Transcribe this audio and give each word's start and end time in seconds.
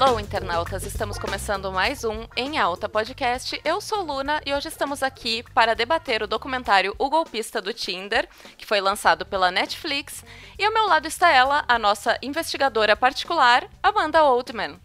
Alô, 0.00 0.18
internautas! 0.18 0.84
Estamos 0.84 1.18
começando 1.18 1.70
mais 1.70 2.02
um 2.02 2.26
Em 2.34 2.58
Alta 2.58 2.88
Podcast. 2.88 3.60
Eu 3.62 3.78
sou 3.78 4.02
Luna 4.02 4.40
e 4.46 4.54
hoje 4.54 4.68
estamos 4.68 5.02
aqui 5.02 5.44
para 5.52 5.74
debater 5.74 6.22
o 6.22 6.26
documentário 6.26 6.94
O 6.98 7.10
Golpista 7.10 7.60
do 7.60 7.74
Tinder, 7.74 8.26
que 8.56 8.64
foi 8.64 8.80
lançado 8.80 9.26
pela 9.26 9.50
Netflix. 9.50 10.24
E 10.58 10.64
ao 10.64 10.72
meu 10.72 10.86
lado 10.86 11.06
está 11.06 11.30
ela, 11.30 11.62
a 11.68 11.78
nossa 11.78 12.18
investigadora 12.22 12.96
particular, 12.96 13.68
Amanda 13.82 14.24
Oldman. 14.24 14.80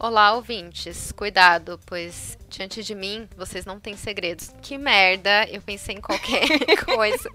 Olá, 0.00 0.32
ouvintes. 0.32 1.10
Cuidado, 1.10 1.80
pois 1.84 2.38
diante 2.48 2.84
de 2.84 2.94
mim 2.94 3.28
vocês 3.36 3.66
não 3.66 3.80
têm 3.80 3.96
segredos. 3.96 4.54
Que 4.62 4.78
merda, 4.78 5.44
eu 5.50 5.60
pensei 5.60 5.96
em 5.96 6.00
qualquer 6.00 6.46
coisa. 6.86 7.28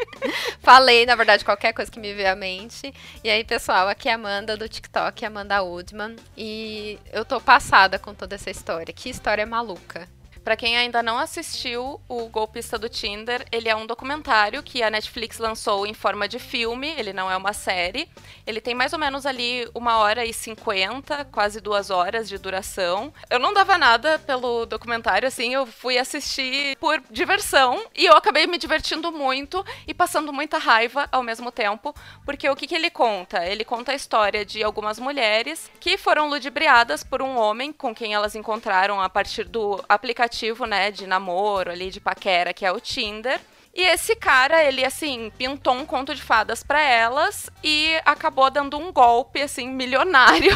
Falei, 0.61 1.05
na 1.05 1.13
verdade, 1.13 1.43
qualquer 1.43 1.73
coisa 1.73 1.91
que 1.91 1.99
me 1.99 2.13
veio 2.13 2.31
à 2.31 2.35
mente. 2.37 2.93
E 3.21 3.29
aí, 3.29 3.43
pessoal, 3.43 3.89
aqui 3.89 4.07
é 4.07 4.13
a 4.13 4.15
Amanda 4.15 4.55
do 4.55 4.69
TikTok, 4.69 5.25
Amanda 5.25 5.61
Woodman. 5.61 6.15
E 6.37 6.97
eu 7.11 7.25
tô 7.25 7.41
passada 7.41 7.99
com 7.99 8.13
toda 8.13 8.35
essa 8.35 8.49
história. 8.49 8.93
Que 8.93 9.09
história 9.09 9.45
maluca. 9.45 10.07
Para 10.43 10.57
quem 10.57 10.75
ainda 10.75 11.01
não 11.01 11.17
assistiu 11.17 12.01
o 12.09 12.27
Golpista 12.27 12.77
do 12.77 12.89
Tinder, 12.89 13.45
ele 13.49 13.69
é 13.69 13.75
um 13.75 13.85
documentário 13.85 14.61
que 14.61 14.83
a 14.83 14.89
Netflix 14.89 15.37
lançou 15.37 15.87
em 15.87 15.93
forma 15.93 16.27
de 16.27 16.37
filme, 16.37 16.93
ele 16.97 17.13
não 17.13 17.31
é 17.31 17.37
uma 17.37 17.53
série. 17.53 18.09
Ele 18.45 18.59
tem 18.59 18.75
mais 18.75 18.91
ou 18.91 18.99
menos 18.99 19.25
ali 19.25 19.65
uma 19.73 19.99
hora 19.99 20.25
e 20.25 20.33
cinquenta, 20.33 21.23
quase 21.31 21.61
duas 21.61 21.89
horas 21.89 22.27
de 22.27 22.37
duração. 22.37 23.13
Eu 23.29 23.39
não 23.39 23.53
dava 23.53 23.77
nada 23.77 24.19
pelo 24.19 24.65
documentário, 24.65 25.25
assim, 25.25 25.53
eu 25.53 25.65
fui 25.65 25.97
assistir 25.97 26.75
por 26.77 27.01
diversão 27.09 27.81
e 27.95 28.05
eu 28.05 28.13
acabei 28.13 28.45
me 28.45 28.57
divertindo 28.57 29.13
muito 29.13 29.65
e 29.87 29.93
passando 29.93 30.33
muita 30.33 30.57
raiva 30.57 31.07
ao 31.09 31.23
mesmo 31.23 31.53
tempo, 31.53 31.95
porque 32.25 32.49
o 32.49 32.55
que, 32.55 32.67
que 32.67 32.75
ele 32.75 32.89
conta? 32.89 33.45
Ele 33.45 33.63
conta 33.63 33.93
a 33.93 33.95
história 33.95 34.43
de 34.43 34.61
algumas 34.61 34.99
mulheres 34.99 35.71
que 35.79 35.97
foram 35.97 36.27
ludibriadas 36.27 37.01
por 37.01 37.21
um 37.21 37.37
homem 37.37 37.71
com 37.71 37.95
quem 37.95 38.13
elas 38.13 38.35
encontraram 38.35 38.99
a 38.99 39.07
partir 39.07 39.45
do 39.45 39.81
aplicativo 39.87 40.32
aplicativo, 40.33 40.65
né, 40.65 40.89
de 40.89 41.05
namoro 41.05 41.71
ali, 41.71 41.91
de 41.91 41.99
paquera, 41.99 42.53
que 42.53 42.65
é 42.65 42.71
o 42.71 42.79
Tinder. 42.79 43.39
E 43.75 43.81
esse 43.81 44.15
cara, 44.15 44.63
ele, 44.63 44.83
assim, 44.85 45.31
pintou 45.37 45.73
um 45.73 45.85
conto 45.85 46.13
de 46.13 46.21
fadas 46.21 46.63
para 46.63 46.81
elas 46.81 47.49
e 47.63 47.95
acabou 48.05 48.49
dando 48.49 48.77
um 48.77 48.91
golpe, 48.91 49.41
assim, 49.41 49.67
milionário 49.69 50.55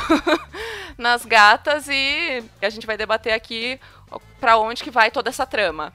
nas 0.98 1.26
gatas. 1.26 1.88
E 1.88 2.44
a 2.62 2.70
gente 2.70 2.86
vai 2.86 2.98
debater 2.98 3.34
aqui 3.34 3.80
para 4.40 4.58
onde 4.58 4.84
que 4.84 4.92
vai 4.92 5.10
toda 5.10 5.30
essa 5.30 5.48
trama. 5.48 5.94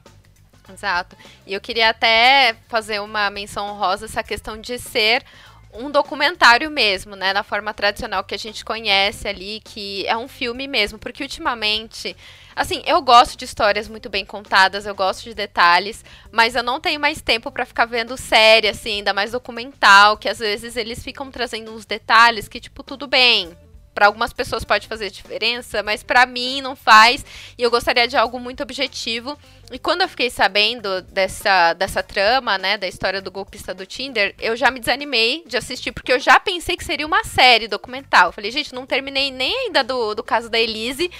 Exato. 0.73 1.17
E 1.47 1.55
eu 1.55 1.61
queria 1.61 1.91
até 1.91 2.57
fazer 2.69 3.01
uma 3.01 3.31
menção 3.31 3.69
honrosa 3.69 4.07
essa 4.07 4.23
questão 4.23 4.61
de 4.61 4.79
ser 4.79 5.25
um 5.73 5.91
documentário 5.91 6.71
mesmo, 6.71 7.17
né, 7.17 7.33
na 7.33 7.43
forma 7.43 7.73
tradicional 7.73 8.23
que 8.25 8.35
a 8.35 8.39
gente 8.39 8.65
conhece 8.65 9.27
ali, 9.27 9.61
que 9.65 10.07
é 10.07 10.17
um 10.17 10.29
filme 10.29 10.69
mesmo, 10.69 10.99
porque 10.99 11.23
ultimamente, 11.23 12.15
assim, 12.55 12.83
eu 12.87 13.01
gosto 13.01 13.37
de 13.37 13.45
histórias 13.45 13.89
muito 13.89 14.11
bem 14.11 14.25
contadas, 14.25 14.85
eu 14.85 14.95
gosto 14.95 15.25
de 15.25 15.35
detalhes, 15.35 16.05
mas 16.31 16.55
eu 16.55 16.63
não 16.63 16.79
tenho 16.79 17.01
mais 17.01 17.23
tempo 17.23 17.51
para 17.51 17.65
ficar 17.65 17.87
vendo 17.87 18.17
série 18.17 18.69
assim, 18.69 18.99
ainda 18.99 19.15
mais 19.15 19.33
documental, 19.33 20.17
que 20.17 20.29
às 20.29 20.39
vezes 20.39 20.77
eles 20.77 21.03
ficam 21.03 21.31
trazendo 21.31 21.73
uns 21.73 21.87
detalhes 21.87 22.49
que 22.49 22.61
tipo 22.61 22.83
tudo 22.83 23.07
bem, 23.07 23.57
para 23.95 24.07
algumas 24.07 24.33
pessoas 24.33 24.65
pode 24.65 24.89
fazer 24.89 25.11
diferença, 25.11 25.83
mas 25.83 26.03
para 26.03 26.27
mim 26.27 26.61
não 26.61 26.75
faz. 26.75 27.25
E 27.57 27.63
eu 27.63 27.71
gostaria 27.71 28.09
de 28.09 28.17
algo 28.17 28.39
muito 28.41 28.63
objetivo. 28.63 29.39
E 29.71 29.79
quando 29.79 30.03
eu 30.03 30.09
fiquei 30.09 30.31
sabendo 30.31 31.03
dessa, 31.03 31.73
dessa 31.75 32.03
trama, 32.03 32.59
né, 32.59 32.77
da 32.77 32.89
história 32.89 33.21
do 33.21 33.31
golpista 33.31 33.73
do 33.73 33.87
Tinder, 33.87 34.35
eu 34.39 34.57
já 34.57 34.71
me 34.71 34.81
desanimei 34.81 35.45
de 35.47 35.57
assistir, 35.57 35.93
porque 35.93 36.13
eu 36.13 36.21
já 36.21 36.39
pensei 36.41 36.77
que 36.77 36.85
seria 36.85 37.07
uma 37.07 37.25
série 37.25 37.69
documental. 37.69 38.33
Falei, 38.33 38.51
gente, 38.51 38.75
não 38.75 38.87
terminei 38.87 39.31
nem 39.31 39.67
ainda 39.67 39.83
do, 39.83 40.15
do 40.15 40.23
caso 40.23 40.49
da 40.49 40.59
Elise. 40.59 41.11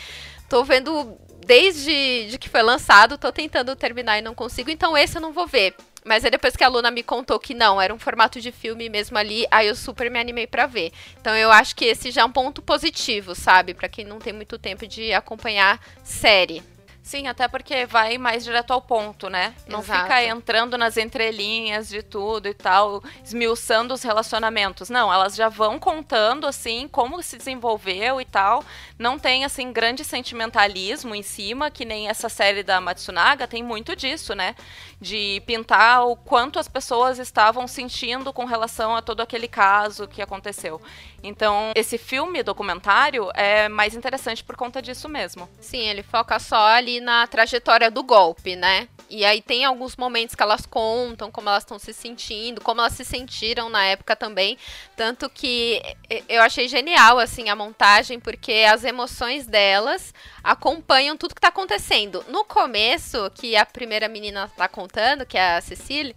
Tô 0.49 0.65
vendo 0.65 1.17
desde 1.47 2.27
de 2.31 2.39
que 2.39 2.49
foi 2.49 2.63
lançado, 2.63 3.19
tô 3.19 3.33
tentando 3.33 3.75
terminar 3.75 4.19
e 4.19 4.23
não 4.23 4.35
consigo, 4.35 4.71
então 4.71 4.97
esse 4.97 5.17
eu 5.17 5.23
não 5.23 5.33
vou 5.33 5.47
ver. 5.47 5.75
Mas 6.05 6.25
aí 6.25 6.31
depois 6.31 6.57
que 6.57 6.65
a 6.65 6.69
Luna 6.69 6.91
me 6.91 7.03
contou 7.03 7.39
que 7.39 7.55
não, 7.55 7.81
era 7.81 7.95
um 7.95 7.99
formato 7.99 8.41
de 8.41 8.51
filme 8.51 8.89
mesmo 8.89 9.17
ali, 9.17 9.47
aí 9.51 9.69
eu 9.69 9.75
super 9.75 10.11
me 10.11 10.19
animei 10.19 10.47
para 10.47 10.67
ver. 10.67 10.93
Então 11.21 11.37
eu 11.37 11.51
acho 11.53 11.77
que 11.77 11.85
esse 11.85 12.11
já 12.11 12.23
é 12.23 12.25
um 12.25 12.33
ponto 12.33 12.61
positivo, 12.61 13.35
sabe? 13.35 13.75
para 13.75 13.89
quem 13.89 14.05
não 14.05 14.19
tem 14.19 14.33
muito 14.33 14.59
tempo 14.59 14.87
de 14.87 15.13
acompanhar 15.13 15.81
série. 16.03 16.63
Sim, 17.03 17.27
até 17.27 17.49
porque 17.49 17.85
vai 17.85 18.17
mais 18.17 18.45
direto 18.45 18.73
ao 18.73 18.81
ponto, 18.81 19.29
né? 19.29 19.55
Não 19.67 19.81
Exato. 19.81 20.03
fica 20.03 20.25
entrando 20.25 20.79
nas 20.79 20.97
entrelinhas 20.97 21.89
de 21.89 22.01
tudo 22.01 22.47
e 22.47 22.55
tal, 22.55 23.03
esmiuçando 23.25 23.93
os 23.93 24.03
relacionamentos. 24.05 24.89
Não, 24.89 25.13
elas 25.13 25.35
já 25.35 25.49
vão 25.49 25.81
contando, 25.81 26.47
assim, 26.47 26.87
como 26.87 27.21
se 27.21 27.37
desenvolveu 27.37 28.21
e 28.21 28.25
tal. 28.25 28.65
Não 28.97 29.19
tem, 29.19 29.45
assim, 29.45 29.73
grande 29.73 30.05
sentimentalismo 30.05 31.13
em 31.13 31.25
cima, 31.25 31.73
que 31.73 31.85
nem 31.85 32.09
essa 32.09 32.29
série 32.29 32.63
da 32.63 32.81
Matsunaga 32.81 33.49
tem 33.49 33.65
muito 33.65 33.97
disso, 33.97 34.33
né? 34.33 34.55
De 35.01 35.43
pintar 35.45 36.07
o 36.07 36.15
quanto 36.15 36.61
as 36.61 36.69
pessoas 36.69 37.19
estavam 37.19 37.67
sentindo 37.67 38.33
com 38.33 38.45
relação 38.45 38.95
a 38.95 39.03
todo 39.03 39.21
aquele 39.21 39.49
caso 39.49 40.07
que 40.07 40.23
aconteceu. 40.23 40.81
Então, 41.23 41.71
esse 41.75 41.97
filme 41.97 42.43
documentário 42.43 43.31
é 43.35 43.69
mais 43.69 43.95
interessante 43.95 44.43
por 44.43 44.57
conta 44.57 44.83
disso 44.83 45.09
mesmo. 45.09 45.49
Sim, 45.61 45.89
ele 45.89 46.03
foca 46.03 46.39
só 46.39 46.67
ali 46.67 47.01
na 47.01 47.27
trajetória 47.27 47.91
do 47.91 48.03
golpe, 48.03 48.57
né? 48.57 48.89
E 49.09 49.25
aí 49.25 49.41
tem 49.41 49.65
alguns 49.65 49.95
momentos 49.95 50.35
que 50.35 50.43
elas 50.43 50.67
contam 50.67 51.31
como 51.31 51.49
elas 51.49 51.63
estão 51.63 51.79
se 51.79 51.93
sentindo, 51.93 52.61
como 52.61 52.81
elas 52.81 52.95
se 52.95 53.05
sentiram 53.05 53.69
na 53.69 53.85
época 53.85 54.17
também. 54.17 54.57
Tanto 54.97 55.29
que 55.29 55.83
eu 56.29 56.43
achei 56.43 56.67
genial, 56.67 57.19
assim, 57.19 57.49
a 57.49 57.55
montagem, 57.55 58.19
porque 58.19 58.65
as 58.69 58.85
emoções 58.85 59.47
delas 59.47 60.15
acompanham 60.43 61.17
tudo 61.17 61.35
que 61.35 61.41
tá 61.41 61.49
acontecendo. 61.49 62.25
No 62.29 62.45
começo, 62.45 63.31
que 63.35 63.55
a 63.55 63.67
primeira 63.67 64.09
menina 64.09 64.51
tá 64.57 64.67
contando, 64.67 65.27
que 65.27 65.37
é 65.37 65.57
a 65.57 65.61
Cecília, 65.61 66.17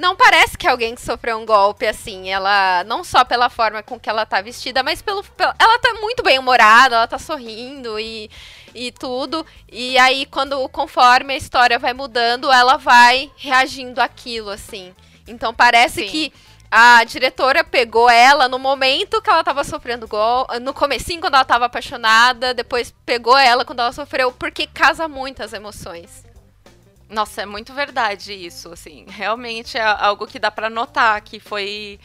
não 0.00 0.16
parece 0.16 0.56
que 0.56 0.66
é 0.66 0.70
alguém 0.70 0.94
que 0.94 1.02
sofreu 1.02 1.38
um 1.38 1.44
golpe 1.44 1.86
assim. 1.86 2.30
Ela, 2.30 2.82
não 2.84 3.04
só 3.04 3.24
pela 3.24 3.50
forma 3.50 3.82
com 3.82 4.00
que 4.00 4.08
ela 4.08 4.24
tá 4.24 4.40
vestida, 4.40 4.82
mas 4.82 5.02
pelo. 5.02 5.22
pelo 5.22 5.52
ela 5.58 5.78
tá 5.78 5.94
muito 6.00 6.22
bem 6.22 6.38
humorada, 6.38 6.96
ela 6.96 7.06
tá 7.06 7.18
sorrindo 7.18 8.00
e, 8.00 8.30
e 8.74 8.90
tudo. 8.92 9.44
E 9.70 9.98
aí, 9.98 10.24
quando, 10.26 10.68
conforme 10.70 11.34
a 11.34 11.36
história 11.36 11.78
vai 11.78 11.92
mudando, 11.92 12.50
ela 12.50 12.78
vai 12.78 13.30
reagindo 13.36 14.00
àquilo, 14.00 14.50
assim. 14.50 14.94
Então 15.28 15.52
parece 15.52 16.02
Sim. 16.02 16.08
que 16.08 16.32
a 16.70 17.04
diretora 17.04 17.62
pegou 17.62 18.08
ela 18.08 18.48
no 18.48 18.58
momento 18.58 19.20
que 19.20 19.28
ela 19.28 19.44
tava 19.44 19.64
sofrendo 19.64 20.08
gol, 20.08 20.46
no 20.62 20.72
comecinho 20.72 21.20
quando 21.20 21.34
ela 21.34 21.44
tava 21.44 21.66
apaixonada, 21.66 22.54
depois 22.54 22.94
pegou 23.04 23.36
ela 23.36 23.64
quando 23.64 23.80
ela 23.80 23.92
sofreu, 23.92 24.32
porque 24.32 24.66
casa 24.66 25.06
muito 25.08 25.42
as 25.42 25.52
emoções. 25.52 26.29
Nossa, 27.10 27.42
é 27.42 27.46
muito 27.46 27.74
verdade 27.74 28.32
isso, 28.32 28.72
assim. 28.72 29.04
Realmente 29.08 29.76
é 29.76 29.82
algo 29.82 30.28
que 30.28 30.38
dá 30.38 30.48
para 30.50 30.70
notar 30.70 31.20
que 31.22 31.40
foi 31.40 31.98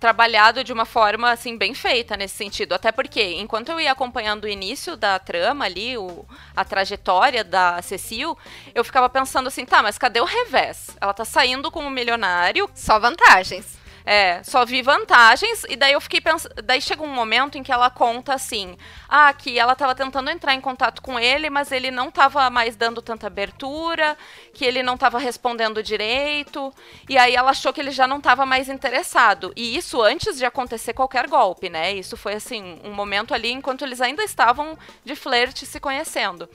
trabalhado 0.00 0.64
de 0.64 0.72
uma 0.72 0.86
forma 0.86 1.30
assim 1.30 1.56
bem 1.56 1.72
feita 1.72 2.16
nesse 2.16 2.34
sentido. 2.34 2.72
Até 2.72 2.90
porque, 2.90 3.22
enquanto 3.34 3.68
eu 3.68 3.78
ia 3.78 3.92
acompanhando 3.92 4.44
o 4.44 4.48
início 4.48 4.96
da 4.96 5.18
trama 5.20 5.66
ali, 5.66 5.96
o, 5.96 6.26
a 6.56 6.64
trajetória 6.64 7.44
da 7.44 7.80
Cecil, 7.82 8.36
eu 8.74 8.82
ficava 8.82 9.08
pensando 9.08 9.46
assim, 9.46 9.64
tá, 9.64 9.82
mas 9.82 9.98
cadê 9.98 10.20
o 10.20 10.24
revés? 10.24 10.96
Ela 11.00 11.14
tá 11.14 11.24
saindo 11.24 11.70
com 11.70 11.84
um 11.84 11.90
milionário. 11.90 12.68
Só 12.74 12.98
vantagens. 12.98 13.79
É, 14.12 14.42
só 14.42 14.64
vi 14.64 14.82
vantagens, 14.82 15.64
e 15.68 15.76
daí 15.76 15.92
eu 15.92 16.00
fiquei 16.00 16.20
pensando. 16.20 16.52
Daí 16.64 16.80
chega 16.82 17.00
um 17.00 17.14
momento 17.14 17.56
em 17.56 17.62
que 17.62 17.70
ela 17.70 17.88
conta 17.88 18.34
assim: 18.34 18.76
ah, 19.08 19.32
que 19.32 19.56
ela 19.56 19.74
estava 19.74 19.94
tentando 19.94 20.28
entrar 20.30 20.52
em 20.52 20.60
contato 20.60 21.00
com 21.00 21.16
ele, 21.16 21.48
mas 21.48 21.70
ele 21.70 21.92
não 21.92 22.08
estava 22.08 22.50
mais 22.50 22.74
dando 22.74 23.00
tanta 23.00 23.28
abertura, 23.28 24.18
que 24.52 24.64
ele 24.64 24.82
não 24.82 24.94
estava 24.94 25.16
respondendo 25.20 25.80
direito, 25.80 26.74
e 27.08 27.16
aí 27.16 27.36
ela 27.36 27.52
achou 27.52 27.72
que 27.72 27.80
ele 27.80 27.92
já 27.92 28.04
não 28.04 28.16
estava 28.18 28.44
mais 28.44 28.68
interessado. 28.68 29.52
E 29.54 29.76
isso 29.76 30.02
antes 30.02 30.36
de 30.36 30.44
acontecer 30.44 30.92
qualquer 30.92 31.28
golpe, 31.28 31.70
né? 31.70 31.92
Isso 31.92 32.16
foi 32.16 32.32
assim, 32.32 32.80
um 32.82 32.92
momento 32.92 33.32
ali 33.32 33.52
enquanto 33.52 33.84
eles 33.84 34.00
ainda 34.00 34.24
estavam 34.24 34.76
de 35.04 35.14
flerte 35.14 35.64
se 35.64 35.78
conhecendo. 35.78 36.48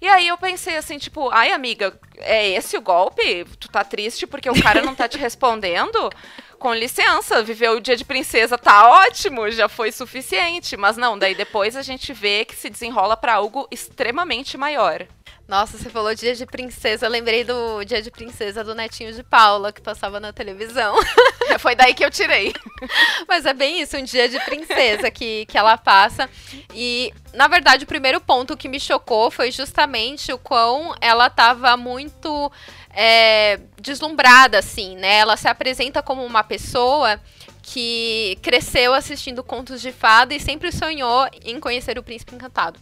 E 0.00 0.08
aí 0.08 0.28
eu 0.28 0.36
pensei 0.36 0.76
assim, 0.76 0.98
tipo, 0.98 1.30
ai 1.30 1.52
amiga, 1.52 1.98
é 2.18 2.48
esse 2.48 2.76
o 2.76 2.80
golpe? 2.80 3.46
Tu 3.58 3.68
tá 3.68 3.82
triste 3.84 4.26
porque 4.26 4.50
o 4.50 4.62
cara 4.62 4.82
não 4.82 4.94
tá 4.94 5.08
te 5.08 5.16
respondendo? 5.18 6.10
Com 6.58 6.74
licença, 6.74 7.42
viver 7.42 7.70
o 7.70 7.80
dia 7.80 7.96
de 7.96 8.04
princesa 8.04 8.58
tá 8.58 8.88
ótimo, 8.88 9.50
já 9.50 9.68
foi 9.68 9.92
suficiente. 9.92 10.76
Mas 10.76 10.96
não, 10.96 11.18
daí 11.18 11.34
depois 11.34 11.76
a 11.76 11.82
gente 11.82 12.12
vê 12.12 12.44
que 12.44 12.56
se 12.56 12.70
desenrola 12.70 13.16
para 13.16 13.34
algo 13.34 13.68
extremamente 13.70 14.56
maior. 14.56 15.06
Nossa, 15.48 15.78
você 15.78 15.88
falou 15.88 16.12
dia 16.12 16.34
de 16.34 16.44
princesa, 16.44 17.06
eu 17.06 17.10
lembrei 17.10 17.44
do 17.44 17.84
dia 17.84 18.02
de 18.02 18.10
princesa 18.10 18.64
do 18.64 18.74
netinho 18.74 19.12
de 19.12 19.22
Paula, 19.22 19.72
que 19.72 19.80
passava 19.80 20.18
na 20.18 20.32
televisão. 20.32 20.96
Foi 21.60 21.76
daí 21.76 21.94
que 21.94 22.04
eu 22.04 22.10
tirei. 22.10 22.52
Mas 23.28 23.46
é 23.46 23.54
bem 23.54 23.80
isso, 23.80 23.96
um 23.96 24.02
dia 24.02 24.28
de 24.28 24.40
princesa 24.40 25.08
que, 25.08 25.46
que 25.46 25.56
ela 25.56 25.78
passa. 25.78 26.28
E, 26.74 27.14
na 27.32 27.46
verdade, 27.46 27.84
o 27.84 27.86
primeiro 27.86 28.20
ponto 28.20 28.56
que 28.56 28.68
me 28.68 28.80
chocou 28.80 29.30
foi 29.30 29.52
justamente 29.52 30.32
o 30.32 30.38
quão 30.38 30.96
ela 31.00 31.30
tava 31.30 31.76
muito 31.76 32.50
é, 32.96 33.60
deslumbrada, 33.78 34.58
assim, 34.58 34.96
né? 34.96 35.18
Ela 35.18 35.36
se 35.36 35.46
apresenta 35.46 36.02
como 36.02 36.24
uma 36.24 36.42
pessoa 36.42 37.20
que 37.62 38.38
cresceu 38.40 38.94
assistindo 38.94 39.44
contos 39.44 39.82
de 39.82 39.92
fada 39.92 40.34
e 40.34 40.40
sempre 40.40 40.72
sonhou 40.72 41.28
em 41.44 41.60
conhecer 41.60 41.98
o 41.98 42.02
príncipe 42.02 42.34
encantado. 42.34 42.80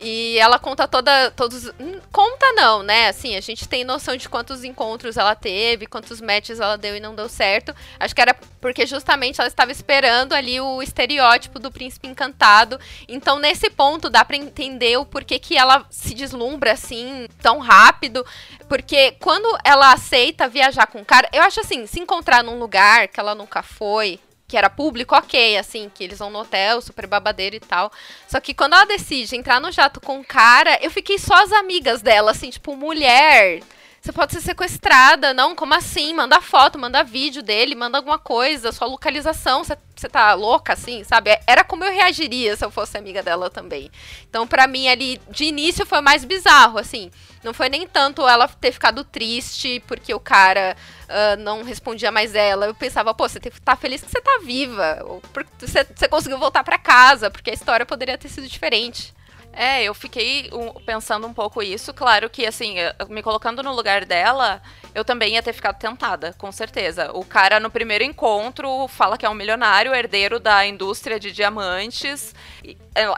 E 0.00 0.38
ela 0.38 0.58
conta 0.58 0.88
toda. 0.88 1.30
Todos. 1.32 1.66
Hum, 1.78 2.00
conta 2.10 2.52
não, 2.52 2.82
né? 2.82 3.08
Assim, 3.08 3.36
a 3.36 3.40
gente 3.40 3.68
tem 3.68 3.84
noção 3.84 4.16
de 4.16 4.28
quantos 4.30 4.64
encontros 4.64 5.18
ela 5.18 5.34
teve, 5.34 5.86
quantos 5.86 6.22
matches 6.22 6.58
ela 6.58 6.78
deu 6.78 6.96
e 6.96 7.00
não 7.00 7.14
deu 7.14 7.28
certo. 7.28 7.74
Acho 7.98 8.14
que 8.14 8.20
era 8.22 8.34
porque 8.60 8.86
justamente 8.86 9.40
ela 9.40 9.48
estava 9.48 9.70
esperando 9.70 10.32
ali 10.32 10.58
o 10.58 10.82
estereótipo 10.82 11.58
do 11.58 11.70
príncipe 11.70 12.08
encantado. 12.08 12.80
Então, 13.06 13.38
nesse 13.38 13.68
ponto, 13.68 14.08
dá 14.08 14.24
pra 14.24 14.36
entender 14.36 14.96
o 14.96 15.04
porquê 15.04 15.38
que 15.38 15.56
ela 15.56 15.84
se 15.90 16.14
deslumbra 16.14 16.72
assim 16.72 17.28
tão 17.42 17.58
rápido. 17.58 18.24
Porque 18.68 19.12
quando 19.20 19.48
ela 19.62 19.92
aceita 19.92 20.48
viajar 20.48 20.86
com 20.86 21.02
o 21.02 21.04
cara, 21.04 21.28
eu 21.30 21.42
acho 21.42 21.60
assim, 21.60 21.86
se 21.86 22.00
encontrar 22.00 22.42
num 22.42 22.58
lugar 22.58 23.08
que 23.08 23.20
ela 23.20 23.34
nunca 23.34 23.62
foi, 23.62 24.18
que 24.50 24.56
era 24.56 24.68
público, 24.68 25.14
ok, 25.14 25.56
assim, 25.56 25.88
que 25.94 26.02
eles 26.02 26.18
vão 26.18 26.28
no 26.28 26.40
hotel, 26.40 26.82
super 26.82 27.06
babadeiro 27.06 27.54
e 27.54 27.60
tal. 27.60 27.92
Só 28.26 28.40
que 28.40 28.52
quando 28.52 28.72
ela 28.72 28.84
decide 28.84 29.36
entrar 29.36 29.60
no 29.60 29.70
jato 29.70 30.00
com 30.00 30.18
o 30.18 30.24
cara, 30.24 30.76
eu 30.82 30.90
fiquei 30.90 31.20
só 31.20 31.34
as 31.34 31.52
amigas 31.52 32.02
dela, 32.02 32.32
assim, 32.32 32.50
tipo, 32.50 32.74
mulher. 32.74 33.62
Você 34.00 34.10
pode 34.10 34.32
ser 34.32 34.40
sequestrada, 34.40 35.32
não? 35.32 35.54
Como 35.54 35.72
assim? 35.72 36.12
Manda 36.14 36.40
foto, 36.40 36.78
manda 36.78 37.04
vídeo 37.04 37.44
dele, 37.44 37.76
manda 37.76 37.98
alguma 37.98 38.18
coisa, 38.18 38.72
sua 38.72 38.88
localização, 38.88 39.62
você 39.62 40.08
tá 40.08 40.34
louca, 40.34 40.72
assim, 40.72 41.04
sabe? 41.04 41.38
Era 41.46 41.62
como 41.62 41.84
eu 41.84 41.92
reagiria 41.92 42.56
se 42.56 42.64
eu 42.64 42.72
fosse 42.72 42.98
amiga 42.98 43.22
dela 43.22 43.50
também. 43.50 43.88
Então, 44.28 44.48
para 44.48 44.66
mim, 44.66 44.88
ali, 44.88 45.20
de 45.28 45.44
início, 45.44 45.86
foi 45.86 46.00
mais 46.00 46.24
bizarro, 46.24 46.76
assim. 46.76 47.08
Não 47.42 47.54
foi 47.54 47.68
nem 47.68 47.86
tanto 47.86 48.26
ela 48.28 48.46
ter 48.46 48.70
ficado 48.70 49.02
triste 49.02 49.82
porque 49.86 50.12
o 50.12 50.20
cara 50.20 50.76
uh, 51.08 51.40
não 51.40 51.62
respondia 51.62 52.12
mais 52.12 52.34
ela. 52.34 52.66
Eu 52.66 52.74
pensava, 52.74 53.14
pô, 53.14 53.28
você 53.28 53.40
tá 53.40 53.74
feliz 53.76 54.02
que 54.02 54.10
você 54.10 54.20
tá 54.20 54.40
viva. 54.44 55.02
Ou 55.04 55.22
você 55.58 56.08
conseguiu 56.08 56.38
voltar 56.38 56.62
para 56.62 56.78
casa, 56.78 57.30
porque 57.30 57.50
a 57.50 57.54
história 57.54 57.86
poderia 57.86 58.18
ter 58.18 58.28
sido 58.28 58.46
diferente. 58.46 59.14
É, 59.52 59.82
eu 59.82 59.92
fiquei 59.94 60.48
pensando 60.86 61.26
um 61.26 61.34
pouco 61.34 61.62
isso. 61.62 61.92
Claro 61.92 62.30
que, 62.30 62.46
assim, 62.46 62.76
me 63.08 63.22
colocando 63.22 63.62
no 63.62 63.74
lugar 63.74 64.04
dela, 64.04 64.62
eu 64.94 65.04
também 65.04 65.34
ia 65.34 65.42
ter 65.42 65.52
ficado 65.52 65.78
tentada, 65.78 66.34
com 66.38 66.50
certeza. 66.52 67.10
O 67.12 67.24
cara, 67.24 67.58
no 67.58 67.70
primeiro 67.70 68.04
encontro, 68.04 68.86
fala 68.88 69.18
que 69.18 69.26
é 69.26 69.30
um 69.30 69.34
milionário, 69.34 69.94
herdeiro 69.94 70.38
da 70.38 70.64
indústria 70.66 71.18
de 71.18 71.32
diamantes. 71.32 72.34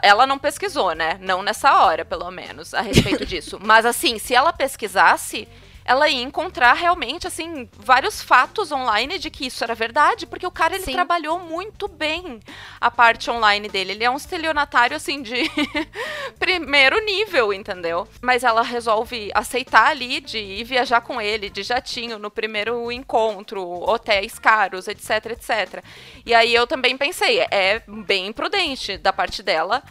Ela 0.01 0.25
não 0.25 0.39
pesquisou, 0.39 0.93
né? 0.93 1.17
Não 1.21 1.43
nessa 1.43 1.83
hora, 1.83 2.03
pelo 2.03 2.29
menos, 2.31 2.73
a 2.73 2.81
respeito 2.81 3.25
disso. 3.27 3.59
Mas, 3.61 3.85
assim, 3.85 4.17
se 4.17 4.33
ela 4.33 4.51
pesquisasse, 4.51 5.47
ela 5.85 6.07
ia 6.07 6.21
encontrar 6.21 6.73
realmente, 6.73 7.27
assim, 7.27 7.69
vários 7.77 8.21
fatos 8.21 8.71
online 8.71 9.19
de 9.19 9.29
que 9.29 9.45
isso 9.45 9.63
era 9.63 9.75
verdade, 9.75 10.25
porque 10.25 10.47
o 10.47 10.51
cara, 10.51 10.75
ele 10.75 10.85
Sim. 10.85 10.93
trabalhou 10.93 11.39
muito 11.39 11.87
bem 11.87 12.39
a 12.79 12.89
parte 12.89 13.29
online 13.29 13.67
dele. 13.67 13.91
Ele 13.91 14.03
é 14.03 14.09
um 14.09 14.17
estelionatário, 14.17 14.95
assim, 14.95 15.21
de 15.21 15.49
primeiro 16.39 17.03
nível, 17.03 17.53
entendeu? 17.53 18.07
Mas 18.21 18.43
ela 18.43 18.61
resolve 18.61 19.31
aceitar 19.33 19.87
ali 19.87 20.19
de 20.19 20.37
ir 20.37 20.63
viajar 20.63 21.01
com 21.01 21.19
ele, 21.19 21.49
de 21.49 21.63
jatinho, 21.63 22.17
no 22.17 22.31
primeiro 22.31 22.91
encontro, 22.91 23.61
hotéis 23.61 24.39
caros, 24.39 24.87
etc, 24.87 25.25
etc. 25.31 25.83
E 26.25 26.33
aí 26.33 26.53
eu 26.53 26.65
também 26.65 26.97
pensei, 26.97 27.39
é 27.51 27.83
bem 27.87 28.27
imprudente 28.27 28.97
da 28.97 29.11
parte 29.11 29.43
dela 29.43 29.83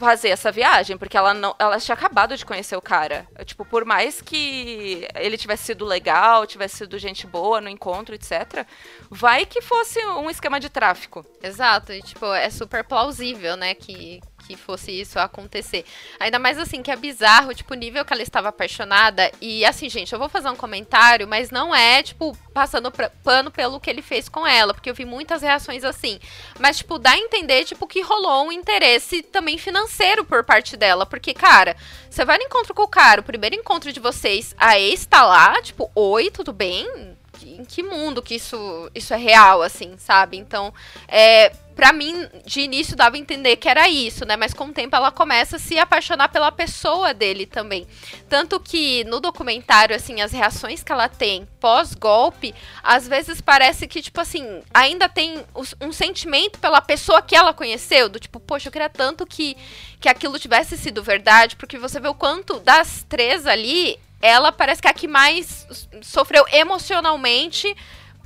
fazer 0.00 0.30
essa 0.30 0.50
viagem, 0.50 0.96
porque 0.96 1.16
ela 1.16 1.34
não, 1.34 1.54
ela 1.58 1.78
tinha 1.78 1.94
acabado 1.94 2.36
de 2.36 2.44
conhecer 2.44 2.74
o 2.74 2.82
cara. 2.82 3.28
Tipo, 3.44 3.64
por 3.64 3.84
mais 3.84 4.20
que 4.22 5.06
ele 5.14 5.36
tivesse 5.36 5.64
sido 5.64 5.84
legal, 5.84 6.46
tivesse 6.46 6.78
sido 6.78 6.98
gente 6.98 7.26
boa 7.26 7.60
no 7.60 7.68
encontro, 7.68 8.14
etc, 8.14 8.66
vai 9.10 9.44
que 9.44 9.60
fosse 9.60 10.04
um 10.06 10.30
esquema 10.30 10.58
de 10.58 10.70
tráfico. 10.70 11.24
Exato, 11.42 11.92
e 11.92 12.00
tipo, 12.00 12.26
é 12.32 12.48
super 12.48 12.82
plausível, 12.82 13.56
né, 13.56 13.74
que 13.74 14.20
que 14.56 14.62
fosse 14.62 14.90
isso 14.90 15.18
acontecer. 15.18 15.84
Ainda 16.18 16.38
mais 16.38 16.58
assim, 16.58 16.82
que 16.82 16.90
é 16.90 16.96
bizarro, 16.96 17.54
tipo, 17.54 17.72
o 17.72 17.76
nível 17.76 18.04
que 18.04 18.12
ela 18.12 18.22
estava 18.22 18.48
apaixonada. 18.48 19.30
E 19.40 19.64
assim, 19.64 19.88
gente, 19.88 20.12
eu 20.12 20.18
vou 20.18 20.28
fazer 20.28 20.48
um 20.48 20.56
comentário, 20.56 21.26
mas 21.28 21.50
não 21.50 21.74
é, 21.74 22.02
tipo, 22.02 22.36
passando 22.52 22.92
pano 23.22 23.50
pelo 23.50 23.80
que 23.80 23.88
ele 23.88 24.02
fez 24.02 24.28
com 24.28 24.46
ela, 24.46 24.74
porque 24.74 24.90
eu 24.90 24.94
vi 24.94 25.04
muitas 25.04 25.42
reações 25.42 25.84
assim. 25.84 26.18
Mas, 26.58 26.78
tipo, 26.78 26.98
dá 26.98 27.12
a 27.12 27.18
entender, 27.18 27.64
tipo, 27.64 27.86
que 27.86 28.00
rolou 28.00 28.46
um 28.46 28.52
interesse 28.52 29.22
também 29.22 29.58
financeiro 29.58 30.24
por 30.24 30.44
parte 30.44 30.76
dela. 30.76 31.06
Porque, 31.06 31.32
cara, 31.32 31.76
você 32.08 32.24
vai 32.24 32.38
no 32.38 32.44
encontro 32.44 32.74
com 32.74 32.82
o 32.82 32.88
cara, 32.88 33.20
o 33.20 33.24
primeiro 33.24 33.56
encontro 33.56 33.92
de 33.92 34.00
vocês, 34.00 34.54
a 34.58 34.78
ex 34.78 35.06
tá 35.06 35.24
lá, 35.24 35.60
tipo, 35.62 35.90
oi, 35.94 36.30
tudo 36.30 36.52
bem? 36.52 37.18
Em 37.44 37.64
que 37.64 37.82
mundo 37.82 38.22
que 38.22 38.34
isso, 38.34 38.90
isso 38.94 39.12
é 39.14 39.16
real, 39.16 39.62
assim, 39.62 39.96
sabe? 39.98 40.36
Então, 40.36 40.72
é, 41.08 41.52
para 41.80 41.94
mim, 41.94 42.28
de 42.44 42.60
início 42.60 42.94
dava 42.94 43.16
a 43.16 43.18
entender 43.18 43.56
que 43.56 43.66
era 43.66 43.88
isso, 43.88 44.26
né? 44.26 44.36
Mas 44.36 44.52
com 44.52 44.66
o 44.66 44.72
tempo 44.72 44.94
ela 44.94 45.10
começa 45.10 45.56
a 45.56 45.58
se 45.58 45.78
apaixonar 45.78 46.28
pela 46.28 46.52
pessoa 46.52 47.14
dele 47.14 47.46
também. 47.46 47.86
Tanto 48.28 48.60
que 48.60 49.02
no 49.04 49.18
documentário, 49.18 49.96
assim, 49.96 50.20
as 50.20 50.30
reações 50.30 50.82
que 50.82 50.92
ela 50.92 51.08
tem 51.08 51.48
pós-golpe, 51.58 52.54
às 52.82 53.08
vezes 53.08 53.40
parece 53.40 53.88
que, 53.88 54.02
tipo 54.02 54.20
assim, 54.20 54.62
ainda 54.74 55.08
tem 55.08 55.42
um 55.80 55.90
sentimento 55.90 56.58
pela 56.58 56.82
pessoa 56.82 57.22
que 57.22 57.34
ela 57.34 57.54
conheceu, 57.54 58.10
do 58.10 58.20
tipo, 58.20 58.38
poxa, 58.38 58.68
eu 58.68 58.72
queria 58.72 58.90
tanto 58.90 59.26
que, 59.26 59.56
que 59.98 60.08
aquilo 60.08 60.38
tivesse 60.38 60.76
sido 60.76 61.02
verdade, 61.02 61.56
porque 61.56 61.78
você 61.78 61.98
vê 61.98 62.08
o 62.08 62.14
quanto 62.14 62.60
das 62.60 63.06
três 63.08 63.46
ali, 63.46 63.98
ela 64.20 64.52
parece 64.52 64.82
que 64.82 64.88
é 64.88 64.90
a 64.90 64.94
que 64.94 65.08
mais 65.08 65.66
sofreu 66.02 66.44
emocionalmente 66.52 67.74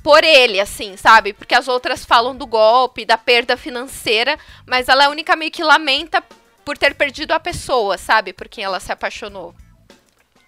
por 0.03 0.23
ele, 0.23 0.59
assim, 0.59 0.95
sabe? 0.97 1.33
Porque 1.33 1.55
as 1.55 1.67
outras 1.67 2.05
falam 2.05 2.35
do 2.35 2.45
golpe, 2.45 3.05
da 3.05 3.17
perda 3.17 3.57
financeira, 3.57 4.37
mas 4.65 4.87
ela 4.87 5.03
é 5.03 5.07
a 5.07 5.09
única 5.09 5.35
meio 5.35 5.51
que 5.51 5.63
lamenta 5.63 6.23
por 6.63 6.77
ter 6.77 6.93
perdido 6.93 7.31
a 7.31 7.39
pessoa, 7.39 7.97
sabe? 7.97 8.33
Por 8.33 8.47
quem 8.47 8.63
ela 8.63 8.79
se 8.79 8.91
apaixonou. 8.91 9.55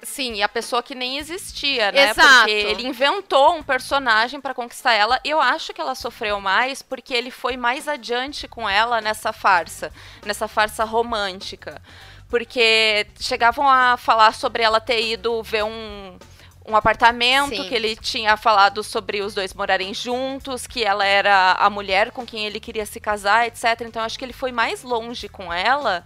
Sim, 0.03 0.44
a 0.44 0.47
pessoa 0.47 0.83
que 0.83 0.94
nem 0.94 1.17
existia, 1.17 1.91
né? 1.91 2.11
Exato. 2.11 2.39
Porque 2.39 2.51
ele 2.51 2.88
inventou 2.88 3.55
um 3.55 3.63
personagem 3.63 4.39
para 4.39 4.53
conquistar 4.53 4.94
ela. 4.94 5.19
Eu 5.23 5.41
acho 5.41 5.73
que 5.73 5.81
ela 5.81 5.95
sofreu 5.95 6.39
mais 6.39 6.83
porque 6.83 7.13
ele 7.13 7.31
foi 7.31 7.57
mais 7.57 7.88
adiante 7.88 8.47
com 8.47 8.69
ela 8.69 9.01
nessa 9.01 9.33
farsa, 9.33 9.91
nessa 10.23 10.47
farsa 10.47 10.83
romântica 10.83 11.81
porque 12.29 13.07
chegavam 13.19 13.68
a 13.68 13.97
falar 13.97 14.33
sobre 14.33 14.63
ela 14.63 14.79
ter 14.79 15.01
ido 15.01 15.41
ver 15.44 15.63
um, 15.63 16.18
um 16.68 16.75
apartamento, 16.75 17.56
Sim. 17.56 17.68
que 17.68 17.74
ele 17.74 17.95
tinha 17.95 18.35
falado 18.35 18.83
sobre 18.83 19.21
os 19.21 19.33
dois 19.33 19.53
morarem 19.53 19.94
juntos, 19.94 20.68
que 20.68 20.83
ela 20.83 21.06
era 21.06 21.53
a 21.53 21.69
mulher 21.69 22.11
com 22.11 22.25
quem 22.25 22.45
ele 22.45 22.59
queria 22.59 22.85
se 22.85 22.99
casar, 22.99 23.47
etc. 23.47 23.81
Então 23.81 24.02
acho 24.02 24.19
que 24.19 24.25
ele 24.25 24.33
foi 24.33 24.52
mais 24.52 24.83
longe 24.83 25.30
com 25.30 25.52
ela 25.52 26.04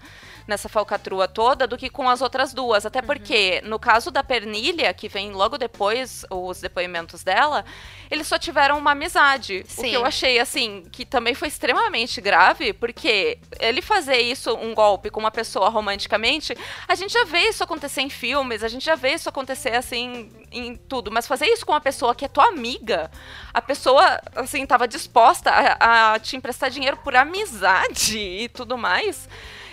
nessa 0.52 0.68
falcatrua 0.68 1.28
toda 1.28 1.66
do 1.66 1.78
que 1.78 1.90
com 1.90 2.10
as 2.10 2.22
outras 2.22 2.54
duas. 2.54 2.86
Até 2.86 3.00
uhum. 3.00 3.06
porque, 3.06 3.62
no 3.64 3.80
caso 3.80 4.12
da 4.12 4.22
Pernilha, 4.22 4.94
que 4.94 5.08
vem 5.08 5.32
logo 5.32 5.58
depois 5.58 6.26
os 6.30 6.60
depoimentos 6.60 7.24
dela, 7.24 7.66
eles 8.10 8.28
só 8.28 8.38
tiveram 8.38 8.78
uma 8.78 8.92
amizade. 8.92 9.64
Sim. 9.66 9.82
O 9.82 9.84
que 9.90 9.94
eu 9.94 10.06
achei, 10.06 10.40
assim, 10.40 10.84
que 10.92 11.06
também 11.06 11.34
foi 11.34 11.48
extremamente 11.48 12.20
grave, 12.20 12.74
porque 12.74 13.40
ele 13.60 13.82
fazer 13.82 14.18
isso, 14.18 14.54
um 14.56 14.76
golpe 14.76 15.10
com 15.10 15.20
uma 15.20 15.32
pessoa 15.32 15.70
romanticamente, 15.70 16.56
a 16.88 16.96
gente 16.96 17.14
já 17.14 17.24
vê 17.24 17.48
isso 17.48 17.64
acontecer 17.64 18.02
em 18.02 18.10
filmes, 18.10 18.64
a 18.64 18.68
gente 18.68 18.86
já 18.86 18.96
vê 18.96 19.14
isso 19.14 19.30
acontecer, 19.30 19.76
assim, 19.76 20.30
em 20.52 20.76
tudo. 20.76 21.10
Mas 21.10 21.26
fazer 21.26 21.46
isso 21.46 21.66
com 21.66 21.72
uma 21.72 21.82
pessoa 21.82 22.14
que 22.14 22.26
é 22.26 22.28
tua 22.28 22.48
amiga, 22.48 23.10
a 23.54 23.62
pessoa, 23.62 24.22
assim, 24.36 24.66
tava 24.66 24.88
disposta 24.88 25.50
a, 25.50 26.14
a 26.14 26.20
te 26.20 26.36
emprestar 26.36 26.70
dinheiro 26.70 26.98
por 26.98 27.16
amizade 27.16 28.18
e 28.18 28.50
tudo 28.50 28.78
mais 28.78 29.30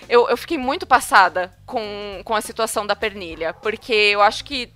eu, 0.09 0.27
eu 0.27 0.35
fiquei 0.35 0.57
muito 0.57 0.87
passada 0.87 1.53
com, 1.65 2.21
com 2.25 2.35
a 2.35 2.41
situação 2.41 2.85
da 2.85 2.95
pernilha, 2.95 3.53
porque 3.53 3.93
eu 3.93 4.21
acho 4.21 4.43
que 4.43 4.73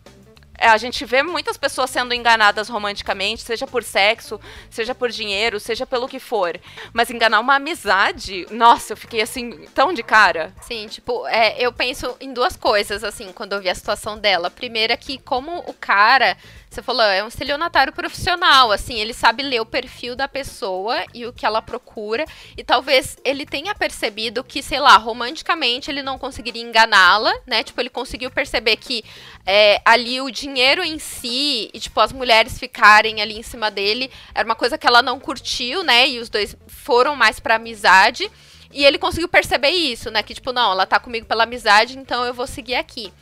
é, 0.57 0.67
a 0.67 0.77
gente 0.77 1.03
vê 1.03 1.23
muitas 1.23 1.57
pessoas 1.57 1.89
sendo 1.89 2.13
enganadas 2.13 2.69
romanticamente, 2.69 3.41
seja 3.41 3.65
por 3.65 3.83
sexo, 3.83 4.39
seja 4.69 4.93
por 4.93 5.09
dinheiro, 5.09 5.59
seja 5.59 5.85
pelo 5.85 6.07
que 6.07 6.19
for. 6.19 6.59
Mas 6.93 7.09
enganar 7.09 7.39
uma 7.39 7.55
amizade, 7.55 8.45
nossa, 8.51 8.93
eu 8.93 8.97
fiquei 8.97 9.21
assim, 9.21 9.65
tão 9.73 9.91
de 9.91 10.03
cara. 10.03 10.53
Sim, 10.61 10.87
tipo, 10.87 11.27
é, 11.27 11.55
eu 11.59 11.73
penso 11.73 12.15
em 12.21 12.31
duas 12.31 12.55
coisas, 12.55 13.03
assim, 13.03 13.31
quando 13.33 13.53
eu 13.53 13.61
vi 13.61 13.69
a 13.69 13.75
situação 13.75 14.17
dela. 14.17 14.51
Primeira, 14.51 14.95
que 14.95 15.17
como 15.17 15.57
o 15.67 15.73
cara 15.73 16.37
você 16.73 16.81
falou, 16.81 17.03
é 17.03 17.23
um 17.23 17.27
estelionatário 17.27 17.93
profissional, 17.93 18.71
assim, 18.71 18.95
ele 18.95 19.13
sabe 19.13 19.43
ler 19.43 19.61
o 19.61 19.65
perfil 19.65 20.15
da 20.15 20.27
pessoa 20.27 21.03
e 21.13 21.25
o 21.25 21.31
que 21.31 21.45
ela 21.45 21.61
procura, 21.61 22.25
e 22.57 22.63
talvez 22.63 23.17
ele 23.23 23.45
tenha 23.45 23.75
percebido 23.75 24.43
que, 24.43 24.63
sei 24.63 24.79
lá, 24.79 24.97
romanticamente 24.97 25.91
ele 25.91 26.01
não 26.01 26.17
conseguiria 26.17 26.61
enganá-la, 26.61 27.33
né? 27.45 27.63
Tipo, 27.63 27.81
ele 27.81 27.89
conseguiu 27.89 28.31
perceber 28.31 28.77
que 28.77 29.03
é, 29.45 29.81
ali 29.85 30.19
o 30.19 30.31
dinheiro 30.31 30.83
em 30.83 30.97
si, 30.97 31.69
e 31.73 31.79
tipo, 31.79 31.99
as 31.99 32.11
mulheres 32.11 32.57
ficarem 32.57 33.21
ali 33.21 33.37
em 33.37 33.43
cima 33.43 33.69
dele, 33.69 34.09
era 34.33 34.45
uma 34.45 34.55
coisa 34.55 34.77
que 34.77 34.87
ela 34.87 35.01
não 35.01 35.19
curtiu, 35.19 35.83
né? 35.83 36.09
E 36.09 36.19
os 36.19 36.29
dois 36.29 36.55
foram 36.67 37.15
mais 37.15 37.39
pra 37.39 37.55
amizade. 37.55 38.29
E 38.71 38.83
ele 38.83 38.97
conseguiu 38.97 39.29
perceber 39.29 39.69
isso, 39.69 40.09
né? 40.09 40.23
Que, 40.23 40.33
tipo, 40.33 40.51
não, 40.51 40.71
ela 40.71 40.87
tá 40.87 40.99
comigo 40.99 41.27
pela 41.27 41.43
amizade, 41.43 41.95
então 41.95 42.25
eu 42.25 42.33
vou 42.33 42.47
seguir 42.47 42.73
aqui. 42.73 43.13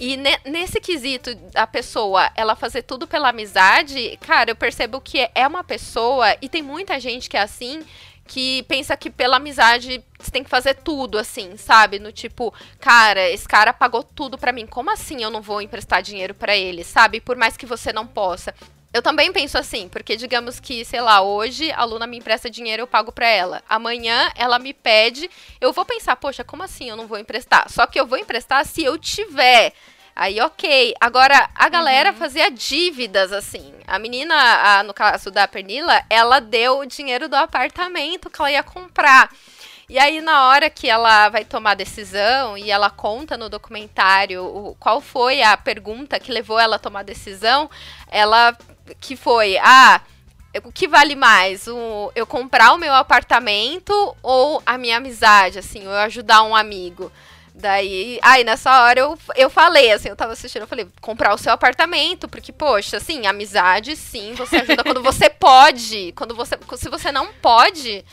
E 0.00 0.16
ne 0.16 0.38
nesse 0.46 0.80
quesito 0.80 1.30
a 1.54 1.66
pessoa, 1.66 2.32
ela 2.34 2.56
fazer 2.56 2.82
tudo 2.82 3.06
pela 3.06 3.28
amizade, 3.28 4.18
cara, 4.22 4.50
eu 4.50 4.56
percebo 4.56 4.98
que 4.98 5.28
é 5.34 5.46
uma 5.46 5.62
pessoa, 5.62 6.34
e 6.40 6.48
tem 6.48 6.62
muita 6.62 6.98
gente 6.98 7.28
que 7.28 7.36
é 7.36 7.42
assim, 7.42 7.84
que 8.26 8.62
pensa 8.62 8.96
que 8.96 9.10
pela 9.10 9.36
amizade 9.36 10.02
você 10.18 10.30
tem 10.30 10.42
que 10.42 10.48
fazer 10.48 10.74
tudo, 10.74 11.18
assim, 11.18 11.56
sabe? 11.56 11.98
No 11.98 12.10
tipo, 12.12 12.54
cara, 12.78 13.28
esse 13.28 13.46
cara 13.46 13.72
pagou 13.72 14.02
tudo 14.02 14.38
pra 14.38 14.52
mim. 14.52 14.66
Como 14.66 14.90
assim 14.90 15.22
eu 15.22 15.30
não 15.30 15.42
vou 15.42 15.60
emprestar 15.60 16.00
dinheiro 16.00 16.32
pra 16.32 16.56
ele, 16.56 16.82
sabe? 16.82 17.20
Por 17.20 17.36
mais 17.36 17.56
que 17.56 17.66
você 17.66 17.92
não 17.92 18.06
possa. 18.06 18.54
Eu 18.92 19.02
também 19.02 19.32
penso 19.32 19.56
assim, 19.56 19.88
porque 19.88 20.16
digamos 20.16 20.58
que, 20.58 20.84
sei 20.84 21.00
lá, 21.00 21.20
hoje 21.22 21.70
a 21.72 21.84
Luna 21.84 22.08
me 22.08 22.18
empresta 22.18 22.50
dinheiro, 22.50 22.82
eu 22.82 22.86
pago 22.88 23.12
pra 23.12 23.28
ela. 23.28 23.62
Amanhã 23.68 24.32
ela 24.34 24.58
me 24.58 24.74
pede, 24.74 25.30
eu 25.60 25.72
vou 25.72 25.84
pensar, 25.84 26.16
poxa, 26.16 26.42
como 26.42 26.64
assim 26.64 26.88
eu 26.90 26.96
não 26.96 27.06
vou 27.06 27.18
emprestar? 27.18 27.70
Só 27.70 27.86
que 27.86 28.00
eu 28.00 28.06
vou 28.06 28.18
emprestar 28.18 28.64
se 28.66 28.82
eu 28.82 28.98
tiver. 28.98 29.72
Aí, 30.14 30.40
ok. 30.40 30.94
Agora, 31.00 31.48
a 31.54 31.68
galera 31.68 32.10
uhum. 32.10 32.16
fazia 32.16 32.50
dívidas, 32.50 33.32
assim. 33.32 33.72
A 33.86 33.98
menina, 33.98 34.34
a, 34.34 34.82
no 34.82 34.92
caso 34.92 35.30
da 35.30 35.46
Pernila, 35.46 36.04
ela 36.10 36.40
deu 36.40 36.80
o 36.80 36.84
dinheiro 36.84 37.28
do 37.28 37.36
apartamento 37.36 38.28
que 38.28 38.40
ela 38.40 38.50
ia 38.50 38.62
comprar. 38.62 39.30
E 39.88 39.98
aí, 39.98 40.20
na 40.20 40.48
hora 40.48 40.68
que 40.68 40.88
ela 40.88 41.28
vai 41.30 41.44
tomar 41.44 41.72
a 41.72 41.74
decisão 41.74 42.56
e 42.58 42.70
ela 42.70 42.90
conta 42.90 43.36
no 43.36 43.48
documentário 43.48 44.44
o, 44.44 44.76
qual 44.78 45.00
foi 45.00 45.42
a 45.42 45.56
pergunta 45.56 46.20
que 46.20 46.30
levou 46.30 46.58
ela 46.58 46.76
a 46.76 46.78
tomar 46.78 47.00
a 47.00 47.04
decisão, 47.04 47.70
ela 48.08 48.56
que 49.00 49.16
foi, 49.16 49.56
ah, 49.58 50.00
o 50.64 50.72
que 50.72 50.88
vale 50.88 51.14
mais? 51.14 51.68
O, 51.68 52.10
eu 52.14 52.26
comprar 52.26 52.72
o 52.72 52.78
meu 52.78 52.92
apartamento 52.92 54.16
ou 54.22 54.62
a 54.66 54.76
minha 54.76 54.96
amizade, 54.96 55.58
assim, 55.58 55.86
ou 55.86 55.92
eu 55.92 56.00
ajudar 56.00 56.42
um 56.42 56.56
amigo? 56.56 57.12
Daí, 57.54 58.18
aí 58.22 58.42
nessa 58.42 58.82
hora 58.82 59.00
eu, 59.00 59.18
eu 59.36 59.50
falei, 59.50 59.92
assim, 59.92 60.08
eu 60.08 60.16
tava 60.16 60.32
assistindo, 60.32 60.62
eu 60.62 60.68
falei, 60.68 60.88
comprar 61.00 61.34
o 61.34 61.38
seu 61.38 61.52
apartamento, 61.52 62.28
porque, 62.28 62.52
poxa, 62.52 62.96
assim, 62.96 63.26
amizade, 63.26 63.96
sim, 63.96 64.32
você 64.34 64.56
ajuda 64.56 64.82
quando 64.82 65.02
você 65.02 65.28
pode. 65.30 66.12
Quando 66.12 66.34
você. 66.34 66.58
Se 66.76 66.88
você 66.88 67.12
não 67.12 67.32
pode, 67.34 68.04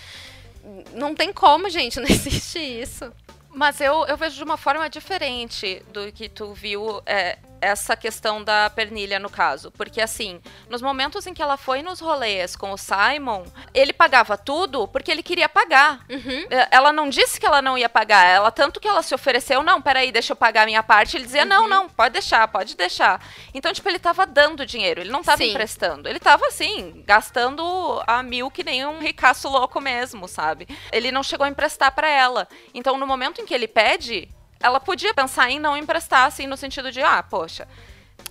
não 0.93 1.15
tem 1.15 1.31
como, 1.31 1.69
gente, 1.69 2.00
não 2.00 2.07
existe 2.10 2.60
isso. 2.60 3.12
Mas 3.50 3.81
eu, 3.81 4.05
eu 4.05 4.17
vejo 4.17 4.36
de 4.36 4.43
uma 4.43 4.57
forma 4.57 4.88
diferente 4.89 5.81
do 5.91 6.12
que 6.12 6.29
tu 6.29 6.53
viu 6.53 7.01
é, 7.05 7.38
essa 7.61 7.95
questão 7.95 8.43
da 8.43 8.69
pernilha 8.69 9.19
no 9.19 9.29
caso. 9.29 9.71
Porque 9.71 10.01
assim, 10.01 10.41
nos 10.69 10.81
momentos 10.81 11.25
em 11.27 11.33
que 11.33 11.41
ela 11.41 11.57
foi 11.57 11.81
nos 11.81 11.99
rolês 11.99 12.55
com 12.55 12.71
o 12.71 12.77
Simon, 12.77 13.43
ele 13.73 13.93
pagava 13.93 14.37
tudo 14.37 14.87
porque 14.87 15.11
ele 15.11 15.23
queria 15.23 15.49
pagar. 15.49 16.05
Uhum. 16.09 16.45
É, 16.49 16.67
ela 16.71 16.93
não 16.93 17.09
disse 17.09 17.39
que 17.39 17.45
ela 17.45 17.61
não 17.61 17.77
ia 17.77 17.89
pagar. 17.89 18.25
Ela, 18.25 18.51
tanto 18.51 18.79
que 18.79 18.87
ela 18.87 19.01
se 19.01 19.13
ofereceu, 19.13 19.63
não, 19.63 19.81
peraí, 19.81 20.11
deixa 20.11 20.33
eu 20.33 20.35
pagar 20.35 20.63
a 20.63 20.65
minha 20.65 20.83
parte. 20.83 21.17
Ele 21.17 21.25
dizia, 21.25 21.43
uhum. 21.43 21.47
não, 21.47 21.67
não, 21.67 21.89
pode 21.89 22.13
deixar, 22.13 22.47
pode 22.47 22.75
deixar. 22.75 23.21
Então, 23.53 23.73
tipo, 23.73 23.87
ele 23.89 23.99
tava 23.99 24.25
dando 24.25 24.65
dinheiro, 24.65 25.01
ele 25.01 25.11
não 25.11 25.23
tava 25.23 25.37
Sim. 25.37 25.51
emprestando. 25.51 26.07
Ele 26.07 26.19
tava, 26.19 26.45
assim, 26.47 27.03
gastando 27.05 28.01
a 28.05 28.21
mil 28.23 28.51
que 28.51 28.63
nem 28.63 28.85
um 28.85 28.99
ricaço 28.99 29.49
louco 29.49 29.79
mesmo, 29.79 30.27
sabe? 30.27 30.67
Ele 30.91 31.11
não 31.11 31.23
chegou 31.23 31.45
a 31.45 31.49
emprestar 31.49 31.91
para 31.93 32.09
ela. 32.09 32.47
Então, 32.73 32.97
no 32.97 33.07
momento 33.07 33.41
em 33.41 33.45
que 33.45 33.53
ele 33.53 33.67
pede, 33.67 34.29
ela 34.59 34.79
podia 34.79 35.13
pensar 35.13 35.49
em 35.49 35.59
não 35.59 35.77
emprestar, 35.77 36.25
assim, 36.25 36.47
no 36.47 36.57
sentido 36.57 36.91
de, 36.91 37.01
ah, 37.01 37.21
poxa, 37.23 37.67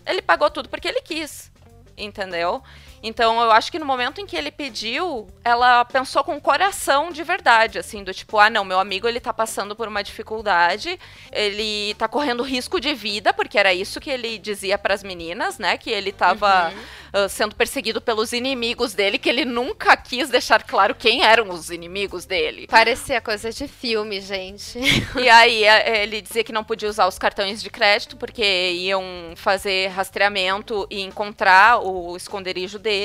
ele 0.05 0.23
pagou 0.23 0.51
tudo 0.51 0.69
porque 0.69 0.89
ele 0.89 1.01
quis, 1.01 1.51
entendeu? 1.97 2.63
Então, 3.07 3.41
eu 3.41 3.53
acho 3.53 3.71
que 3.71 3.79
no 3.79 3.87
momento 3.87 4.21
em 4.21 4.27
que 4.27 4.37
ele 4.37 4.51
pediu, 4.51 5.29
ela 5.45 5.85
pensou 5.85 6.25
com 6.25 6.37
o 6.37 6.41
coração 6.41 7.13
de 7.13 7.23
verdade, 7.23 7.79
assim, 7.79 8.03
do 8.03 8.13
tipo, 8.13 8.37
ah, 8.37 8.51
não, 8.51 8.65
meu 8.65 8.81
amigo, 8.81 9.07
ele 9.07 9.21
tá 9.21 9.33
passando 9.33 9.77
por 9.77 9.87
uma 9.87 10.03
dificuldade, 10.03 10.99
ele 11.31 11.95
tá 11.95 12.09
correndo 12.09 12.43
risco 12.43 12.81
de 12.81 12.93
vida, 12.95 13.33
porque 13.33 13.57
era 13.57 13.73
isso 13.73 14.01
que 14.01 14.11
ele 14.11 14.39
dizia 14.39 14.77
para 14.77 14.93
as 14.93 15.05
meninas, 15.05 15.57
né, 15.57 15.77
que 15.77 15.89
ele 15.89 16.11
tava 16.11 16.73
uhum. 16.73 17.25
uh, 17.25 17.29
sendo 17.29 17.55
perseguido 17.55 18.01
pelos 18.01 18.33
inimigos 18.33 18.93
dele, 18.93 19.19
que 19.19 19.29
ele 19.29 19.45
nunca 19.45 19.97
quis 19.97 20.29
deixar 20.29 20.65
claro 20.65 20.93
quem 20.93 21.23
eram 21.23 21.51
os 21.51 21.71
inimigos 21.71 22.25
dele. 22.27 22.67
Parecia 22.67 23.21
coisa 23.21 23.53
de 23.53 23.69
filme, 23.69 24.21
gente. 24.21 24.81
E 25.17 25.29
aí, 25.31 25.65
ele 25.65 26.21
dizia 26.21 26.45
que 26.45 26.53
não 26.53 26.63
podia 26.63 26.89
usar 26.89 27.07
os 27.07 27.19
cartões 27.19 27.63
de 27.63 27.71
crédito, 27.71 28.17
porque 28.17 28.43
iam 28.73 29.03
fazer 29.35 29.89
rastreamento 29.89 30.87
e 30.91 31.01
encontrar 31.03 31.79
o 31.79 32.17
esconderijo 32.17 32.79
dele, 32.79 32.96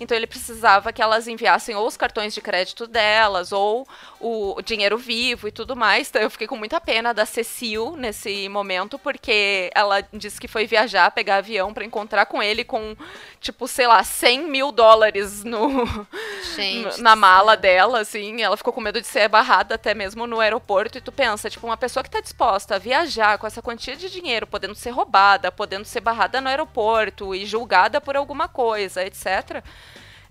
então 0.00 0.16
ele 0.16 0.26
precisava 0.26 0.92
que 0.92 1.02
elas 1.02 1.28
enviassem 1.28 1.74
ou 1.74 1.86
os 1.86 1.96
cartões 1.96 2.34
de 2.34 2.40
crédito 2.40 2.86
delas, 2.86 3.52
ou 3.52 3.86
o 4.20 4.60
dinheiro 4.62 4.96
vivo 4.96 5.48
e 5.48 5.52
tudo 5.52 5.74
mais. 5.74 6.08
Então 6.08 6.22
eu 6.22 6.30
fiquei 6.30 6.46
com 6.46 6.56
muita 6.56 6.80
pena 6.80 7.12
da 7.12 7.26
Cecil 7.26 7.96
nesse 7.96 8.48
momento, 8.48 8.98
porque 8.98 9.70
ela 9.74 10.00
disse 10.12 10.40
que 10.40 10.48
foi 10.48 10.66
viajar, 10.66 11.10
pegar 11.10 11.36
avião 11.36 11.72
para 11.74 11.84
encontrar 11.84 12.26
com 12.26 12.42
ele 12.42 12.64
com, 12.64 12.96
tipo, 13.40 13.66
sei 13.66 13.86
lá, 13.86 14.02
100 14.04 14.48
mil 14.48 14.72
dólares 14.72 15.44
no, 15.44 16.06
Gente, 16.54 17.00
na 17.00 17.16
mala 17.16 17.56
dela, 17.56 18.00
assim. 18.00 18.42
Ela 18.42 18.56
ficou 18.56 18.72
com 18.72 18.80
medo 18.80 19.00
de 19.00 19.06
ser 19.06 19.28
barrada 19.28 19.74
até 19.74 19.94
mesmo 19.94 20.26
no 20.26 20.40
aeroporto. 20.40 20.98
E 20.98 21.00
tu 21.00 21.10
pensa, 21.10 21.50
tipo, 21.50 21.66
uma 21.66 21.76
pessoa 21.76 22.02
que 22.04 22.10
tá 22.10 22.20
disposta 22.20 22.76
a 22.76 22.78
viajar 22.78 23.38
com 23.38 23.46
essa 23.46 23.62
quantia 23.62 23.96
de 23.96 24.10
dinheiro, 24.10 24.46
podendo 24.46 24.74
ser 24.74 24.90
roubada, 24.90 25.50
podendo 25.50 25.84
ser 25.84 26.00
barrada 26.00 26.40
no 26.40 26.48
aeroporto 26.48 27.34
e 27.34 27.44
julgada 27.44 28.00
por 28.00 28.16
alguma 28.16 28.48
coisa, 28.48 29.04
etc 29.04 29.31
etc., 29.32 29.64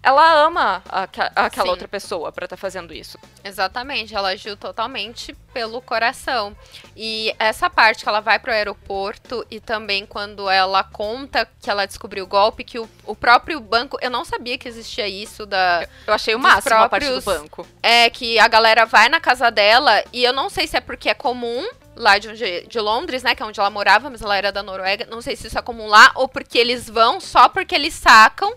ela 0.04 0.46
ama 0.46 0.82
a, 0.90 1.02
a, 1.02 1.46
aquela 1.46 1.66
Sim. 1.66 1.70
outra 1.70 1.88
pessoa 1.88 2.32
para 2.32 2.46
estar 2.46 2.56
tá 2.56 2.60
fazendo 2.60 2.92
isso. 2.92 3.20
Exatamente, 3.44 4.16
ela 4.16 4.30
agiu 4.30 4.58
totalmente 4.58 5.34
pelo 5.54 5.80
coração. 5.80 6.58
E 6.98 7.36
essa 7.38 7.70
parte 7.70 8.04
que 8.04 8.10
ela 8.10 8.20
vai 8.20 8.40
pro 8.40 8.52
aeroporto 8.52 9.46
e 9.52 9.60
também 9.60 10.06
quando 10.06 10.50
ela 10.50 10.84
conta 10.84 11.48
que 11.62 11.70
ela 11.70 11.86
descobriu 11.86 12.24
o 12.24 12.28
golpe, 12.28 12.64
que 12.64 12.80
o, 12.80 12.90
o 13.06 13.16
próprio 13.16 13.60
banco. 13.60 13.98
Eu 14.02 14.10
não 14.10 14.26
sabia 14.26 14.58
que 14.58 14.68
existia 14.68 15.08
isso 15.08 15.46
da. 15.46 15.88
Eu 16.08 16.14
achei 16.16 16.34
o 16.34 16.40
máximo 16.40 16.76
próprios, 16.76 16.86
a 16.86 16.90
parte 16.90 17.20
do 17.20 17.22
banco. 17.22 17.68
É, 17.84 18.10
que 18.10 18.40
a 18.40 18.48
galera 18.48 18.88
vai 18.88 19.08
na 19.08 19.20
casa 19.20 19.52
dela 19.52 20.04
e 20.12 20.24
eu 20.24 20.34
não 20.34 20.50
sei 20.50 20.66
se 20.66 20.76
é 20.76 20.82
porque 20.82 21.10
é 21.10 21.14
comum 21.14 21.70
lá 21.96 22.18
de, 22.18 22.30
onde, 22.30 22.66
de 22.66 22.80
Londres, 22.80 23.22
né, 23.22 23.36
que 23.36 23.44
é 23.44 23.46
onde 23.46 23.60
ela 23.60 23.70
morava, 23.70 24.10
mas 24.10 24.24
ela 24.24 24.36
era 24.36 24.52
da 24.52 24.64
Noruega. 24.64 25.06
Não 25.06 25.22
sei 25.22 25.36
se 25.36 25.46
isso 25.46 25.60
é 25.60 25.62
comum 25.62 25.86
lá 25.86 26.12
ou 26.16 26.28
porque 26.28 26.58
eles 26.58 26.90
vão 26.90 27.20
só 27.20 27.48
porque 27.48 27.76
eles 27.76 27.94
sacam 27.94 28.52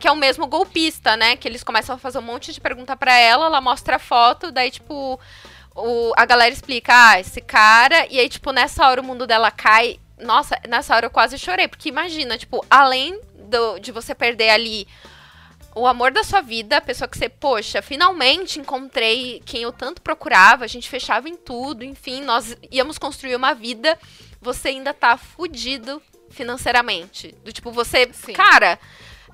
que 0.00 0.08
é 0.08 0.10
o 0.10 0.16
mesmo 0.16 0.46
golpista, 0.46 1.14
né? 1.16 1.36
Que 1.36 1.46
eles 1.46 1.62
começam 1.62 1.94
a 1.94 1.98
fazer 1.98 2.18
um 2.18 2.22
monte 2.22 2.52
de 2.52 2.60
pergunta 2.60 2.96
para 2.96 3.14
ela, 3.16 3.46
ela 3.46 3.60
mostra 3.60 3.96
a 3.96 3.98
foto, 3.98 4.50
daí, 4.50 4.70
tipo, 4.70 5.20
o, 5.76 6.12
a 6.16 6.24
galera 6.24 6.52
explica, 6.52 6.92
ah, 7.10 7.20
esse 7.20 7.40
cara, 7.42 8.06
e 8.10 8.18
aí, 8.18 8.28
tipo, 8.28 8.50
nessa 8.50 8.88
hora 8.88 9.02
o 9.02 9.04
mundo 9.04 9.26
dela 9.26 9.50
cai. 9.50 10.00
Nossa, 10.18 10.58
nessa 10.68 10.96
hora 10.96 11.06
eu 11.06 11.10
quase 11.10 11.38
chorei, 11.38 11.68
porque 11.68 11.88
imagina, 11.88 12.36
tipo, 12.36 12.64
além 12.70 13.20
do, 13.34 13.78
de 13.78 13.92
você 13.92 14.14
perder 14.14 14.50
ali 14.50 14.88
o 15.74 15.86
amor 15.86 16.10
da 16.10 16.24
sua 16.24 16.40
vida, 16.40 16.78
a 16.78 16.80
pessoa 16.80 17.06
que 17.06 17.16
você, 17.16 17.28
poxa, 17.28 17.80
finalmente 17.80 18.58
encontrei 18.58 19.40
quem 19.44 19.62
eu 19.62 19.72
tanto 19.72 20.02
procurava, 20.02 20.64
a 20.64 20.68
gente 20.68 20.88
fechava 20.88 21.28
em 21.28 21.36
tudo, 21.36 21.84
enfim, 21.84 22.22
nós 22.22 22.56
íamos 22.70 22.98
construir 22.98 23.36
uma 23.36 23.54
vida, 23.54 23.98
você 24.40 24.68
ainda 24.68 24.92
tá 24.92 25.16
fudido 25.16 26.02
financeiramente. 26.30 27.34
Do 27.44 27.52
tipo, 27.52 27.70
você, 27.70 28.10
Sim. 28.12 28.32
cara, 28.32 28.78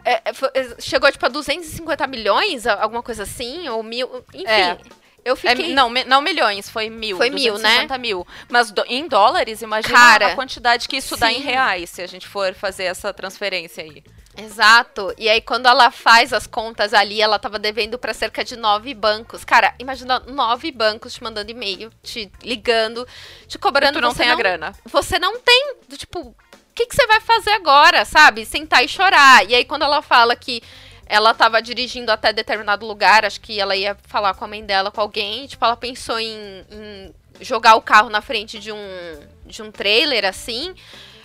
é, 0.07 0.23
é, 0.25 0.61
é, 0.61 0.81
chegou, 0.81 1.11
tipo, 1.11 1.27
a 1.27 1.29
250 1.29 2.07
milhões, 2.07 2.65
alguma 2.65 3.03
coisa 3.03 3.25
assim, 3.25 3.69
ou 3.69 3.83
mil. 3.83 4.25
Enfim. 4.33 4.47
É. 4.47 4.79
Eu 5.25 5.35
fiquei. 5.35 5.73
É, 5.73 5.75
não, 5.75 5.91
não 5.91 6.23
milhões, 6.23 6.71
foi 6.71 6.89
mil. 6.89 7.17
Foi 7.17 7.29
mil, 7.29 7.59
né? 7.59 7.89
mil. 7.99 8.25
Mas 8.49 8.71
do, 8.71 8.85
em 8.87 9.09
dólares, 9.09 9.61
imagina 9.61 9.93
Cara, 9.93 10.27
a 10.29 10.35
quantidade 10.37 10.87
que 10.87 10.97
isso 10.97 11.17
sim. 11.17 11.21
dá 11.21 11.33
em 11.33 11.41
reais, 11.41 11.91
se 11.91 12.01
a 12.01 12.07
gente 12.07 12.29
for 12.29 12.55
fazer 12.55 12.85
essa 12.85 13.13
transferência 13.13 13.83
aí. 13.83 14.05
Exato. 14.37 15.13
E 15.19 15.29
aí, 15.29 15.41
quando 15.41 15.67
ela 15.67 15.91
faz 15.91 16.33
as 16.33 16.47
contas 16.47 16.95
ali, 16.95 17.21
ela 17.21 17.41
tava 17.41 17.59
devendo 17.59 17.99
para 17.99 18.15
cerca 18.15 18.45
de 18.45 18.55
nove 18.55 18.95
bancos. 18.95 19.45
Cara, 19.45 19.75
imagina 19.81 20.21
nove 20.21 20.71
bancos 20.71 21.15
te 21.15 21.23
mandando 21.23 21.51
e-mail, 21.51 21.91
te 22.05 22.31
ligando, 22.45 23.05
te 23.49 23.59
cobrando. 23.59 23.99
E 23.99 24.01
tu 24.01 24.03
não 24.03 24.15
tem 24.15 24.27
não, 24.27 24.35
a 24.35 24.37
grana. 24.37 24.75
Você 24.85 25.19
não 25.19 25.41
tem. 25.41 25.75
Tipo, 25.97 26.37
que, 26.77 26.87
que 26.87 26.95
você 26.95 27.07
vai 27.07 27.21
fazer 27.21 27.51
agora, 27.53 28.05
sabe? 28.05 28.45
Sentar 28.45 28.85
e 28.85 28.89
chorar. 28.89 29.49
E 29.49 29.55
aí, 29.55 29.65
quando 29.65 29.83
ela 29.83 30.03
fala 30.03 30.37
que 30.37 30.63
ela 31.07 31.31
estava 31.31 31.63
dirigindo 31.63 32.13
até 32.13 32.33
determinado 32.33 32.87
lugar, 32.87 33.25
acho 33.25 33.41
que 33.41 33.59
ela 33.59 33.75
ia 33.75 33.97
falar 34.07 34.35
com 34.35 34.45
a 34.45 34.49
mãe 34.49 34.63
dela, 34.63 34.91
com 34.91 35.01
alguém, 35.01 35.47
tipo, 35.47 35.65
ela 35.65 35.77
pensou 35.77 36.21
em, 36.21 36.65
em 36.71 37.15
jogar 37.41 37.77
o 37.77 37.83
carro 37.83 38.11
na 38.11 38.21
frente 38.21 38.59
de 38.59 38.71
um, 38.71 39.21
de 39.47 39.63
um 39.63 39.73
trailer, 39.73 40.27
assim. 40.27 40.75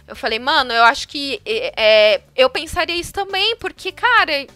Eu 0.08 0.16
falei, 0.16 0.40
mano, 0.40 0.72
eu 0.72 0.84
acho 0.84 1.08
que 1.08 1.42
é, 1.46 2.22
eu 2.36 2.50
pensaria 2.50 2.96
isso 2.96 3.12
também, 3.12 3.56
porque, 3.58 3.92
cara, 3.92 4.48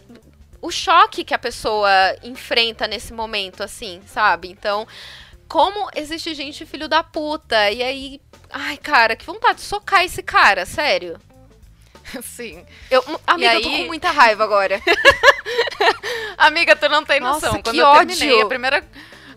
o 0.62 0.72
choque 0.72 1.26
que 1.26 1.34
a 1.34 1.40
pessoa 1.40 1.90
enfrenta 2.24 2.88
nesse 2.88 3.12
momento, 3.12 3.64
assim, 3.64 4.02
sabe? 4.06 4.50
Então, 4.50 4.88
como 5.48 5.90
existe 5.96 6.34
gente 6.34 6.66
filho 6.66 6.88
da 6.88 7.04
puta, 7.04 7.72
e 7.72 7.84
aí 7.84 8.22
Ai, 8.58 8.78
cara, 8.78 9.18
que 9.18 9.26
vontade 9.26 9.56
de 9.56 9.66
socar 9.66 10.06
esse 10.06 10.24
cara, 10.24 10.66
sério. 10.66 11.20
Sim. 12.24 12.66
Eu, 12.90 13.04
amiga, 13.28 13.52
aí... 13.52 13.58
eu 13.58 13.62
tô 13.62 13.70
com 13.70 13.84
muita 13.84 14.12
raiva 14.12 14.46
agora. 14.46 14.82
amiga, 16.40 16.74
tu 16.74 16.88
não 16.88 17.04
tem 17.04 17.20
noção. 17.20 17.52
Nossa, 17.52 17.62
Quando 17.62 17.76
que 17.76 17.78
eu 17.78 17.86
ódio. 17.86 18.18
terminei, 18.18 18.42
a 18.42 18.46
primeira, 18.46 18.88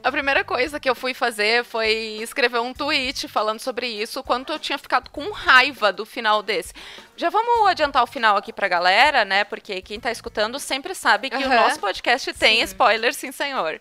a 0.05 0.13
primeira 0.13 0.45
coisa 0.45 0.79
que 0.79 0.89
eu 0.89 0.95
fui 0.95 1.15
fazer 1.15 1.65
foi 1.65 2.21
escrever 2.23 2.61
um 2.61 2.73
tweet 2.73 3.27
falando 3.27 3.59
sobre 3.59 3.89
isso, 3.89 4.23
quanto 4.23 4.53
eu 4.53 4.59
tinha 4.61 4.79
ficado 4.79 5.11
com 5.11 5.33
raiva 5.33 5.93
do 5.93 6.07
final 6.07 6.41
desse. 6.41 6.73
Já 7.17 7.29
vamos 7.29 7.67
adiantar 7.67 8.05
o 8.05 8.07
final 8.07 8.37
aqui 8.37 8.53
pra 8.53 8.69
galera, 8.69 9.25
né? 9.25 9.43
Porque 9.43 9.83
quem 9.83 9.99
tá 9.99 10.13
escutando 10.13 10.61
sempre 10.61 10.95
sabe 10.95 11.29
que 11.29 11.37
uhum. 11.37 11.51
o 11.51 11.55
nosso 11.57 11.81
podcast 11.81 12.33
tem 12.35 12.59
sim. 12.59 12.63
spoilers, 12.63 13.17
sim, 13.17 13.33
senhor. 13.33 13.81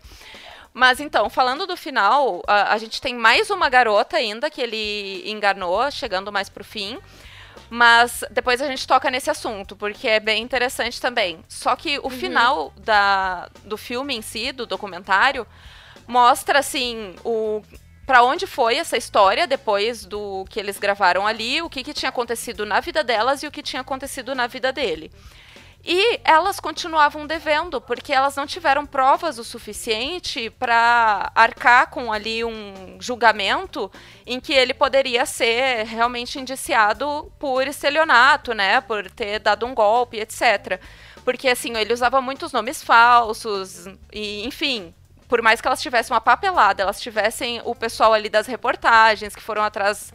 Mas 0.78 1.00
então, 1.00 1.28
falando 1.28 1.66
do 1.66 1.76
final, 1.76 2.44
a, 2.46 2.76
a, 2.76 2.78
gente 2.78 3.02
tem 3.02 3.16
mais 3.16 3.50
uma 3.50 3.68
garota 3.68 4.16
ainda 4.16 4.48
que 4.48 4.62
ele 4.62 5.24
enganou, 5.26 5.90
chegando 5.90 6.32
mais 6.32 6.50
pro 6.50 6.64
fim. 6.64 7.00
Mas 7.68 8.24
depois 8.30 8.62
a 8.62 8.68
gente 8.68 8.86
toca 8.86 9.10
nesse 9.10 9.28
assunto, 9.28 9.76
porque 9.76 10.08
é 10.08 10.20
bem 10.20 10.44
interessante 10.44 11.02
também. 11.02 11.44
Só 11.48 11.76
que 11.76 11.98
o 11.98 12.04
uhum. 12.04 12.10
final 12.12 12.74
da, 12.78 13.50
do 13.64 13.76
filme 13.76 14.16
em 14.16 14.22
si, 14.22 14.52
do 14.52 14.68
documentário, 14.68 15.48
mostra 16.06 16.60
assim 16.60 17.16
o 17.26 17.64
para 18.06 18.24
onde 18.24 18.46
foi 18.46 18.78
essa 18.78 18.96
história 18.96 19.48
depois 19.48 20.06
do 20.06 20.46
que 20.48 20.60
eles 20.60 20.78
gravaram 20.78 21.26
ali, 21.26 21.60
o 21.62 21.70
que, 21.70 21.84
que 21.84 21.94
tinha 21.94 22.10
acontecido 22.10 22.68
na 22.68 22.80
vida 22.80 23.04
delas 23.04 23.42
e 23.42 23.48
o 23.48 23.52
que 23.52 23.64
tinha 23.64 23.82
acontecido 23.82 24.36
na 24.36 24.46
vida 24.46 24.72
dele. 24.72 25.12
E 25.90 26.20
elas 26.26 26.60
continuavam 26.60 27.26
devendo, 27.26 27.80
porque 27.80 28.12
elas 28.12 28.36
não 28.36 28.46
tiveram 28.46 28.86
provas 28.86 29.40
o 29.40 29.44
suficiente 29.44 30.50
para 30.50 31.32
arcar 31.34 31.90
com 31.90 32.12
ali 32.12 32.44
um 32.44 32.98
julgamento 33.00 33.90
em 34.26 34.38
que 34.38 34.52
ele 34.52 34.74
poderia 34.74 35.26
ser 35.26 35.86
realmente 35.86 36.38
indiciado 36.38 37.32
por 37.40 37.66
estelionato, 37.66 38.54
né? 38.54 38.82
Por 38.82 39.10
ter 39.10 39.40
dado 39.40 39.66
um 39.66 39.74
golpe, 39.74 40.20
etc. 40.20 40.78
Porque, 41.24 41.48
assim, 41.48 41.78
ele 41.78 41.94
usava 41.94 42.20
muitos 42.20 42.52
nomes 42.52 42.84
falsos, 42.84 43.86
e, 44.12 44.46
enfim, 44.46 44.94
por 45.30 45.42
mais 45.42 45.62
que 45.62 45.68
elas 45.70 45.82
tivessem 45.82 46.14
uma 46.14 46.20
papelada, 46.20 46.84
elas 46.84 47.00
tivessem 47.00 47.62
o 47.64 47.74
pessoal 47.74 48.14
ali 48.14 48.28
das 48.28 48.46
reportagens 48.46 49.34
que 49.34 49.42
foram 49.42 49.64
atrás 49.64 50.12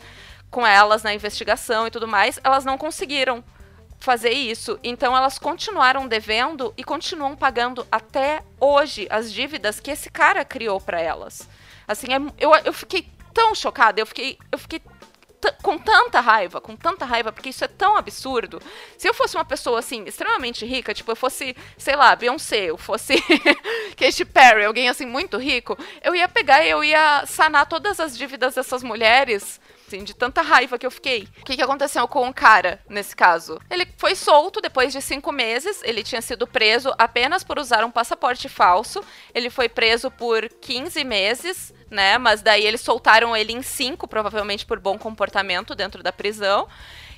com 0.51 0.67
elas 0.67 1.03
na 1.03 1.15
investigação 1.15 1.87
e 1.87 1.91
tudo 1.91 2.07
mais, 2.07 2.39
elas 2.45 2.63
não 2.63 2.77
conseguiram 2.77 3.43
fazer 4.03 4.31
isso. 4.31 4.79
Então 4.83 5.17
elas 5.17 5.39
continuaram 5.39 6.07
devendo 6.07 6.75
e 6.77 6.85
continuam 6.85 7.37
pagando 7.37 7.87
até 7.91 8.43
hoje 8.61 9.07
as 9.11 9.33
dívidas 9.33 9.81
que 9.81 9.91
esse 9.91 10.11
cara 10.11 10.45
criou 10.45 10.81
para 10.81 11.01
elas. 11.01 11.49
Assim, 11.87 12.09
é, 12.13 12.19
eu, 12.39 12.55
eu 12.65 12.73
fiquei 12.73 13.09
tão 13.33 13.55
chocada, 13.55 14.01
eu 14.01 14.07
fiquei, 14.07 14.39
eu 14.51 14.59
fiquei 14.59 14.81
com 15.63 15.77
tanta 15.77 16.21
raiva, 16.21 16.61
com 16.61 16.77
tanta 16.77 17.05
raiva, 17.05 17.33
porque 17.33 17.49
isso 17.49 17.65
é 17.65 17.69
tão 17.69 17.97
absurdo. 17.97 18.63
Se 18.97 19.09
eu 19.09 19.15
fosse 19.15 19.37
uma 19.37 19.45
pessoa, 19.45 19.81
assim, 19.81 20.05
extremamente 20.05 20.65
rica, 20.65 20.95
tipo, 20.95 21.11
eu 21.11 21.17
fosse, 21.17 21.57
sei 21.77 21.97
lá, 21.97 22.15
Beyoncé, 22.15 22.67
eu 22.67 22.79
fosse 22.79 23.15
Katy 23.99 24.25
Perry, 24.27 24.65
alguém, 24.65 24.89
assim, 24.89 25.07
muito 25.07 25.37
rico, 25.39 25.77
eu 26.03 26.15
ia 26.15 26.29
pegar 26.29 26.65
e 26.65 26.71
eu 26.71 26.85
ia 26.85 27.25
sanar 27.27 27.67
todas 27.67 27.99
as 27.99 28.17
dívidas 28.17 28.55
dessas 28.55 28.83
mulheres 28.83 29.61
assim, 29.93 30.05
de 30.05 30.15
tanta 30.15 30.41
raiva 30.41 30.79
que 30.79 30.87
eu 30.87 30.91
fiquei. 30.91 31.29
O 31.41 31.45
que, 31.45 31.57
que 31.57 31.63
aconteceu 31.63 32.07
com 32.09 32.29
o 32.29 32.35
cara, 32.35 32.81
nesse 32.89 33.15
caso? 33.15 33.61
Ele 33.71 33.87
foi 33.99 34.15
solto 34.15 34.61
depois 34.61 34.93
de 34.93 35.03
cinco 35.03 35.31
meses, 35.31 35.83
ele 35.85 36.03
tinha 36.03 36.23
sido 36.23 36.47
preso 36.47 36.93
apenas 36.99 37.45
por 37.45 37.59
usar 37.59 37.85
um 37.85 37.91
passaporte 37.91 38.49
falso, 38.49 39.05
ele 39.35 39.51
foi 39.51 39.69
preso 39.69 40.11
por 40.11 40.49
15 40.49 41.05
meses, 41.05 41.75
né, 41.91 42.17
mas 42.17 42.41
daí 42.41 42.65
eles 42.65 42.81
soltaram 42.81 43.37
ele 43.37 43.53
em 43.53 43.63
cinco, 43.63 44.09
provavelmente 44.09 44.65
por 44.65 44.81
bom 44.81 44.97
comportamento 44.99 45.75
dentro 45.75 46.03
da 46.03 46.13
prisão. 46.13 46.67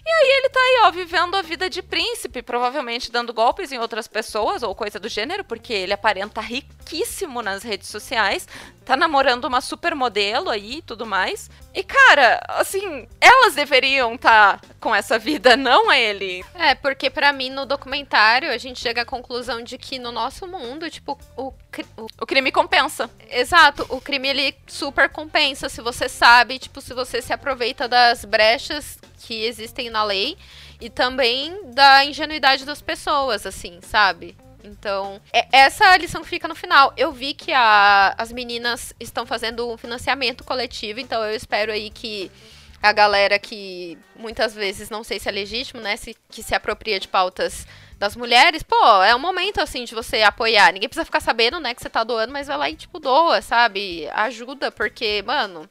E 0.07 0.11
aí 0.11 0.39
ele 0.39 0.49
tá 0.51 0.61
aí, 0.61 0.83
ó, 0.85 0.91
vivendo 0.91 1.35
a 1.35 1.41
vida 1.41 1.71
de 1.71 1.81
príncipe, 1.81 2.43
provavelmente 2.43 3.11
dando 3.11 3.33
golpes 3.33 3.73
em 3.73 3.79
outras 3.79 4.07
pessoas 4.07 4.63
ou 4.63 4.75
coisa 4.75 5.01
do 5.01 5.09
gênero, 5.09 5.43
porque 5.43 5.73
ele 5.73 5.95
aparenta 5.95 6.43
riquíssimo 6.43 7.41
nas 7.41 7.63
redes 7.63 7.89
sociais, 7.89 8.47
tá 8.85 8.99
namorando 8.99 9.47
uma 9.47 9.63
supermodelo 9.63 10.51
aí 10.51 10.77
e 10.77 10.83
tudo 10.83 11.07
mais. 11.07 11.51
E 11.73 11.83
cara, 11.83 12.39
assim, 12.49 13.09
elas 13.19 13.55
deveriam 13.55 14.15
estar 14.15 14.61
tá 14.61 14.69
com 14.79 14.95
essa 14.95 15.19
vida, 15.19 15.57
não 15.57 15.91
ele. 15.91 16.45
É, 16.55 16.75
porque 16.75 17.09
para 17.09 17.33
mim 17.33 17.49
no 17.49 17.65
documentário 17.65 18.51
a 18.51 18.59
gente 18.59 18.81
chega 18.81 19.03
à 19.03 19.07
conclusão 19.07 19.63
de 19.63 19.79
que 19.79 19.99
no 19.99 20.13
nosso 20.13 20.47
mundo, 20.47 20.91
tipo, 20.91 21.19
o, 21.35 21.49
o, 21.49 22.07
o 22.21 22.27
crime 22.27 22.53
compensa. 22.53 23.09
Exato, 23.31 23.87
o 23.89 24.03
crime 24.03 24.29
ele 24.29 24.55
super 24.67 25.09
compensa 25.09 25.71
se 25.71 25.81
você 25.81 26.11
sabe, 26.11 26.59
tipo, 26.59 26.83
se 26.83 26.93
você 26.93 27.23
se 27.23 27.33
aproveita 27.33 27.89
das 27.89 28.23
brechas 28.27 28.99
que 29.25 29.45
existem 29.45 29.89
na 29.89 30.05
lei 30.05 30.37
e 30.81 30.91
também 30.91 31.73
da 31.73 32.05
ingenuidade 32.05 32.65
das 32.65 32.83
pessoas, 32.83 33.47
assim, 33.47 33.81
sabe? 33.81 34.37
Então, 34.63 35.21
é, 35.33 35.47
essa 35.53 35.97
lição 35.97 36.25
fica 36.25 36.49
no 36.49 36.55
final. 36.55 36.93
Eu 36.97 37.13
vi 37.13 37.35
que 37.35 37.53
a, 37.53 38.15
as 38.17 38.33
meninas 38.33 38.95
estão 39.01 39.27
fazendo 39.27 39.71
um 39.71 39.77
financiamento 39.77 40.45
coletivo, 40.45 41.01
então 41.01 41.23
eu 41.23 41.35
espero 41.35 41.73
aí 41.73 41.91
que 41.91 42.31
a 42.83 42.93
galera 42.93 43.39
que 43.39 43.99
muitas 44.15 44.55
vezes 44.55 44.91
não 44.91 45.03
sei 45.03 45.19
se 45.19 45.29
é 45.29 45.33
legítimo, 45.33 45.81
né, 45.81 45.97
se, 45.97 46.15
que 46.31 46.43
se 46.43 46.55
apropria 46.55 47.01
de 47.01 47.09
pautas 47.09 47.67
das 47.99 48.15
mulheres, 48.15 48.63
pô, 48.63 49.03
é 49.03 49.15
um 49.15 49.19
momento 49.19 49.61
assim 49.61 49.85
de 49.85 49.95
você 49.95 50.23
apoiar. 50.23 50.73
Ninguém 50.73 50.89
precisa 50.89 51.05
ficar 51.05 51.21
sabendo, 51.21 51.59
né, 51.61 51.75
que 51.75 51.81
você 51.81 51.89
tá 51.89 52.05
doando, 52.05 52.33
mas 52.33 52.47
vai 52.47 52.57
lá 52.59 52.69
e 52.69 52.77
tipo 52.77 52.99
doa, 52.99 53.41
sabe? 53.41 54.07
Ajuda, 54.11 54.71
porque, 54.71 55.23
mano, 55.27 55.69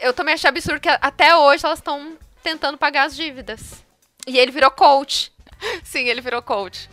eu 0.00 0.12
também 0.12 0.34
achei 0.34 0.48
absurdo 0.48 0.80
que 0.80 0.88
até 0.88 1.36
hoje 1.36 1.64
elas 1.64 1.78
estão 1.78 2.16
tentando 2.44 2.76
pagar 2.76 3.06
as 3.06 3.16
dívidas. 3.16 3.84
E 4.26 4.38
ele 4.38 4.52
virou 4.52 4.70
coach. 4.70 5.32
Sim, 5.82 6.06
ele 6.06 6.20
virou 6.20 6.42
coach. 6.42 6.88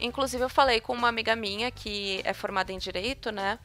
Inclusive, 0.00 0.42
eu 0.42 0.48
falei 0.48 0.80
com 0.80 0.92
uma 0.92 1.08
amiga 1.08 1.36
minha 1.36 1.70
que 1.70 2.20
é 2.24 2.34
formada 2.34 2.72
em 2.72 2.78
direito, 2.78 3.30
né? 3.30 3.58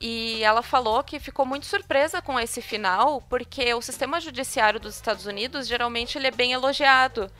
E 0.00 0.42
ela 0.42 0.62
falou 0.62 1.04
que 1.04 1.20
ficou 1.20 1.44
muito 1.44 1.66
surpresa 1.66 2.20
com 2.22 2.40
esse 2.40 2.60
final, 2.62 3.20
porque 3.28 3.72
o 3.74 3.82
sistema 3.82 4.20
judiciário 4.20 4.80
dos 4.80 4.96
Estados 4.96 5.26
Unidos 5.26 5.68
geralmente 5.68 6.16
ele 6.16 6.28
é 6.28 6.30
bem 6.30 6.52
elogiado. 6.52 7.30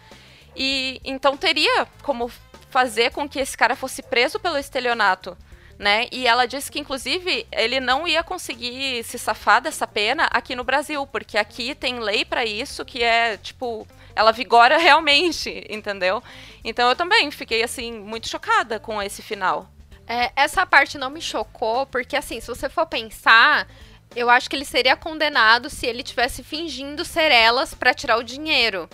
E 0.55 1.01
então 1.05 1.37
teria 1.37 1.87
como 2.03 2.31
fazer 2.71 3.11
com 3.11 3.29
que 3.29 3.41
esse 3.41 3.57
cara 3.57 3.75
fosse 3.75 4.03
preso 4.03 4.39
pelo 4.39 4.59
estelionato 4.59 5.37
né? 5.79 6.07
E 6.13 6.27
ela 6.27 6.47
disse 6.47 6.71
que, 6.71 6.79
inclusive, 6.79 7.47
ele 7.51 7.81
não 7.81 8.07
ia 8.07 8.23
conseguir 8.23 9.03
se 9.05 9.19
safar 9.19 9.61
dessa 9.61 9.87
pena 9.87 10.25
aqui 10.31 10.55
no 10.55 10.65
Brasil, 10.65 11.07
porque 11.07 11.37
aqui 11.37 11.75
tem 11.75 11.99
lei 11.99 12.25
para 12.25 12.45
isso 12.45 12.85
que 12.85 13.03
é, 13.03 13.37
tipo, 13.37 13.87
ela 14.15 14.33
vigora 14.33 14.79
realmente, 14.79 15.67
entendeu? 15.69 16.23
Então 16.65 16.89
eu 16.89 16.97
também 16.97 17.31
fiquei, 17.31 17.63
assim, 17.63 17.93
muito 17.93 18.29
chocada 18.29 18.79
com 18.79 19.03
esse 19.03 19.23
final. 19.23 19.69
É, 20.07 20.31
essa 20.37 20.67
parte 20.67 20.99
não 20.99 21.11
me 21.11 21.21
chocou, 21.21 21.87
porque, 21.87 22.17
assim, 22.17 22.41
se 22.41 22.47
você 22.47 22.69
for 22.69 22.87
pensar. 22.87 23.67
Eu 24.15 24.31
acho 24.31 24.49
que 24.49 24.55
ele 24.55 24.65
seria 24.65 24.95
condenado 24.95 25.69
se 25.69 25.87
ele 25.87 26.05
tivesse 26.05 26.45
fingindo 26.45 27.05
ser 27.05 27.33
elas 27.33 27.75
para 27.75 27.93
tirar 27.93 28.17
o 28.17 28.23
dinheiro. 28.23 28.89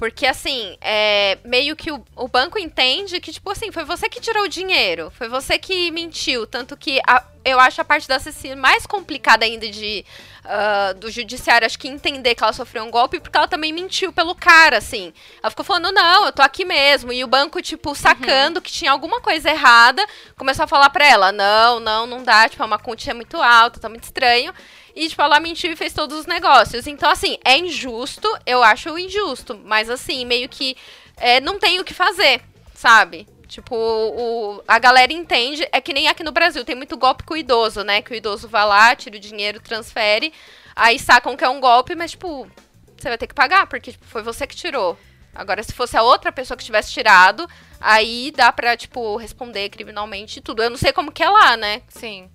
Porque, 0.00 0.24
assim, 0.24 0.78
é, 0.80 1.36
meio 1.44 1.76
que 1.76 1.92
o, 1.92 2.02
o, 2.16 2.26
banco 2.26 2.58
entende 2.58 3.20
que, 3.20 3.30
tipo 3.30 3.50
assim, 3.50 3.70
foi 3.70 3.84
você 3.84 4.08
que 4.08 4.18
tirou 4.18 4.44
o 4.44 4.48
dinheiro, 4.48 5.10
foi 5.10 5.28
você 5.28 5.58
que 5.58 5.90
mentiu. 5.90 6.46
Tanto 6.46 6.74
que 6.74 6.98
a, 7.06 7.22
eu 7.44 7.58
acho 7.58 7.80
a 7.80 7.84
parte 7.84 8.06
da 8.06 8.18
Cecília 8.18 8.56
mais 8.56 8.86
complicada 8.86 9.44
ainda 9.44 9.68
de 9.68 10.04
uh, 10.44 10.94
do 10.94 11.10
judiciário, 11.10 11.66
acho 11.66 11.78
que 11.78 11.88
entender 11.88 12.34
que 12.34 12.42
ela 12.42 12.52
sofreu 12.52 12.84
um 12.84 12.90
golpe, 12.90 13.18
porque 13.18 13.36
ela 13.36 13.48
também 13.48 13.72
mentiu 13.72 14.12
pelo 14.12 14.34
cara, 14.34 14.78
assim. 14.78 15.12
Ela 15.42 15.50
ficou 15.50 15.64
falando, 15.64 15.92
não, 15.92 16.26
eu 16.26 16.32
tô 16.32 16.42
aqui 16.42 16.64
mesmo. 16.64 17.12
E 17.12 17.24
o 17.24 17.28
banco, 17.28 17.62
tipo, 17.62 17.94
sacando 17.94 18.58
uhum. 18.58 18.62
que 18.62 18.70
tinha 18.70 18.92
alguma 18.92 19.20
coisa 19.20 19.50
errada, 19.50 20.04
começou 20.36 20.64
a 20.64 20.68
falar 20.68 20.90
pra 20.90 21.06
ela, 21.06 21.32
não, 21.32 21.80
não, 21.80 22.06
não 22.06 22.22
dá, 22.22 22.48
tipo, 22.48 22.62
é 22.62 22.66
uma 22.66 22.78
quantia 22.78 23.14
muito 23.14 23.40
alta, 23.40 23.80
tá 23.80 23.88
muito 23.88 24.04
estranho. 24.04 24.52
E, 24.94 25.08
tipo, 25.08 25.22
ela 25.22 25.40
mentiu 25.40 25.72
e 25.72 25.76
fez 25.76 25.92
todos 25.92 26.18
os 26.18 26.26
negócios. 26.26 26.86
Então, 26.86 27.08
assim, 27.08 27.38
é 27.44 27.56
injusto, 27.56 28.28
eu 28.44 28.62
acho 28.62 28.98
injusto. 28.98 29.58
Mas, 29.64 29.88
assim, 29.88 30.24
meio 30.24 30.48
que 30.48 30.76
é, 31.16 31.40
não 31.40 31.58
tem 31.58 31.78
o 31.80 31.84
que 31.84 31.94
fazer, 31.94 32.42
sabe? 32.74 33.26
Tipo, 33.50 33.74
o, 33.74 34.62
a 34.66 34.78
galera 34.78 35.12
entende. 35.12 35.66
É 35.72 35.80
que 35.80 35.92
nem 35.92 36.06
aqui 36.06 36.22
no 36.22 36.30
Brasil, 36.30 36.64
tem 36.64 36.76
muito 36.76 36.96
golpe 36.96 37.24
com 37.24 37.34
o 37.34 37.36
idoso, 37.36 37.82
né? 37.82 38.00
Que 38.00 38.12
o 38.12 38.14
idoso 38.14 38.46
vai 38.46 38.64
lá, 38.64 38.94
tira 38.94 39.16
o 39.16 39.20
dinheiro, 39.20 39.60
transfere. 39.60 40.32
Aí 40.76 41.00
sacam 41.00 41.36
que 41.36 41.42
é 41.42 41.48
um 41.48 41.60
golpe, 41.60 41.96
mas, 41.96 42.12
tipo, 42.12 42.48
você 42.96 43.08
vai 43.08 43.18
ter 43.18 43.26
que 43.26 43.34
pagar, 43.34 43.66
porque 43.66 43.90
tipo, 43.90 44.06
foi 44.06 44.22
você 44.22 44.46
que 44.46 44.54
tirou. 44.54 44.96
Agora, 45.34 45.64
se 45.64 45.72
fosse 45.72 45.96
a 45.96 46.02
outra 46.02 46.30
pessoa 46.30 46.56
que 46.56 46.64
tivesse 46.64 46.92
tirado, 46.92 47.48
aí 47.80 48.32
dá 48.36 48.52
pra, 48.52 48.76
tipo, 48.76 49.16
responder 49.16 49.68
criminalmente 49.68 50.40
tudo. 50.40 50.62
Eu 50.62 50.70
não 50.70 50.76
sei 50.76 50.92
como 50.92 51.10
que 51.10 51.22
é 51.22 51.28
lá, 51.28 51.56
né? 51.56 51.82
Sim 51.88 52.30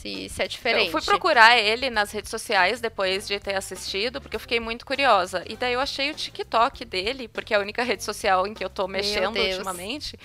se, 0.00 0.28
se 0.28 0.42
é 0.42 0.48
diferente. 0.48 0.86
Eu 0.86 0.92
fui 0.92 1.02
procurar 1.02 1.58
ele 1.58 1.90
nas 1.90 2.10
redes 2.10 2.30
sociais 2.30 2.80
depois 2.80 3.28
de 3.28 3.38
ter 3.38 3.54
assistido, 3.54 4.20
porque 4.20 4.36
eu 4.36 4.40
fiquei 4.40 4.58
muito 4.58 4.86
curiosa. 4.86 5.44
E 5.46 5.56
daí 5.56 5.74
eu 5.74 5.80
achei 5.80 6.10
o 6.10 6.14
TikTok 6.14 6.84
dele, 6.84 7.28
porque 7.28 7.52
é 7.52 7.58
a 7.58 7.60
única 7.60 7.82
rede 7.84 8.02
social 8.02 8.46
em 8.46 8.54
que 8.54 8.64
eu 8.64 8.70
tô 8.70 8.88
mexendo 8.88 9.36
ultimamente. 9.36 10.18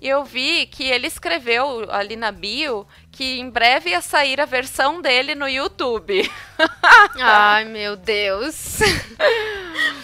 E 0.00 0.08
eu 0.08 0.24
vi 0.24 0.66
que 0.66 0.84
ele 0.84 1.06
escreveu 1.06 1.90
ali 1.90 2.16
na 2.16 2.30
bio 2.30 2.86
que 3.10 3.38
em 3.38 3.48
breve 3.48 3.90
ia 3.90 4.00
sair 4.00 4.40
a 4.40 4.44
versão 4.44 5.00
dele 5.00 5.34
no 5.34 5.48
YouTube. 5.48 6.30
Ai, 7.18 7.64
meu 7.66 7.96
Deus. 7.96 8.78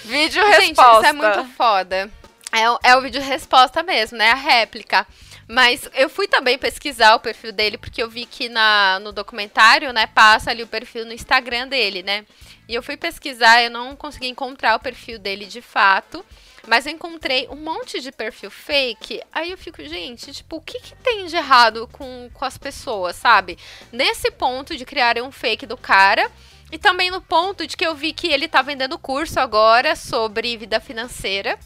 vídeo 0.04 0.44
resposta. 0.46 0.62
Gente, 0.62 0.78
isso 0.78 1.06
é 1.06 1.12
muito 1.12 1.44
foda. 1.54 2.10
É, 2.50 2.90
é 2.90 2.96
o 2.96 3.02
vídeo 3.02 3.20
resposta 3.20 3.82
mesmo, 3.82 4.16
né? 4.16 4.30
A 4.30 4.34
réplica. 4.34 5.06
Mas 5.48 5.88
eu 5.94 6.10
fui 6.10 6.28
também 6.28 6.58
pesquisar 6.58 7.14
o 7.14 7.20
perfil 7.20 7.52
dele, 7.52 7.78
porque 7.78 8.02
eu 8.02 8.10
vi 8.10 8.26
que 8.26 8.50
na, 8.50 9.00
no 9.00 9.12
documentário, 9.12 9.92
né, 9.94 10.06
passa 10.06 10.50
ali 10.50 10.62
o 10.62 10.66
perfil 10.66 11.06
no 11.06 11.12
Instagram 11.12 11.66
dele, 11.66 12.02
né? 12.02 12.26
E 12.68 12.74
eu 12.74 12.82
fui 12.82 12.98
pesquisar, 12.98 13.62
eu 13.62 13.70
não 13.70 13.96
consegui 13.96 14.28
encontrar 14.28 14.76
o 14.76 14.80
perfil 14.80 15.18
dele 15.18 15.46
de 15.46 15.62
fato. 15.62 16.22
Mas 16.66 16.84
eu 16.84 16.92
encontrei 16.92 17.48
um 17.48 17.56
monte 17.56 17.98
de 17.98 18.12
perfil 18.12 18.50
fake. 18.50 19.22
Aí 19.32 19.50
eu 19.50 19.56
fico, 19.56 19.82
gente, 19.84 20.32
tipo, 20.32 20.56
o 20.56 20.60
que, 20.60 20.78
que 20.80 20.94
tem 20.96 21.24
de 21.24 21.34
errado 21.34 21.88
com, 21.92 22.28
com 22.34 22.44
as 22.44 22.58
pessoas, 22.58 23.16
sabe? 23.16 23.56
Nesse 23.90 24.30
ponto 24.30 24.76
de 24.76 24.84
criarem 24.84 25.22
um 25.22 25.32
fake 25.32 25.64
do 25.64 25.78
cara. 25.78 26.30
E 26.70 26.76
também 26.76 27.10
no 27.10 27.22
ponto 27.22 27.66
de 27.66 27.74
que 27.74 27.86
eu 27.86 27.94
vi 27.94 28.12
que 28.12 28.28
ele 28.28 28.46
tá 28.46 28.60
vendendo 28.60 28.98
curso 28.98 29.40
agora 29.40 29.96
sobre 29.96 30.58
vida 30.58 30.78
financeira. 30.78 31.58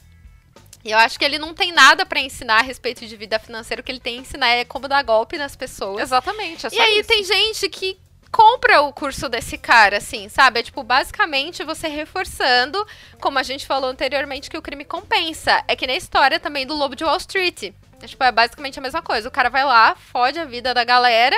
E 0.85 0.91
eu 0.91 0.99
acho 0.99 1.19
que 1.19 1.25
ele 1.25 1.39
não 1.39 1.55
tem 1.55 1.73
nada 1.73 2.05
para 2.05 2.21
ensinar 2.21 2.59
a 2.59 2.63
respeito 2.63 3.07
de 3.07 3.17
vida 3.17 3.39
financeira. 3.39 3.81
O 3.81 3.85
que 3.85 3.93
ele 3.93 4.01
tem 4.01 4.19
a 4.19 4.21
ensinar 4.23 4.49
é 4.49 4.65
como 4.65 4.89
dar 4.89 5.03
golpe 5.03 5.39
nas 5.39 5.55
pessoas. 5.55 6.03
Exatamente. 6.03 6.67
É 6.67 6.71
e 6.73 6.81
aí 6.81 6.99
isso. 6.99 7.09
tem 7.09 7.23
gente 7.23 7.69
que 7.69 7.99
compra 8.33 8.81
o 8.81 8.93
curso 8.93 9.29
desse 9.29 9.59
cara, 9.59 9.99
assim, 9.99 10.29
sabe? 10.29 10.61
É 10.61 10.63
tipo, 10.63 10.83
basicamente 10.83 11.63
você 11.63 11.87
reforçando, 11.87 12.85
como 13.21 13.39
a 13.39 13.43
gente 13.43 13.67
falou 13.67 13.91
anteriormente, 13.91 14.51
que 14.51 14.57
o 14.57 14.63
crime 14.63 14.85
compensa. 14.85 15.63
É 15.69 15.77
que 15.77 15.87
nem 15.87 15.95
a 15.95 15.99
história 15.99 16.41
também 16.41 16.67
do 16.67 16.75
Lobo 16.75 16.97
de 16.97 17.05
Wall 17.05 17.19
Street. 17.19 17.73
É, 18.01 18.07
tipo, 18.07 18.25
é 18.25 18.33
basicamente 18.33 18.79
a 18.79 18.83
mesma 18.83 19.03
coisa. 19.03 19.29
O 19.29 19.33
cara 19.33 19.51
vai 19.51 19.65
lá, 19.65 19.95
fode 19.95 20.39
a 20.39 20.45
vida 20.45 20.75
da 20.75 20.83
galera 20.83 21.37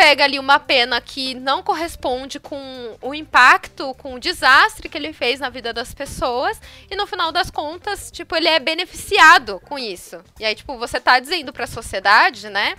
pega 0.00 0.24
ali 0.24 0.38
uma 0.38 0.58
pena 0.58 0.98
que 0.98 1.34
não 1.34 1.62
corresponde 1.62 2.40
com 2.40 2.96
o 3.02 3.14
impacto, 3.14 3.92
com 3.96 4.14
o 4.14 4.18
desastre 4.18 4.88
que 4.88 4.96
ele 4.96 5.12
fez 5.12 5.40
na 5.40 5.50
vida 5.50 5.74
das 5.74 5.92
pessoas, 5.92 6.58
e 6.90 6.96
no 6.96 7.06
final 7.06 7.30
das 7.30 7.50
contas, 7.50 8.10
tipo, 8.10 8.34
ele 8.34 8.48
é 8.48 8.58
beneficiado 8.58 9.60
com 9.60 9.78
isso. 9.78 10.18
E 10.38 10.44
aí, 10.46 10.54
tipo, 10.54 10.78
você 10.78 10.98
tá 10.98 11.20
dizendo 11.20 11.52
para 11.52 11.64
a 11.64 11.66
sociedade, 11.66 12.48
né, 12.48 12.76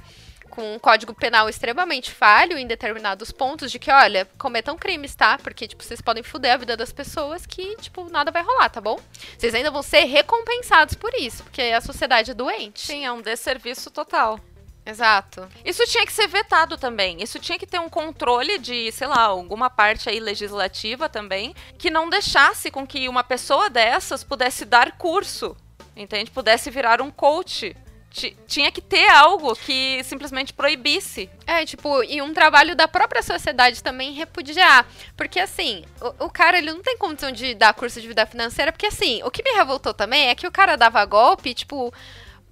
com 0.49 0.73
um 0.73 0.79
código 0.79 1.13
penal 1.13 1.47
extremamente 1.47 2.09
falho 2.09 2.57
em 2.57 2.65
determinados 2.65 3.31
pontos 3.31 3.71
de 3.71 3.77
que, 3.77 3.91
olha, 3.91 4.27
cometam 4.39 4.75
crimes, 4.75 5.13
tá? 5.13 5.37
Porque, 5.37 5.67
tipo, 5.67 5.83
vocês 5.83 6.01
podem 6.01 6.23
fuder 6.23 6.55
a 6.55 6.57
vida 6.57 6.75
das 6.75 6.91
pessoas 6.91 7.45
que, 7.45 7.75
tipo, 7.75 8.09
nada 8.09 8.31
vai 8.31 8.41
rolar, 8.41 8.69
tá 8.69 8.81
bom? 8.81 8.99
Vocês 9.37 9.53
ainda 9.53 9.69
vão 9.69 9.83
ser 9.83 10.05
recompensados 10.05 10.95
por 10.95 11.13
isso, 11.13 11.43
porque 11.43 11.61
a 11.61 11.81
sociedade 11.81 12.31
é 12.31 12.33
doente. 12.33 12.81
Sim, 12.87 13.05
é 13.05 13.11
um 13.11 13.21
desserviço 13.21 13.91
total. 13.91 14.39
Exato. 14.85 15.47
Isso 15.63 15.85
tinha 15.85 16.05
que 16.05 16.13
ser 16.13 16.27
vetado 16.27 16.77
também. 16.77 17.21
Isso 17.21 17.39
tinha 17.39 17.57
que 17.57 17.67
ter 17.67 17.79
um 17.79 17.89
controle 17.89 18.57
de, 18.57 18.91
sei 18.91 19.07
lá, 19.07 19.21
alguma 19.21 19.69
parte 19.69 20.09
aí 20.09 20.19
legislativa 20.19 21.07
também, 21.07 21.55
que 21.77 21.89
não 21.89 22.09
deixasse 22.09 22.71
com 22.71 22.85
que 22.85 23.07
uma 23.07 23.23
pessoa 23.23 23.69
dessas 23.69 24.23
pudesse 24.23 24.65
dar 24.65 24.93
curso, 24.93 25.55
entende? 25.95 26.31
Pudesse 26.31 26.69
virar 26.71 27.01
um 27.01 27.11
coach. 27.11 27.75
T 28.13 28.35
tinha 28.45 28.69
que 28.71 28.81
ter 28.81 29.07
algo 29.07 29.55
que 29.55 30.03
simplesmente 30.03 30.51
proibisse. 30.51 31.29
É, 31.47 31.65
tipo, 31.65 32.03
e 32.03 32.21
um 32.21 32.33
trabalho 32.33 32.75
da 32.75 32.87
própria 32.87 33.21
sociedade 33.23 33.81
também 33.81 34.11
repudiar. 34.11 34.85
Porque, 35.15 35.39
assim, 35.39 35.85
o, 36.01 36.25
o, 36.25 36.29
cara, 36.29 36.57
ele 36.57 36.73
não 36.73 36.81
tem 36.81 36.97
condição 36.97 37.31
de 37.31 37.53
dar 37.53 37.73
curso 37.73 38.01
de 38.01 38.07
vida 38.07 38.25
financeira, 38.25 38.71
porque, 38.71 38.87
assim, 38.87 39.21
o 39.23 39.31
que 39.31 39.43
me 39.43 39.55
revoltou 39.55 39.93
também 39.93 40.27
é 40.27 40.35
que 40.35 40.45
o 40.45 40.51
cara 40.51 40.75
dava 40.75 41.05
golpe, 41.05 41.53
tipo 41.53 41.93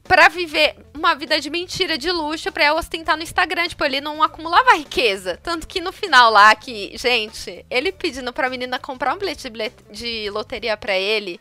para 0.10 0.28
viver 0.28 0.76
uma 0.92 1.14
vida 1.14 1.40
de 1.40 1.52
mentira, 1.52 1.96
de 1.96 2.12
luxo, 2.12 2.52
pra 2.52 2.74
ostentar 2.74 3.16
no 3.16 3.22
Instagram. 3.22 3.68
Tipo, 3.68 3.86
ele 3.86 4.02
não 4.02 4.24
acumulava 4.24 4.74
riqueza. 4.74 5.40
Tanto 5.44 5.68
que 5.68 5.80
no 5.80 5.92
final 5.92 6.32
lá, 6.32 6.54
que, 6.56 6.98
gente, 6.98 7.64
ele 7.70 7.92
pedindo 7.92 8.34
pra 8.34 8.50
menina 8.50 8.80
comprar 8.80 9.14
um 9.14 9.20
bilhete 9.20 9.44
de, 9.44 9.50
bilhete 9.52 9.76
de 9.92 10.28
loteria 10.32 10.76
pra 10.76 10.98
ele, 10.98 11.40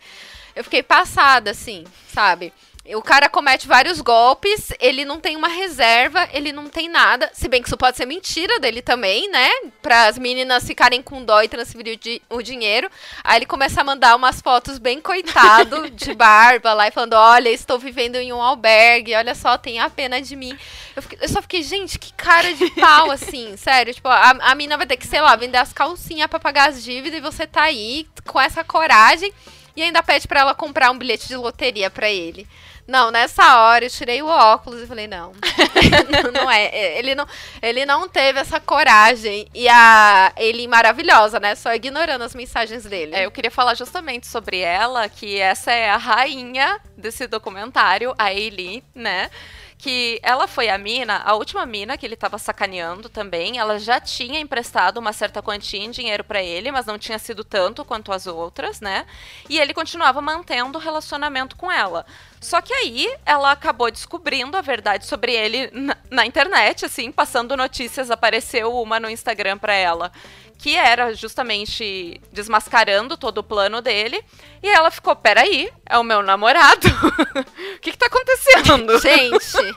eu 0.55 0.63
fiquei 0.63 0.83
passada, 0.83 1.53
assim, 1.53 1.83
sabe? 2.13 2.53
O 2.95 3.03
cara 3.03 3.29
comete 3.29 3.69
vários 3.69 4.01
golpes, 4.01 4.73
ele 4.81 5.05
não 5.05 5.21
tem 5.21 5.37
uma 5.37 5.49
reserva, 5.49 6.27
ele 6.33 6.53
não 6.53 6.69
tem 6.69 6.89
nada. 6.89 7.31
Se 7.35 7.47
bem 7.47 7.61
que 7.61 7.69
isso 7.69 7.77
pode 7.77 7.99
ser 7.99 8.07
mentira 8.07 8.59
dele 8.59 8.81
também, 8.81 9.31
né? 9.31 9.51
Para 9.83 10.07
as 10.07 10.19
meninas 10.19 10.67
ficarem 10.67 11.03
com 11.03 11.23
dó 11.23 11.43
e 11.43 11.49
transferir 11.49 11.95
o, 11.95 11.97
di 11.99 12.23
o, 12.31 12.41
dinheiro. 12.41 12.91
Aí 13.23 13.39
ele 13.39 13.47
começa 13.47 13.83
a 13.83 13.85
mandar 13.85 14.17
umas 14.17 14.41
fotos 14.41 14.79
bem 14.79 15.03
coitado, 15.03 15.91
de 15.93 16.15
barba 16.15 16.73
lá, 16.73 16.89
e 16.89 16.91
falando: 16.91 17.13
Olha, 17.13 17.51
estou 17.51 17.79
vivendo 17.79 18.17
em 18.17 18.33
um 18.33 18.41
albergue, 18.41 19.15
olha 19.15 19.35
só, 19.35 19.59
tem 19.59 19.81
a 19.81 19.91
pena 19.91 20.23
de 20.23 20.35
mim. 20.35 20.57
Eu, 20.97 21.03
fiquei, 21.03 21.19
eu 21.21 21.29
só 21.29 21.43
fiquei, 21.43 21.63
gente, 21.63 21.99
que 21.99 22.13
cara 22.15 22.55
de 22.55 22.71
pau, 22.71 23.11
assim, 23.13 23.55
sério. 23.59 23.93
Tipo, 23.93 24.09
a, 24.09 24.31
a 24.31 24.55
mina 24.55 24.79
vai 24.79 24.87
ter 24.87 24.97
que, 24.97 25.07
sei 25.07 25.21
lá, 25.21 25.37
vender 25.37 25.59
as 25.59 25.75
calcinhas 25.75 26.29
para 26.29 26.41
pagar 26.41 26.71
as 26.71 26.83
dívidas 26.83 27.19
e 27.19 27.23
você 27.23 27.47
tá 27.47 27.65
aí 27.65 28.07
com 28.27 28.41
essa 28.41 28.65
coragem 28.65 29.33
e 29.77 29.83
ainda 29.83 30.03
pede 30.03 30.27
para 30.27 30.41
ela 30.41 30.55
comprar 30.55 30.91
um 30.91 30.99
bilhete 30.99 31.29
de 31.29 31.37
loteria 31.37 31.89
para 31.89 32.11
ele. 32.11 32.49
Não, 32.89 33.11
nessa 33.11 33.59
hora 33.59 33.85
eu 33.85 33.91
tirei 33.91 34.23
o 34.23 34.27
óculos 34.27 34.81
e 34.81 34.87
falei, 34.87 35.07
não. 35.07 35.33
não 36.33 36.51
é. 36.51 36.65
é. 36.65 36.99
Ele 36.99 37.15
não, 37.15 37.27
ele 37.61 37.85
não 37.85 38.09
teve 38.09 38.41
essa 38.41 38.59
coragem. 38.59 39.47
E 39.55 39.69
a 39.69 40.33
ele 40.39 40.67
maravilhosa, 40.67 41.39
né? 41.39 41.55
Só 41.55 41.75
ignorando 41.75 42.25
as 42.25 42.35
mensagens 42.35 42.85
dele. 42.85 43.15
É, 43.15 43.27
eu 43.27 43.31
queria 43.31 43.51
falar 43.51 43.75
justamente 43.75 44.27
sobre 44.27 44.61
ela, 44.61 45.07
que 45.07 45.39
essa 45.39 45.71
é 45.71 45.91
a 45.91 45.99
rainha 45.99 46.81
desse 46.97 47.27
documentário, 47.27 48.15
a 48.19 48.33
Eileen, 48.33 48.83
né? 48.95 49.31
que 49.79 50.19
ela 50.25 50.49
foi 50.49 50.69
a 50.69 50.77
mina, 50.77 51.23
a 51.25 51.35
última 51.35 51.65
mina 51.65 51.97
que 51.97 52.05
ele 52.05 52.15
estava 52.15 52.37
sacaneando 52.37 53.09
também. 53.09 53.59
Ela 53.59 53.79
já 53.79 54.01
tinha 54.01 54.41
emprestado 54.41 54.99
uma 54.99 55.13
certa 55.13 55.41
quantia 55.41 55.81
em 55.81 55.91
dinheiro 55.93 56.25
para 56.25 56.43
ele, 56.43 56.73
mas 56.73 56.85
não 56.85 56.99
tinha 56.99 57.19
sido 57.19 57.45
tanto 57.45 57.85
quanto 57.85 58.13
as 58.13 58.27
outras, 58.27 58.81
né? 58.81 59.07
E 59.49 59.59
ele 59.59 59.73
continuava 59.73 60.21
mantendo 60.21 60.77
o 60.77 60.81
relacionamento 60.81 61.55
com 61.55 61.71
ela. 61.71 62.05
Só 62.41 62.61
que 62.61 62.73
aí 62.73 63.13
ela 63.27 63.53
acabou 63.53 63.91
descobrindo 63.91 64.57
a 64.57 64.61
verdade 64.61 65.07
sobre 65.07 65.33
ele 65.33 65.71
na, 65.73 65.97
na 66.11 66.27
internet, 66.27 66.85
assim, 66.85 67.11
passando 67.11 67.57
notícias, 67.57 68.11
apareceu 68.11 68.75
uma 68.75 69.01
no 69.01 69.11
Instagram 69.11 69.59
para 69.59 69.75
ela 69.75 70.13
que 70.59 70.75
era 70.75 71.15
justamente 71.15 72.21
desmascarando 72.33 73.17
todo 73.17 73.39
o 73.39 73.45
plano 73.45 73.81
dele. 73.81 74.23
E 74.61 74.69
ela 74.69 74.91
ficou: 74.91 75.15
peraí, 75.15 75.71
é 75.87 75.97
o 75.97 76.05
meu 76.05 76.23
namorado? 76.23 76.87
O 77.79 77.81
que, 77.81 77.93
que 77.93 77.97
tá 77.97 78.07
acontecendo? 78.07 78.99
Gente. 79.01 79.77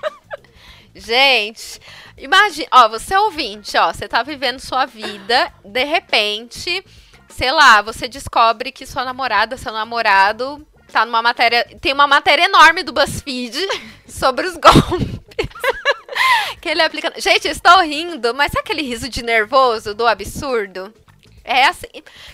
gente. 0.96 1.80
Imagina, 2.18 2.68
ó, 2.72 2.90
você 2.90 3.14
é 3.14 3.20
ouvinte, 3.20 3.78
ó, 3.78 3.94
você 3.94 4.08
tá 4.08 4.24
vivendo 4.24 4.60
sua 4.60 4.86
vida, 4.86 5.54
de 5.64 5.84
repente, 5.84 6.84
sei 7.30 7.52
lá, 7.52 7.82
você 7.82 8.08
descobre 8.08 8.72
que 8.72 8.86
sua 8.86 9.06
namorada, 9.06 9.56
seu 9.56 9.72
namorado, 9.72 10.66
tá 10.92 11.06
numa 11.06 11.22
matéria. 11.22 11.66
Tem 11.80 11.94
uma 11.94 12.08
matéria 12.08 12.46
enorme 12.46 12.84
do 12.84 12.92
BuzzFeed 12.92 13.58
sobre 14.08 14.48
os 14.48 14.58
golpes 14.58 15.20
que 16.62 16.70
ele 16.70 16.82
aplica. 16.82 17.14
Gente, 17.18 17.48
estou 17.48 17.82
rindo, 17.82 18.34
mas 18.34 18.52
sabe 18.52 18.62
aquele 18.62 18.82
riso 18.82 19.10
de 19.10 19.24
nervoso 19.24 19.94
do 19.94 20.06
absurdo? 20.06 20.94
É 21.44 21.66
assim. 21.66 21.88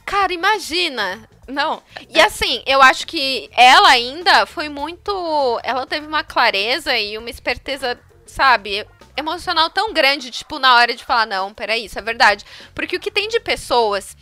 Cara, 0.06 0.34
imagina. 0.34 1.28
Não. 1.48 1.82
E 2.10 2.20
assim, 2.20 2.62
eu 2.66 2.82
acho 2.82 3.08
que 3.08 3.50
ela 3.56 3.90
ainda 3.90 4.46
foi 4.46 4.68
muito. 4.68 5.60
Ela 5.64 5.86
teve 5.86 6.06
uma 6.06 6.24
clareza 6.24 6.98
e 6.98 7.18
uma 7.18 7.30
esperteza, 7.30 7.98
sabe? 8.26 8.86
Emocional 9.16 9.70
tão 9.70 9.94
grande, 9.94 10.30
tipo, 10.30 10.60
na 10.60 10.76
hora 10.76 10.94
de 10.94 11.04
falar, 11.04 11.26
não, 11.26 11.54
peraí, 11.54 11.86
isso 11.86 11.98
é 11.98 12.02
verdade. 12.02 12.46
Porque 12.76 12.98
o 12.98 13.00
que 13.00 13.10
tem 13.10 13.30
de 13.30 13.40
pessoas 13.40 14.16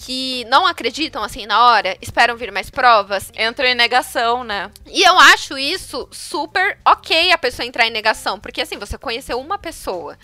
que 0.00 0.46
não 0.46 0.66
acreditam 0.66 1.22
assim 1.22 1.44
na 1.44 1.62
hora, 1.62 1.94
esperam 2.00 2.34
vir 2.34 2.50
mais 2.50 2.70
provas. 2.70 3.30
Entram 3.36 3.68
em 3.68 3.74
negação, 3.74 4.42
né? 4.42 4.70
E 4.86 5.02
eu 5.02 5.18
acho 5.18 5.58
isso 5.58 6.08
super 6.10 6.78
ok 6.86 7.30
a 7.30 7.38
pessoa 7.38 7.66
entrar 7.66 7.86
em 7.86 7.90
negação, 7.90 8.40
porque 8.40 8.62
assim, 8.62 8.78
você 8.78 8.96
conheceu 8.96 9.38
uma 9.38 9.58
pessoa. 9.58 10.16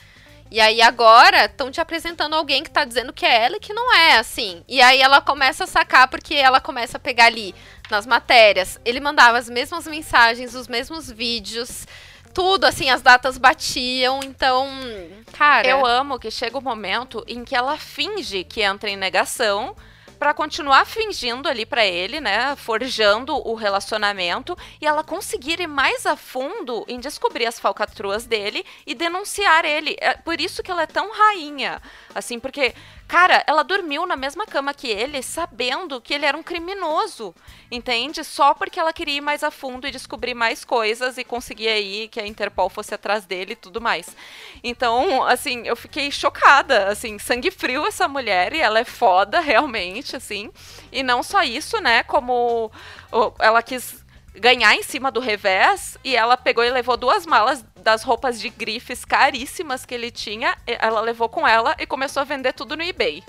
E 0.50 0.60
aí 0.60 0.80
agora 0.80 1.44
estão 1.44 1.70
te 1.70 1.78
apresentando 1.78 2.34
alguém 2.34 2.62
que 2.62 2.70
tá 2.70 2.84
dizendo 2.86 3.12
que 3.12 3.26
é 3.26 3.44
ela 3.44 3.56
e 3.56 3.60
que 3.60 3.74
não 3.74 3.92
é, 3.92 4.16
assim. 4.16 4.64
E 4.66 4.80
aí 4.80 5.00
ela 5.02 5.20
começa 5.20 5.64
a 5.64 5.66
sacar 5.66 6.08
porque 6.08 6.34
ela 6.34 6.60
começa 6.60 6.96
a 6.96 7.00
pegar 7.00 7.26
ali 7.26 7.54
nas 7.90 8.06
matérias. 8.06 8.80
Ele 8.82 9.00
mandava 9.00 9.36
as 9.36 9.50
mesmas 9.50 9.86
mensagens, 9.86 10.54
os 10.54 10.68
mesmos 10.68 11.10
vídeos 11.10 11.86
tudo, 12.36 12.66
assim, 12.66 12.90
as 12.90 13.00
datas 13.00 13.38
batiam, 13.38 14.20
então, 14.22 14.68
cara. 15.32 15.66
Eu 15.66 15.86
amo 15.86 16.18
que 16.18 16.30
chega 16.30 16.58
o 16.58 16.60
um 16.60 16.62
momento 16.62 17.24
em 17.26 17.42
que 17.42 17.56
ela 17.56 17.78
finge 17.78 18.44
que 18.44 18.60
entra 18.60 18.90
em 18.90 18.96
negação 18.96 19.74
para 20.18 20.34
continuar 20.34 20.84
fingindo 20.84 21.48
ali 21.48 21.64
para 21.64 21.86
ele, 21.86 22.20
né, 22.20 22.54
forjando 22.56 23.34
o 23.34 23.54
relacionamento 23.54 24.54
e 24.78 24.86
ela 24.86 25.02
conseguir 25.02 25.60
ir 25.60 25.66
mais 25.66 26.04
a 26.04 26.14
fundo 26.14 26.84
em 26.86 27.00
descobrir 27.00 27.46
as 27.46 27.58
falcatruas 27.58 28.26
dele 28.26 28.66
e 28.86 28.94
denunciar 28.94 29.64
ele. 29.64 29.96
É 29.98 30.14
por 30.14 30.38
isso 30.38 30.62
que 30.62 30.70
ela 30.70 30.82
é 30.82 30.86
tão 30.86 31.10
rainha, 31.10 31.80
assim, 32.14 32.38
porque 32.38 32.74
Cara, 33.08 33.44
ela 33.46 33.62
dormiu 33.62 34.04
na 34.04 34.16
mesma 34.16 34.46
cama 34.46 34.74
que 34.74 34.88
ele, 34.88 35.22
sabendo 35.22 36.00
que 36.00 36.12
ele 36.12 36.26
era 36.26 36.36
um 36.36 36.42
criminoso, 36.42 37.32
entende? 37.70 38.24
Só 38.24 38.52
porque 38.52 38.80
ela 38.80 38.92
queria 38.92 39.18
ir 39.18 39.20
mais 39.20 39.44
a 39.44 39.50
fundo 39.50 39.86
e 39.86 39.92
descobrir 39.92 40.34
mais 40.34 40.64
coisas 40.64 41.16
e 41.16 41.22
conseguir 41.22 41.68
aí 41.68 42.08
que 42.08 42.18
a 42.18 42.26
Interpol 42.26 42.68
fosse 42.68 42.92
atrás 42.92 43.24
dele 43.24 43.52
e 43.52 43.56
tudo 43.56 43.80
mais. 43.80 44.08
Então, 44.62 45.24
assim, 45.24 45.62
eu 45.68 45.76
fiquei 45.76 46.10
chocada, 46.10 46.88
assim, 46.88 47.16
sangue 47.16 47.52
frio 47.52 47.86
essa 47.86 48.08
mulher 48.08 48.52
e 48.52 48.60
ela 48.60 48.80
é 48.80 48.84
foda 48.84 49.38
realmente, 49.38 50.16
assim. 50.16 50.50
E 50.90 51.04
não 51.04 51.22
só 51.22 51.44
isso, 51.44 51.80
né, 51.80 52.02
como 52.02 52.72
ela 53.38 53.62
quis 53.62 54.04
ganhar 54.34 54.74
em 54.74 54.82
cima 54.82 55.10
do 55.12 55.20
revés 55.20 55.96
e 56.04 56.16
ela 56.16 56.36
pegou 56.36 56.64
e 56.64 56.70
levou 56.70 56.96
duas 56.96 57.24
malas 57.24 57.64
das 57.86 58.02
roupas 58.02 58.40
de 58.40 58.50
grifes 58.50 59.04
caríssimas 59.04 59.86
que 59.86 59.94
ele 59.94 60.10
tinha, 60.10 60.58
ela 60.66 61.00
levou 61.00 61.28
com 61.28 61.46
ela 61.46 61.76
e 61.78 61.86
começou 61.86 62.20
a 62.20 62.24
vender 62.24 62.52
tudo 62.52 62.76
no 62.76 62.82
eBay. 62.82 63.22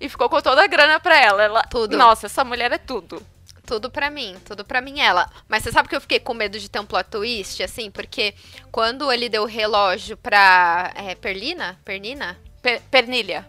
E 0.00 0.08
ficou 0.08 0.28
com 0.28 0.40
toda 0.40 0.62
a 0.62 0.68
grana 0.68 1.00
pra 1.00 1.20
ela. 1.20 1.42
ela 1.42 1.62
tudo. 1.64 1.96
Nossa, 1.96 2.26
essa 2.26 2.44
mulher 2.44 2.70
é 2.70 2.78
tudo. 2.78 3.20
Tudo 3.66 3.90
pra 3.90 4.10
mim, 4.10 4.36
tudo 4.44 4.64
pra 4.64 4.80
mim 4.80 5.00
ela. 5.00 5.28
Mas 5.48 5.64
você 5.64 5.72
sabe 5.72 5.88
que 5.88 5.96
eu 5.96 6.00
fiquei 6.00 6.20
com 6.20 6.32
medo 6.32 6.60
de 6.60 6.70
ter 6.70 6.78
um 6.78 6.86
plot 6.86 7.10
twist, 7.10 7.60
assim? 7.60 7.90
Porque 7.90 8.34
quando 8.70 9.10
ele 9.10 9.28
deu 9.28 9.42
o 9.42 9.46
relógio 9.46 10.16
pra 10.16 10.92
é, 10.94 11.16
Perlina? 11.16 11.76
Pernina? 11.84 12.38
Per 12.62 12.80
Pernilha. 12.82 13.44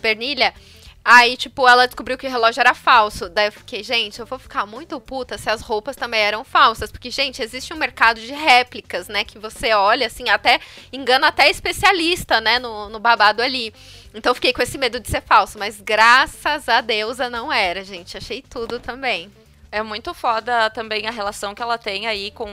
Pernilha, 0.00 0.54
Aí, 1.04 1.36
tipo, 1.36 1.68
ela 1.68 1.84
descobriu 1.84 2.16
que 2.16 2.26
o 2.26 2.30
relógio 2.30 2.60
era 2.60 2.72
falso. 2.72 3.28
Daí 3.28 3.48
eu 3.48 3.52
fiquei, 3.52 3.82
gente, 3.82 4.18
eu 4.18 4.24
vou 4.24 4.38
ficar 4.38 4.64
muito 4.64 4.98
puta 4.98 5.36
se 5.36 5.50
as 5.50 5.60
roupas 5.60 5.96
também 5.96 6.20
eram 6.20 6.42
falsas. 6.42 6.90
Porque, 6.90 7.10
gente, 7.10 7.42
existe 7.42 7.74
um 7.74 7.76
mercado 7.76 8.18
de 8.18 8.32
réplicas, 8.32 9.06
né? 9.06 9.22
Que 9.22 9.38
você 9.38 9.74
olha, 9.74 10.06
assim, 10.06 10.30
até 10.30 10.58
engana 10.90 11.28
até 11.28 11.50
especialista, 11.50 12.40
né? 12.40 12.58
No, 12.58 12.88
no 12.88 12.98
babado 12.98 13.42
ali. 13.42 13.74
Então 14.14 14.30
eu 14.30 14.34
fiquei 14.34 14.54
com 14.54 14.62
esse 14.62 14.78
medo 14.78 14.98
de 14.98 15.10
ser 15.10 15.20
falso. 15.20 15.58
Mas 15.58 15.78
graças 15.78 16.70
a 16.70 16.80
Deus 16.80 17.18
não 17.30 17.52
era, 17.52 17.84
gente. 17.84 18.16
Achei 18.16 18.40
tudo 18.40 18.80
também. 18.80 19.30
É 19.70 19.82
muito 19.82 20.14
foda 20.14 20.70
também 20.70 21.06
a 21.06 21.10
relação 21.10 21.54
que 21.54 21.60
ela 21.60 21.76
tem 21.76 22.06
aí 22.06 22.30
com 22.30 22.48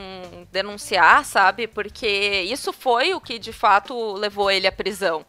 denunciar, 0.52 1.24
sabe? 1.24 1.68
Porque 1.68 2.08
isso 2.52 2.74
foi 2.74 3.14
o 3.14 3.22
que 3.22 3.40
de 3.40 3.54
fato 3.54 4.14
levou 4.14 4.52
ele 4.52 4.68
à 4.68 4.72
prisão 4.72 5.26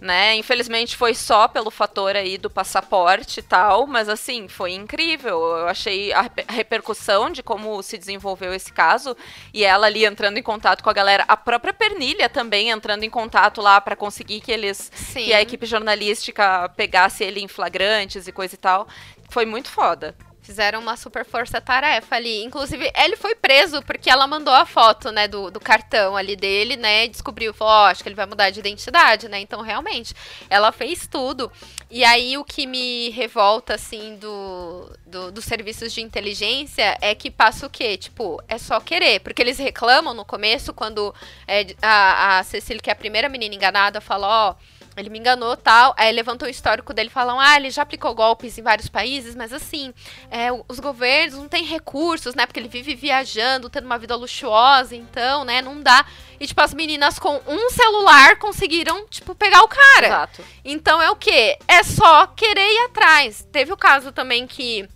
né? 0.00 0.36
Infelizmente 0.36 0.96
foi 0.96 1.14
só 1.14 1.48
pelo 1.48 1.70
fator 1.70 2.14
aí 2.14 2.38
do 2.38 2.48
passaporte 2.48 3.40
e 3.40 3.42
tal, 3.42 3.86
mas 3.86 4.08
assim, 4.08 4.48
foi 4.48 4.72
incrível. 4.72 5.40
Eu 5.40 5.68
achei 5.68 6.12
a 6.12 6.30
repercussão 6.48 7.30
de 7.30 7.42
como 7.42 7.82
se 7.82 7.98
desenvolveu 7.98 8.54
esse 8.54 8.72
caso 8.72 9.16
e 9.52 9.64
ela 9.64 9.86
ali 9.86 10.04
entrando 10.04 10.38
em 10.38 10.42
contato 10.42 10.82
com 10.82 10.90
a 10.90 10.92
galera, 10.92 11.24
a 11.26 11.36
própria 11.36 11.72
Pernilha 11.72 12.28
também 12.28 12.70
entrando 12.70 13.04
em 13.04 13.10
contato 13.10 13.60
lá 13.60 13.80
para 13.80 13.96
conseguir 13.96 14.40
que 14.40 14.52
eles 14.52 14.90
Sim. 14.94 15.24
que 15.24 15.32
a 15.32 15.42
equipe 15.42 15.66
jornalística 15.66 16.68
pegasse 16.70 17.24
ele 17.24 17.40
em 17.40 17.48
flagrantes 17.48 18.28
e 18.28 18.32
coisa 18.32 18.54
e 18.54 18.58
tal. 18.58 18.86
Foi 19.30 19.44
muito 19.44 19.68
foda. 19.70 20.14
Fizeram 20.48 20.80
uma 20.80 20.96
super 20.96 21.26
força-tarefa 21.26 22.16
ali. 22.16 22.42
Inclusive, 22.42 22.90
ele 22.96 23.16
foi 23.16 23.34
preso 23.34 23.82
porque 23.82 24.08
ela 24.08 24.26
mandou 24.26 24.54
a 24.54 24.64
foto, 24.64 25.12
né, 25.12 25.28
do, 25.28 25.50
do 25.50 25.60
cartão 25.60 26.16
ali 26.16 26.34
dele, 26.34 26.74
né, 26.74 27.04
e 27.04 27.08
descobriu, 27.10 27.52
falou, 27.52 27.74
ó, 27.74 27.82
oh, 27.82 27.86
acho 27.88 28.02
que 28.02 28.08
ele 28.08 28.16
vai 28.16 28.24
mudar 28.24 28.48
de 28.48 28.58
identidade, 28.58 29.28
né, 29.28 29.38
então 29.40 29.60
realmente, 29.60 30.14
ela 30.48 30.72
fez 30.72 31.06
tudo. 31.06 31.52
E 31.90 32.02
aí, 32.02 32.38
o 32.38 32.44
que 32.44 32.66
me 32.66 33.10
revolta, 33.10 33.74
assim, 33.74 34.16
do, 34.16 34.90
do, 35.06 35.30
dos 35.30 35.44
serviços 35.44 35.92
de 35.92 36.00
inteligência 36.00 36.96
é 37.02 37.14
que 37.14 37.30
passa 37.30 37.66
o 37.66 37.70
quê? 37.70 37.98
Tipo, 37.98 38.42
é 38.48 38.56
só 38.56 38.80
querer, 38.80 39.20
porque 39.20 39.42
eles 39.42 39.58
reclamam 39.58 40.14
no 40.14 40.24
começo, 40.24 40.72
quando 40.72 41.14
é, 41.46 41.66
a, 41.82 42.38
a 42.38 42.42
Cecília, 42.42 42.80
que 42.80 42.88
é 42.88 42.94
a 42.94 42.96
primeira 42.96 43.28
menina 43.28 43.54
enganada, 43.54 44.00
fala, 44.00 44.26
ó... 44.26 44.50
Oh, 44.52 44.77
ele 45.00 45.10
me 45.10 45.18
enganou 45.18 45.56
tal. 45.56 45.94
Aí 45.96 46.12
levantou 46.12 46.46
o 46.48 46.50
histórico 46.50 46.92
dele 46.92 47.10
falam: 47.10 47.38
ah, 47.38 47.56
ele 47.56 47.70
já 47.70 47.82
aplicou 47.82 48.14
golpes 48.14 48.58
em 48.58 48.62
vários 48.62 48.88
países, 48.88 49.34
mas 49.34 49.52
assim, 49.52 49.92
é, 50.30 50.48
os 50.68 50.80
governos 50.80 51.38
não 51.38 51.48
têm 51.48 51.64
recursos, 51.64 52.34
né? 52.34 52.46
Porque 52.46 52.60
ele 52.60 52.68
vive 52.68 52.94
viajando, 52.94 53.70
tendo 53.70 53.86
uma 53.86 53.98
vida 53.98 54.16
luxuosa, 54.16 54.94
então, 54.94 55.44
né? 55.44 55.62
Não 55.62 55.80
dá. 55.80 56.04
E, 56.40 56.46
tipo, 56.46 56.60
as 56.60 56.72
meninas 56.72 57.18
com 57.18 57.40
um 57.46 57.70
celular 57.70 58.36
conseguiram, 58.36 59.06
tipo, 59.08 59.34
pegar 59.34 59.62
o 59.62 59.68
cara. 59.68 60.06
Exato. 60.06 60.44
Então 60.64 61.02
é 61.02 61.10
o 61.10 61.16
quê? 61.16 61.58
É 61.66 61.82
só 61.82 62.26
querer 62.28 62.60
ir 62.60 62.84
atrás. 62.86 63.46
Teve 63.50 63.72
o 63.72 63.76
caso 63.76 64.12
também 64.12 64.46
que 64.46 64.88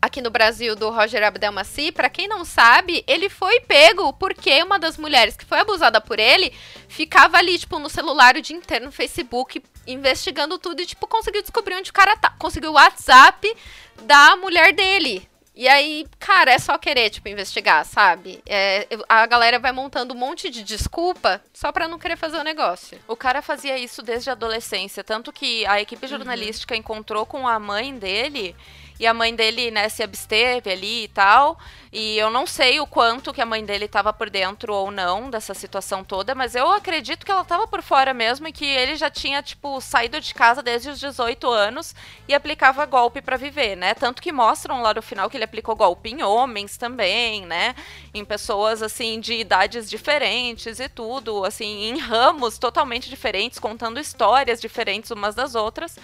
aqui 0.00 0.20
no 0.20 0.30
Brasil 0.30 0.74
do 0.74 0.90
Roger 0.90 1.22
Abdelmaci, 1.22 1.92
para 1.92 2.08
quem 2.08 2.26
não 2.26 2.44
sabe, 2.44 3.04
ele 3.06 3.28
foi 3.28 3.60
pego 3.60 4.12
porque 4.14 4.62
uma 4.62 4.78
das 4.78 4.96
mulheres 4.96 5.36
que 5.36 5.44
foi 5.44 5.60
abusada 5.60 6.00
por 6.00 6.18
ele 6.18 6.52
ficava 6.88 7.38
ali, 7.38 7.58
tipo, 7.58 7.78
no 7.78 7.90
celular 7.90 8.36
o 8.36 8.42
dia 8.42 8.56
inteiro 8.56 8.86
no 8.86 8.92
Facebook, 8.92 9.62
investigando 9.86 10.58
tudo 10.58 10.80
e, 10.80 10.86
tipo, 10.86 11.06
conseguiu 11.06 11.42
descobrir 11.42 11.74
onde 11.74 11.90
o 11.90 11.94
cara 11.94 12.16
tá. 12.16 12.30
Conseguiu 12.38 12.70
o 12.70 12.74
WhatsApp 12.74 13.54
da 14.02 14.36
mulher 14.36 14.72
dele. 14.72 15.28
E 15.56 15.68
aí, 15.68 16.04
cara, 16.18 16.50
é 16.50 16.58
só 16.58 16.76
querer, 16.76 17.10
tipo, 17.10 17.28
investigar, 17.28 17.84
sabe? 17.84 18.42
É, 18.44 18.88
a 19.08 19.24
galera 19.24 19.56
vai 19.60 19.70
montando 19.70 20.12
um 20.12 20.16
monte 20.16 20.50
de 20.50 20.64
desculpa 20.64 21.40
só 21.52 21.70
pra 21.70 21.86
não 21.86 21.96
querer 21.96 22.16
fazer 22.16 22.38
o 22.38 22.42
negócio. 22.42 22.98
O 23.06 23.14
cara 23.14 23.40
fazia 23.40 23.78
isso 23.78 24.02
desde 24.02 24.30
a 24.30 24.32
adolescência, 24.32 25.04
tanto 25.04 25.32
que 25.32 25.64
a 25.66 25.80
equipe 25.80 26.06
uhum. 26.06 26.10
jornalística 26.10 26.74
uhum. 26.74 26.80
encontrou 26.80 27.24
com 27.24 27.46
a 27.46 27.56
mãe 27.60 27.96
dele 27.96 28.56
e 29.04 29.06
a 29.06 29.12
mãe 29.12 29.34
dele, 29.34 29.70
né, 29.70 29.88
se 29.90 30.02
absteve 30.02 30.70
ali 30.70 31.04
e 31.04 31.08
tal. 31.08 31.58
E 31.92 32.18
eu 32.18 32.28
não 32.28 32.44
sei 32.46 32.80
o 32.80 32.86
quanto 32.86 33.32
que 33.32 33.40
a 33.40 33.46
mãe 33.46 33.64
dele 33.64 33.84
estava 33.84 34.12
por 34.12 34.28
dentro 34.28 34.74
ou 34.74 34.90
não 34.90 35.30
dessa 35.30 35.54
situação 35.54 36.02
toda, 36.02 36.34
mas 36.34 36.56
eu 36.56 36.72
acredito 36.72 37.24
que 37.24 37.30
ela 37.30 37.42
estava 37.42 37.68
por 37.68 37.82
fora 37.82 38.12
mesmo 38.12 38.48
e 38.48 38.52
que 38.52 38.64
ele 38.64 38.96
já 38.96 39.08
tinha, 39.08 39.40
tipo, 39.42 39.80
saído 39.80 40.20
de 40.20 40.34
casa 40.34 40.60
desde 40.60 40.88
os 40.88 40.98
18 40.98 41.48
anos 41.48 41.94
e 42.26 42.34
aplicava 42.34 42.84
golpe 42.84 43.22
para 43.22 43.36
viver, 43.36 43.76
né? 43.76 43.94
Tanto 43.94 44.20
que 44.20 44.32
mostram 44.32 44.82
lá 44.82 44.92
no 44.92 45.02
final 45.02 45.30
que 45.30 45.36
ele 45.36 45.44
aplicou 45.44 45.76
golpe 45.76 46.10
em 46.10 46.22
homens 46.22 46.76
também, 46.76 47.46
né? 47.46 47.76
Em 48.12 48.24
pessoas, 48.24 48.82
assim, 48.82 49.20
de 49.20 49.34
idades 49.34 49.88
diferentes 49.88 50.80
e 50.80 50.88
tudo, 50.88 51.44
assim, 51.44 51.90
em 51.90 51.98
ramos 51.98 52.58
totalmente 52.58 53.08
diferentes, 53.08 53.60
contando 53.60 54.00
histórias 54.00 54.60
diferentes 54.60 55.12
umas 55.12 55.34
das 55.34 55.54
outras. 55.54 55.96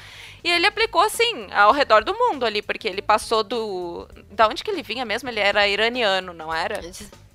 E 0.43 0.51
ele 0.51 0.67
aplicou, 0.67 1.03
assim, 1.03 1.49
ao 1.53 1.73
redor 1.73 2.05
do 2.05 2.15
mundo 2.15 2.45
ali, 2.45 2.63
porque 2.63 2.89
ele 2.89 3.03
passou 3.03 3.43
do. 3.43 4.09
Da 4.31 4.49
onde 4.49 4.65
que 4.65 4.71
ele 4.71 4.83
vinha 4.83 5.05
mesmo? 5.05 5.29
Ele 5.29 5.41
era 5.41 5.69
iraniano, 5.69 6.33
não 6.33 6.53
era? 6.53 6.81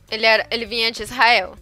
Ele, 0.10 0.26
era, 0.26 0.48
ele 0.50 0.65
vinha 0.65 0.91
de 0.91 1.04
Israel. 1.04 1.56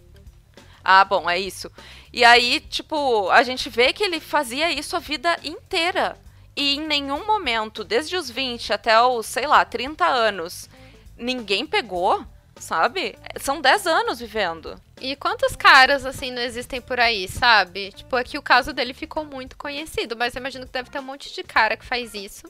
Ah, 0.84 1.04
bom, 1.04 1.28
é 1.28 1.38
isso. 1.38 1.70
E 2.12 2.24
aí, 2.24 2.60
tipo, 2.60 3.28
a 3.30 3.42
gente 3.42 3.68
vê 3.70 3.92
que 3.92 4.04
ele 4.04 4.20
fazia 4.20 4.70
isso 4.70 4.94
a 4.96 5.00
vida 5.00 5.36
inteira. 5.42 6.16
E 6.56 6.76
em 6.76 6.80
nenhum 6.80 7.26
momento, 7.26 7.82
desde 7.82 8.16
os 8.16 8.30
20 8.30 8.72
até 8.72 9.00
os, 9.02 9.26
sei 9.26 9.46
lá, 9.46 9.64
30 9.64 10.04
anos, 10.06 10.68
ninguém 11.16 11.66
pegou, 11.66 12.24
sabe? 12.56 13.18
São 13.40 13.60
10 13.60 13.86
anos 13.86 14.20
vivendo. 14.20 14.80
E 15.04 15.14
quantos 15.16 15.54
caras, 15.54 16.06
assim, 16.06 16.30
não 16.30 16.40
existem 16.40 16.80
por 16.80 16.98
aí, 16.98 17.28
sabe? 17.28 17.92
Tipo, 17.92 18.16
aqui 18.16 18.38
o 18.38 18.42
caso 18.42 18.72
dele 18.72 18.94
ficou 18.94 19.22
muito 19.22 19.54
conhecido, 19.54 20.16
mas 20.16 20.34
eu 20.34 20.40
imagino 20.40 20.64
que 20.64 20.72
deve 20.72 20.88
ter 20.88 20.98
um 20.98 21.02
monte 21.02 21.30
de 21.34 21.42
cara 21.42 21.76
que 21.76 21.84
faz 21.84 22.14
isso. 22.14 22.44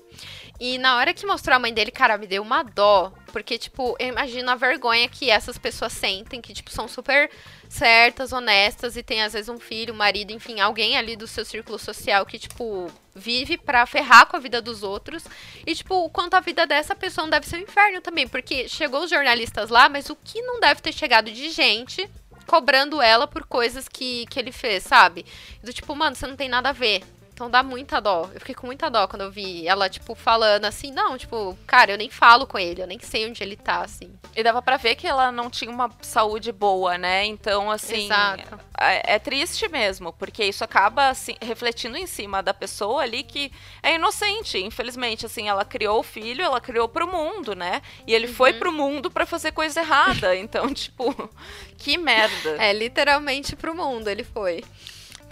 E 0.60 0.78
na 0.78 0.96
hora 0.96 1.12
que 1.12 1.26
mostrou 1.26 1.56
a 1.56 1.58
mãe 1.58 1.74
dele, 1.74 1.90
cara, 1.90 2.16
me 2.16 2.28
deu 2.28 2.44
uma 2.44 2.62
dó. 2.62 3.12
Porque, 3.32 3.58
tipo, 3.58 3.96
eu 3.98 4.06
imagino 4.06 4.48
a 4.48 4.54
vergonha 4.54 5.08
que 5.08 5.28
essas 5.28 5.58
pessoas 5.58 5.92
sentem, 5.94 6.40
que, 6.40 6.54
tipo, 6.54 6.70
são 6.70 6.86
super 6.86 7.28
certas, 7.68 8.32
honestas 8.32 8.96
e 8.96 9.02
tem, 9.02 9.24
às 9.24 9.32
vezes, 9.32 9.48
um 9.48 9.58
filho, 9.58 9.92
um 9.92 9.96
marido, 9.96 10.30
enfim, 10.32 10.60
alguém 10.60 10.96
ali 10.96 11.16
do 11.16 11.26
seu 11.26 11.44
círculo 11.44 11.76
social 11.76 12.24
que, 12.24 12.38
tipo, 12.38 12.88
vive 13.12 13.58
pra 13.58 13.84
ferrar 13.84 14.26
com 14.26 14.36
a 14.36 14.40
vida 14.40 14.62
dos 14.62 14.84
outros. 14.84 15.24
E, 15.66 15.74
tipo, 15.74 15.96
o 15.96 16.08
quanto 16.08 16.34
a 16.34 16.40
vida 16.40 16.68
dessa 16.68 16.94
pessoa 16.94 17.24
não 17.24 17.30
deve 17.30 17.48
ser 17.48 17.56
um 17.56 17.62
inferno 17.62 18.00
também. 18.00 18.28
Porque 18.28 18.68
chegou 18.68 19.02
os 19.02 19.10
jornalistas 19.10 19.70
lá, 19.70 19.88
mas 19.88 20.08
o 20.08 20.14
que 20.14 20.40
não 20.42 20.60
deve 20.60 20.80
ter 20.80 20.92
chegado 20.92 21.32
de 21.32 21.50
gente 21.50 22.08
cobrando 22.46 23.00
ela 23.00 23.26
por 23.26 23.46
coisas 23.46 23.88
que, 23.88 24.26
que 24.26 24.38
ele 24.38 24.52
fez, 24.52 24.82
sabe? 24.82 25.24
Do 25.62 25.72
tipo, 25.72 25.94
mano, 25.94 26.14
você 26.14 26.26
não 26.26 26.36
tem 26.36 26.48
nada 26.48 26.70
a 26.70 26.72
ver. 26.72 27.02
Então 27.34 27.50
dá 27.50 27.64
muita 27.64 28.00
dó. 28.00 28.30
Eu 28.32 28.38
fiquei 28.38 28.54
com 28.54 28.68
muita 28.68 28.88
dó 28.88 29.08
quando 29.08 29.22
eu 29.22 29.30
vi 29.30 29.66
ela, 29.66 29.88
tipo, 29.88 30.14
falando 30.14 30.66
assim, 30.66 30.92
não, 30.92 31.18
tipo, 31.18 31.58
cara, 31.66 31.90
eu 31.90 31.98
nem 31.98 32.08
falo 32.08 32.46
com 32.46 32.56
ele, 32.56 32.80
eu 32.80 32.86
nem 32.86 33.00
sei 33.00 33.28
onde 33.28 33.42
ele 33.42 33.56
tá, 33.56 33.80
assim. 33.80 34.08
E 34.36 34.42
dava 34.42 34.62
para 34.62 34.76
ver 34.76 34.94
que 34.94 35.04
ela 35.04 35.32
não 35.32 35.50
tinha 35.50 35.70
uma 35.70 35.90
saúde 36.00 36.52
boa, 36.52 36.96
né? 36.96 37.24
Então, 37.24 37.72
assim. 37.72 38.04
Exato. 38.04 38.60
É, 38.80 39.14
é 39.14 39.18
triste 39.18 39.68
mesmo, 39.68 40.12
porque 40.12 40.44
isso 40.44 40.62
acaba 40.62 41.08
assim, 41.08 41.34
refletindo 41.42 41.96
em 41.96 42.06
cima 42.06 42.40
da 42.40 42.54
pessoa 42.54 43.02
ali 43.02 43.24
que 43.24 43.50
é 43.82 43.96
inocente, 43.96 44.58
infelizmente. 44.58 45.26
Assim, 45.26 45.48
ela 45.48 45.64
criou 45.64 45.98
o 45.98 46.04
filho, 46.04 46.44
ela 46.44 46.60
criou 46.60 46.88
pro 46.88 47.10
mundo, 47.10 47.56
né? 47.56 47.82
E 48.06 48.14
ele 48.14 48.28
uhum. 48.28 48.34
foi 48.34 48.52
pro 48.52 48.72
mundo 48.72 49.10
para 49.10 49.26
fazer 49.26 49.50
coisa 49.50 49.80
errada. 49.80 50.34
Então, 50.44 50.72
tipo, 50.74 51.30
que 51.78 51.96
merda. 51.96 52.62
É, 52.62 52.72
literalmente 52.72 53.56
pro 53.56 53.74
mundo 53.74 54.08
ele 54.08 54.22
foi. 54.22 54.62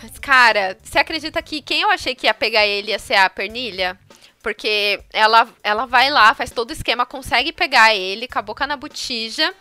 Mas, 0.02 0.18
cara, 0.18 0.76
você 0.82 0.98
acredita 0.98 1.40
que 1.40 1.62
quem 1.62 1.82
eu 1.82 1.90
achei 1.90 2.14
que 2.14 2.26
ia 2.26 2.34
pegar 2.34 2.66
ele 2.66 2.90
ia 2.90 2.98
ser 2.98 3.14
a 3.14 3.30
Pernilha? 3.30 3.98
Porque 4.42 5.00
ela, 5.12 5.48
ela 5.62 5.86
vai 5.86 6.10
lá, 6.10 6.34
faz 6.34 6.50
todo 6.50 6.70
o 6.70 6.72
esquema, 6.72 7.06
consegue 7.06 7.52
pegar 7.52 7.94
ele 7.94 8.26
com 8.26 8.38
a 8.38 8.42
boca 8.42 8.66
na 8.66 8.76
botija. 8.76 9.54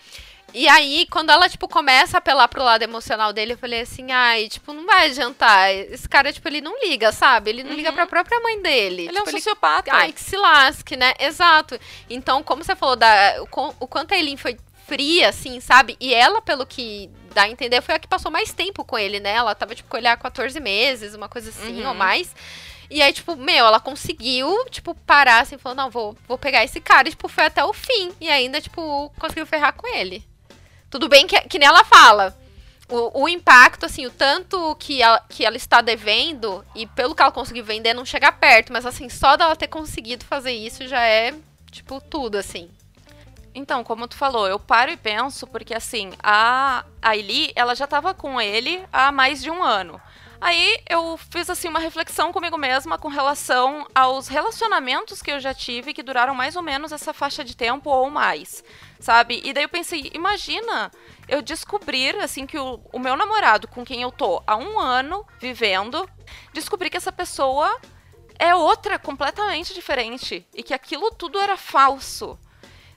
E 0.53 0.67
aí, 0.67 1.07
quando 1.09 1.29
ela, 1.29 1.47
tipo, 1.47 1.67
começa 1.67 2.17
a 2.17 2.19
apelar 2.19 2.47
pro 2.47 2.63
lado 2.63 2.81
emocional 2.81 3.31
dele, 3.31 3.53
eu 3.53 3.57
falei 3.57 3.81
assim, 3.81 4.11
ai, 4.11 4.49
tipo, 4.49 4.73
não 4.73 4.85
vai 4.85 5.05
adiantar. 5.05 5.71
Esse 5.71 6.09
cara, 6.09 6.33
tipo, 6.33 6.45
ele 6.47 6.59
não 6.59 6.77
liga, 6.83 7.11
sabe? 7.11 7.51
Ele 7.51 7.63
não 7.63 7.71
uhum. 7.71 7.77
liga 7.77 7.93
pra 7.93 8.05
própria 8.05 8.39
mãe 8.41 8.61
dele. 8.61 9.03
Ele 9.03 9.13
tipo, 9.13 9.19
é 9.19 9.23
um 9.23 9.31
sociopata. 9.31 9.91
Ai, 9.93 10.11
que 10.11 10.19
se 10.19 10.35
lasque, 10.35 10.97
né? 10.97 11.13
Exato. 11.19 11.79
Então, 12.09 12.43
como 12.43 12.63
você 12.63 12.75
falou, 12.75 12.97
da, 12.97 13.35
o, 13.41 13.75
o 13.79 13.87
quanto 13.87 14.13
a 14.13 14.17
Eileen 14.17 14.35
foi 14.35 14.57
fria, 14.87 15.29
assim, 15.29 15.61
sabe? 15.61 15.95
E 16.01 16.13
ela, 16.13 16.41
pelo 16.41 16.65
que 16.65 17.09
dá 17.33 17.43
a 17.43 17.49
entender, 17.49 17.81
foi 17.81 17.95
a 17.95 17.99
que 17.99 18.07
passou 18.07 18.31
mais 18.31 18.53
tempo 18.53 18.83
com 18.83 18.97
ele, 18.97 19.19
né? 19.19 19.31
Ela 19.31 19.55
tava, 19.55 19.73
tipo, 19.75 19.89
com 19.89 19.97
ele 19.97 20.07
há 20.07 20.15
14 20.15 20.59
meses, 20.59 21.13
uma 21.13 21.29
coisa 21.29 21.49
assim, 21.49 21.81
uhum. 21.81 21.89
ou 21.89 21.93
mais. 21.93 22.35
E 22.89 23.01
aí, 23.01 23.13
tipo, 23.13 23.37
meu, 23.37 23.65
ela 23.65 23.79
conseguiu, 23.79 24.65
tipo, 24.69 24.93
parar 24.93 25.41
assim, 25.41 25.57
falou, 25.57 25.75
não, 25.77 25.89
vou, 25.89 26.15
vou 26.27 26.37
pegar 26.37 26.63
esse 26.63 26.81
cara, 26.81 27.07
e, 27.07 27.11
tipo, 27.11 27.29
foi 27.29 27.45
até 27.45 27.63
o 27.63 27.71
fim. 27.71 28.11
E 28.19 28.29
ainda, 28.29 28.59
tipo, 28.59 29.09
conseguiu 29.17 29.45
ferrar 29.45 29.73
com 29.73 29.87
ele. 29.87 30.27
Tudo 30.89 31.07
bem 31.07 31.25
que, 31.25 31.39
que 31.41 31.57
nem 31.57 31.69
ela 31.69 31.85
fala. 31.85 32.37
O, 32.89 33.23
o 33.23 33.29
impacto, 33.29 33.85
assim, 33.85 34.05
o 34.05 34.11
tanto 34.11 34.75
que 34.75 35.01
ela, 35.01 35.23
que 35.29 35.45
ela 35.45 35.55
está 35.55 35.79
devendo, 35.79 36.65
e 36.75 36.85
pelo 36.85 37.15
que 37.15 37.21
ela 37.21 37.31
conseguiu 37.31 37.63
vender, 37.63 37.93
não 37.93 38.05
chega 38.05 38.29
perto. 38.29 38.73
Mas, 38.73 38.85
assim, 38.85 39.07
só 39.07 39.37
dela 39.37 39.55
ter 39.55 39.67
conseguido 39.67 40.25
fazer 40.25 40.51
isso 40.51 40.85
já 40.85 41.01
é, 41.01 41.33
tipo, 41.71 42.01
tudo, 42.01 42.37
assim. 42.37 42.69
Então, 43.53 43.83
como 43.83 44.07
tu 44.07 44.15
falou, 44.15 44.47
eu 44.47 44.59
paro 44.59 44.91
e 44.91 44.97
penso 44.97 45.45
porque 45.45 45.73
assim, 45.73 46.13
a 46.23 46.85
Aili, 47.01 47.51
ela 47.55 47.75
já 47.75 47.85
tava 47.85 48.13
com 48.13 48.39
ele 48.39 48.81
há 48.91 49.11
mais 49.11 49.41
de 49.41 49.51
um 49.51 49.61
ano. 49.61 49.99
Aí 50.41 50.81
eu 50.89 51.17
fiz 51.17 51.51
assim 51.51 51.67
uma 51.67 51.77
reflexão 51.77 52.33
comigo 52.33 52.57
mesma 52.57 52.97
com 52.97 53.09
relação 53.09 53.85
aos 53.93 54.27
relacionamentos 54.27 55.21
que 55.21 55.31
eu 55.31 55.39
já 55.39 55.53
tive 55.53 55.93
que 55.93 56.01
duraram 56.01 56.33
mais 56.33 56.55
ou 56.55 56.63
menos 56.63 56.91
essa 56.91 57.13
faixa 57.13 57.43
de 57.43 57.55
tempo 57.55 57.91
ou 57.91 58.09
mais, 58.09 58.63
sabe? 58.99 59.39
E 59.43 59.53
daí 59.53 59.65
eu 59.65 59.69
pensei, 59.69 60.09
imagina 60.15 60.91
eu 61.27 61.43
descobrir 61.43 62.15
assim 62.15 62.47
que 62.47 62.57
o, 62.57 62.79
o 62.91 62.97
meu 62.97 63.15
namorado 63.15 63.67
com 63.67 63.85
quem 63.85 64.01
eu 64.01 64.11
tô 64.11 64.41
há 64.47 64.55
um 64.55 64.79
ano 64.79 65.23
vivendo, 65.39 66.09
descobrir 66.53 66.89
que 66.89 66.97
essa 66.97 67.11
pessoa 67.11 67.79
é 68.39 68.55
outra 68.55 68.97
completamente 68.97 69.75
diferente 69.75 70.43
e 70.55 70.63
que 70.63 70.73
aquilo 70.73 71.11
tudo 71.11 71.37
era 71.37 71.55
falso. 71.55 72.39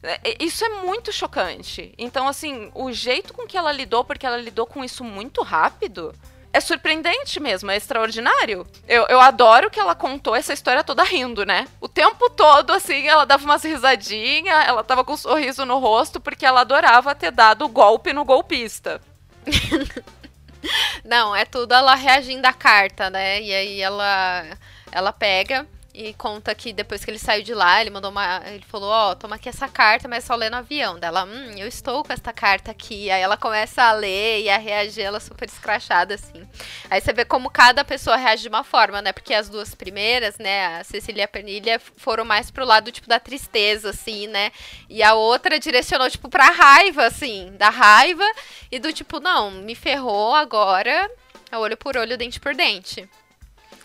É, 0.04 0.36
isso 0.38 0.64
é 0.64 0.68
muito 0.68 1.10
chocante. 1.10 1.94
Então, 1.96 2.28
assim, 2.28 2.70
o 2.74 2.92
jeito 2.92 3.32
com 3.32 3.46
que 3.46 3.56
ela 3.56 3.72
lidou, 3.72 4.04
porque 4.04 4.26
ela 4.26 4.36
lidou 4.36 4.66
com 4.66 4.84
isso 4.84 5.02
muito 5.02 5.42
rápido, 5.42 6.14
é 6.52 6.60
surpreendente 6.60 7.40
mesmo, 7.40 7.70
é 7.70 7.76
extraordinário. 7.76 8.66
Eu, 8.86 9.06
eu 9.08 9.20
adoro 9.20 9.70
que 9.70 9.80
ela 9.80 9.94
contou 9.94 10.36
essa 10.36 10.52
história 10.52 10.84
toda 10.84 11.02
rindo, 11.02 11.44
né? 11.44 11.66
O 11.80 11.88
tempo 11.88 12.30
todo, 12.30 12.70
assim, 12.70 13.08
ela 13.08 13.24
dava 13.24 13.44
umas 13.44 13.64
risadinhas, 13.64 14.68
ela 14.68 14.84
tava 14.84 15.02
com 15.02 15.14
um 15.14 15.16
sorriso 15.16 15.64
no 15.64 15.78
rosto, 15.78 16.20
porque 16.20 16.46
ela 16.46 16.60
adorava 16.60 17.14
ter 17.14 17.32
dado 17.32 17.64
o 17.64 17.68
golpe 17.68 18.12
no 18.12 18.24
golpista. 18.24 19.00
Não, 21.04 21.34
é 21.34 21.44
tudo 21.44 21.74
ela 21.74 21.94
reagindo 21.94 22.46
à 22.46 22.52
carta, 22.52 23.10
né? 23.10 23.40
E 23.42 23.52
aí 23.52 23.80
ela, 23.80 24.46
ela 24.92 25.12
pega 25.12 25.66
e 25.94 26.12
conta 26.14 26.52
que 26.56 26.72
depois 26.72 27.04
que 27.04 27.10
ele 27.12 27.20
saiu 27.20 27.44
de 27.44 27.54
lá, 27.54 27.80
ele 27.80 27.88
mandou 27.88 28.10
uma. 28.10 28.42
Ele 28.46 28.64
falou: 28.66 28.90
Ó, 28.90 29.12
oh, 29.12 29.14
toma 29.14 29.36
aqui 29.36 29.48
essa 29.48 29.68
carta, 29.68 30.08
mas 30.08 30.24
só 30.24 30.34
lê 30.34 30.50
no 30.50 30.56
avião. 30.56 30.98
Dela, 30.98 31.24
hum, 31.24 31.54
eu 31.56 31.68
estou 31.68 32.02
com 32.02 32.12
esta 32.12 32.32
carta 32.32 32.72
aqui. 32.72 33.08
Aí 33.12 33.22
ela 33.22 33.36
começa 33.36 33.80
a 33.80 33.92
ler 33.92 34.42
e 34.42 34.50
a 34.50 34.58
reagir, 34.58 35.04
ela 35.04 35.20
super 35.20 35.48
escrachada, 35.48 36.16
assim. 36.16 36.44
Aí 36.90 37.00
você 37.00 37.12
vê 37.12 37.24
como 37.24 37.48
cada 37.48 37.84
pessoa 37.84 38.16
reage 38.16 38.42
de 38.42 38.48
uma 38.48 38.64
forma, 38.64 39.00
né? 39.00 39.12
Porque 39.12 39.32
as 39.32 39.48
duas 39.48 39.72
primeiras, 39.72 40.36
né, 40.36 40.78
a 40.78 40.84
Cecília 40.84 41.28
Pernilha, 41.28 41.80
foram 41.96 42.24
mais 42.24 42.50
pro 42.50 42.64
lado, 42.64 42.90
tipo, 42.90 43.08
da 43.08 43.20
tristeza, 43.20 43.90
assim, 43.90 44.26
né? 44.26 44.50
E 44.90 45.00
a 45.00 45.14
outra 45.14 45.60
direcionou, 45.60 46.10
tipo, 46.10 46.28
pra 46.28 46.50
raiva, 46.50 47.06
assim, 47.06 47.54
da 47.56 47.70
raiva 47.70 48.24
e 48.70 48.80
do 48.80 48.92
tipo, 48.92 49.20
não, 49.20 49.50
me 49.52 49.76
ferrou 49.76 50.34
agora, 50.34 51.08
olho 51.52 51.76
por 51.76 51.96
olho, 51.96 52.18
dente 52.18 52.40
por 52.40 52.52
dente. 52.52 53.08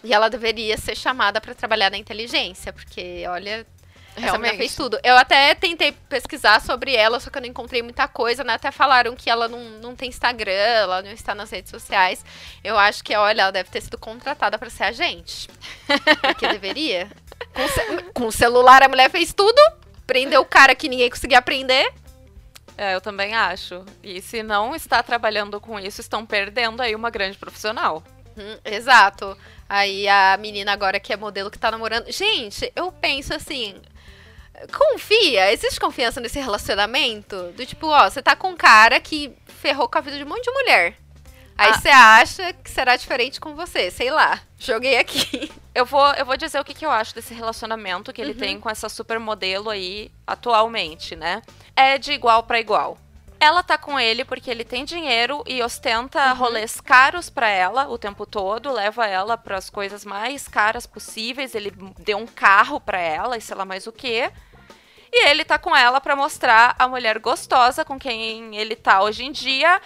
E 0.03 0.13
ela 0.13 0.29
deveria 0.29 0.77
ser 0.77 0.95
chamada 0.95 1.41
para 1.41 1.53
trabalhar 1.53 1.91
na 1.91 1.97
inteligência, 1.97 2.71
porque, 2.71 3.25
olha, 3.27 3.65
Realmente. 4.15 4.27
essa 4.27 4.37
mulher 4.37 4.57
fez 4.57 4.75
tudo. 4.75 4.99
Eu 5.03 5.17
até 5.17 5.53
tentei 5.55 5.91
pesquisar 5.91 6.61
sobre 6.61 6.95
ela, 6.95 7.19
só 7.19 7.29
que 7.29 7.37
eu 7.37 7.41
não 7.41 7.49
encontrei 7.49 7.81
muita 7.81 8.07
coisa, 8.07 8.43
né? 8.43 8.53
Até 8.53 8.71
falaram 8.71 9.15
que 9.15 9.29
ela 9.29 9.47
não, 9.47 9.59
não 9.81 9.95
tem 9.95 10.09
Instagram, 10.09 10.51
ela 10.51 11.01
não 11.01 11.11
está 11.11 11.35
nas 11.35 11.49
redes 11.49 11.71
sociais. 11.71 12.23
Eu 12.63 12.77
acho 12.77 13.03
que, 13.03 13.15
olha, 13.15 13.43
ela 13.43 13.51
deve 13.51 13.69
ter 13.69 13.81
sido 13.81 13.97
contratada 13.97 14.57
para 14.57 14.69
ser 14.69 14.83
agente. 14.83 15.47
Porque 16.21 16.47
deveria. 16.47 17.09
Com, 17.53 17.67
ce 17.69 18.03
com 18.13 18.27
o 18.27 18.31
celular, 18.33 18.83
a 18.83 18.89
mulher 18.89 19.09
fez 19.09 19.33
tudo, 19.33 19.59
prendeu 20.05 20.41
o 20.41 20.45
cara 20.45 20.75
que 20.75 20.89
ninguém 20.89 21.09
conseguia 21.09 21.41
prender. 21.41 21.89
É, 22.77 22.93
eu 22.93 23.01
também 23.01 23.33
acho. 23.33 23.83
E 24.03 24.21
se 24.21 24.43
não 24.43 24.75
está 24.75 25.01
trabalhando 25.01 25.59
com 25.59 25.79
isso, 25.79 26.01
estão 26.01 26.25
perdendo 26.25 26.81
aí 26.81 26.93
uma 26.93 27.09
grande 27.09 27.37
profissional. 27.37 28.03
Hum, 28.37 28.57
exato. 28.63 29.37
Aí 29.67 30.07
a 30.07 30.37
menina 30.37 30.71
agora 30.71 30.99
que 30.99 31.13
é 31.13 31.17
modelo 31.17 31.51
que 31.51 31.59
tá 31.59 31.69
namorando. 31.69 32.11
Gente, 32.11 32.71
eu 32.75 32.91
penso 32.91 33.33
assim. 33.33 33.75
Confia, 34.77 35.53
existe 35.53 35.79
confiança 35.79 36.19
nesse 36.19 36.39
relacionamento? 36.39 37.53
Do 37.53 37.65
tipo, 37.65 37.87
ó, 37.87 38.09
você 38.09 38.21
tá 38.21 38.35
com 38.35 38.49
um 38.49 38.57
cara 38.57 38.99
que 38.99 39.33
ferrou 39.47 39.87
com 39.87 39.97
a 39.97 40.01
vida 40.01 40.17
de 40.17 40.23
um 40.23 40.27
monte 40.27 40.43
de 40.43 40.51
mulher. 40.51 40.95
Aí 41.57 41.71
ah. 41.71 41.73
você 41.73 41.89
acha 41.89 42.53
que 42.53 42.69
será 42.71 42.95
diferente 42.95 43.39
com 43.39 43.53
você, 43.53 43.91
sei 43.91 44.09
lá. 44.09 44.41
Joguei 44.57 44.97
aqui. 44.97 45.51
Eu 45.75 45.85
vou, 45.85 46.11
eu 46.15 46.25
vou 46.25 46.35
dizer 46.35 46.59
o 46.59 46.65
que, 46.65 46.73
que 46.73 46.85
eu 46.85 46.91
acho 46.91 47.15
desse 47.15 47.33
relacionamento 47.33 48.11
que 48.11 48.19
ele 48.19 48.33
uhum. 48.33 48.37
tem 48.37 48.59
com 48.59 48.69
essa 48.69 48.89
supermodelo 48.89 49.69
aí 49.69 50.11
atualmente, 50.27 51.15
né? 51.15 51.41
É 51.73 51.97
de 51.97 52.11
igual 52.11 52.43
para 52.43 52.59
igual. 52.59 52.97
Ela 53.39 53.63
tá 53.63 53.77
com 53.77 53.97
ele 53.97 54.25
porque 54.25 54.51
ele 54.51 54.65
tem 54.65 54.83
dinheiro 54.83 55.43
e 55.47 55.63
ostenta 55.63 56.33
uhum. 56.33 56.35
rolês 56.35 56.81
caros 56.81 57.29
para 57.29 57.47
ela 57.47 57.87
o 57.87 57.97
tempo 57.97 58.25
todo, 58.25 58.71
leva 58.71 59.07
ela 59.07 59.37
para 59.37 59.57
as 59.57 59.69
coisas 59.69 60.03
mais 60.03 60.47
caras 60.47 60.85
possíveis, 60.85 61.55
ele 61.55 61.71
deu 61.99 62.17
um 62.17 62.27
carro 62.27 62.81
para 62.81 62.99
ela 62.99 63.37
e 63.37 63.41
sei 63.41 63.55
lá 63.55 63.63
mais 63.63 63.87
o 63.87 63.93
que. 63.93 64.29
E 65.11 65.27
ele 65.27 65.45
tá 65.45 65.57
com 65.57 65.75
ela 65.75 66.01
para 66.01 66.15
mostrar 66.15 66.75
a 66.77 66.87
mulher 66.87 67.17
gostosa 67.17 67.85
com 67.85 67.97
quem 67.97 68.55
ele 68.55 68.75
tá 68.75 69.01
hoje 69.01 69.23
em 69.23 69.31
dia, 69.31 69.81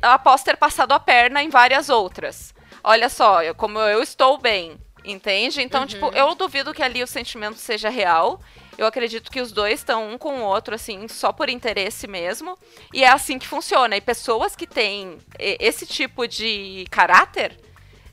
após 0.00 0.42
ter 0.42 0.56
passado 0.56 0.92
a 0.92 1.00
perna 1.00 1.42
em 1.42 1.50
várias 1.50 1.90
outras. 1.90 2.54
Olha 2.84 3.08
só, 3.08 3.52
como 3.54 3.78
eu 3.80 4.02
estou 4.02 4.38
bem, 4.38 4.78
entende? 5.04 5.60
Então, 5.60 5.86
tipo, 5.86 6.06
uhum. 6.06 6.10
tipo, 6.12 6.22
eu 6.22 6.34
duvido 6.34 6.72
que 6.72 6.82
ali 6.82 7.02
o 7.02 7.06
sentimento 7.06 7.56
seja 7.56 7.90
real. 7.90 8.40
Eu 8.78 8.86
acredito 8.86 9.30
que 9.30 9.40
os 9.40 9.52
dois 9.52 9.80
estão 9.80 10.12
um 10.12 10.18
com 10.18 10.40
o 10.40 10.44
outro, 10.44 10.74
assim, 10.74 11.06
só 11.08 11.32
por 11.32 11.48
interesse 11.48 12.06
mesmo. 12.06 12.58
E 12.92 13.04
é 13.04 13.08
assim 13.08 13.38
que 13.38 13.46
funciona. 13.46 13.96
E 13.96 14.00
pessoas 14.00 14.56
que 14.56 14.66
têm 14.66 15.18
esse 15.38 15.86
tipo 15.86 16.26
de 16.26 16.86
caráter, 16.90 17.58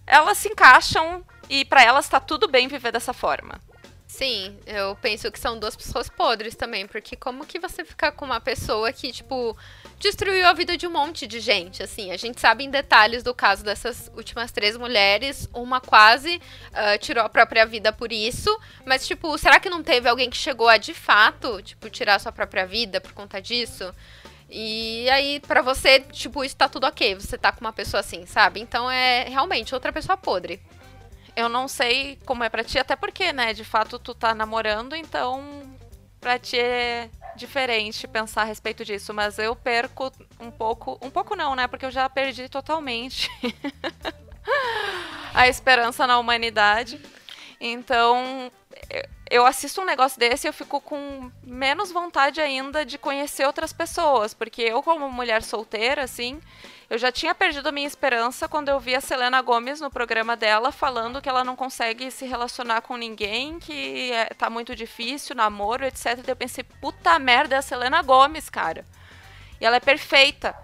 elas 0.06 0.38
se 0.38 0.50
encaixam 0.50 1.24
e 1.50 1.64
para 1.64 1.84
elas 1.84 2.06
está 2.06 2.20
tudo 2.20 2.48
bem 2.48 2.68
viver 2.68 2.92
dessa 2.92 3.14
forma. 3.14 3.60
Sim, 4.06 4.58
eu 4.66 4.96
penso 4.96 5.32
que 5.32 5.40
são 5.40 5.58
duas 5.58 5.76
pessoas 5.76 6.10
podres 6.10 6.56
também, 6.56 6.88
porque 6.88 7.16
como 7.16 7.46
que 7.46 7.60
você 7.60 7.86
ficar 7.86 8.12
com 8.12 8.26
uma 8.26 8.42
pessoa 8.42 8.92
que, 8.92 9.12
tipo, 9.12 9.56
destruiu 10.00 10.48
a 10.48 10.54
vida 10.54 10.78
de 10.78 10.88
um 10.88 10.92
monte 10.92 11.28
de 11.28 11.42
gente, 11.42 11.84
assim, 11.84 12.12
a 12.12 12.18
gente 12.18 12.40
sabe 12.40 12.64
em 12.64 12.70
detalhes 12.70 13.22
do 13.22 13.34
caso 13.34 13.64
dessas 13.64 14.10
últimas 14.16 14.50
três 14.52 14.78
mulheres, 14.78 15.50
uma 15.54 15.82
quase 15.82 16.38
uh, 16.38 16.98
tirou 17.00 17.24
a 17.24 17.30
própria 17.30 17.66
vida 17.66 17.92
por 17.92 18.12
isso, 18.12 18.58
mas, 18.86 19.06
tipo, 19.06 19.38
será 19.38 19.60
que 19.60 19.70
não 19.70 19.84
teve 19.84 20.08
alguém 20.08 20.30
que 20.30 20.38
chegou 20.38 20.70
a, 20.70 20.78
de 20.78 20.94
fato, 20.94 21.62
tipo, 21.62 21.90
tirar 21.90 22.16
a 22.16 22.20
sua 22.20 22.32
própria 22.32 22.66
vida 22.66 23.02
por 23.02 23.12
conta 23.12 23.42
disso? 23.42 23.94
E 24.50 25.08
aí, 25.10 25.42
para 25.42 25.62
você, 25.62 26.00
tipo, 26.00 26.44
isso 26.44 26.56
tá 26.56 26.68
tudo 26.68 26.88
ok, 26.88 27.16
você 27.16 27.38
tá 27.38 27.52
com 27.52 27.62
uma 27.62 27.74
pessoa 27.74 28.00
assim, 28.00 28.26
sabe? 28.26 28.60
Então 28.60 28.90
é 28.90 29.26
realmente 29.30 29.76
outra 29.76 29.94
pessoa 29.94 30.18
podre. 30.18 30.60
Eu 31.36 31.48
não 31.48 31.68
sei 31.68 32.18
como 32.26 32.44
é 32.44 32.50
pra 32.50 32.64
ti, 32.64 32.80
até 32.80 32.96
porque, 32.96 33.32
né, 33.32 33.54
de 33.54 33.64
fato 33.64 34.00
tu 34.00 34.16
tá 34.16 34.34
namorando, 34.34 34.96
então 34.96 35.78
pra 36.20 36.38
ti 36.38 36.58
é 36.60 37.10
diferente 37.36 38.08
pensar 38.08 38.42
a 38.42 38.46
respeito 38.46 38.84
disso, 38.84 39.14
mas 39.14 39.40
eu 39.40 39.56
perco 39.56 40.12
um 40.40 40.52
pouco, 40.52 41.00
um 41.02 41.10
pouco 41.10 41.36
não, 41.36 41.56
né, 41.56 41.68
porque 41.68 41.86
eu 41.86 41.92
já 41.92 42.10
perdi 42.10 42.50
totalmente 42.50 43.30
a 45.34 45.48
esperança 45.48 46.06
na 46.06 46.20
humanidade. 46.20 47.00
Então, 47.62 48.52
eu 49.30 49.46
assisto 49.46 49.82
um 49.82 49.86
negócio 49.86 50.20
desse 50.20 50.48
e 50.48 50.50
eu 50.50 50.54
fico 50.54 50.82
com 50.82 51.32
menos 51.44 51.92
vontade 51.92 52.42
ainda 52.42 52.86
de 52.86 52.98
conhecer 52.98 53.46
outras 53.46 53.72
pessoas, 53.72 54.34
porque 54.34 54.62
eu 54.62 54.82
como 54.82 55.10
mulher 55.10 55.44
solteira, 55.44 56.04
assim, 56.04 56.42
eu 56.90 56.98
já 56.98 57.12
tinha 57.12 57.36
perdido 57.36 57.70
a 57.70 57.72
minha 57.72 57.86
esperança 57.86 58.48
quando 58.48 58.70
eu 58.70 58.80
vi 58.80 58.96
a 58.96 59.02
Selena 59.02 59.40
Gomes 59.44 59.80
no 59.80 59.92
programa 59.92 60.36
dela 60.36 60.72
falando 60.72 61.22
que 61.22 61.30
ela 61.30 61.44
não 61.44 61.56
consegue 61.56 62.10
se 62.10 62.26
relacionar 62.26 62.82
com 62.82 62.98
ninguém, 62.98 63.60
que 63.60 64.12
é, 64.12 64.26
tá 64.34 64.50
muito 64.50 64.76
difícil, 64.76 65.36
namoro, 65.36 65.86
etc. 65.86 66.20
E 66.26 66.32
eu 66.32 66.36
pensei, 66.36 66.64
puta 66.64 67.20
merda, 67.20 67.56
é 67.56 67.60
a 67.60 67.62
Selena 67.62 68.02
Gomes, 68.02 68.50
cara. 68.50 68.84
E 69.62 69.66
ela 69.66 69.76
é 69.76 69.80
perfeita. 69.80 70.56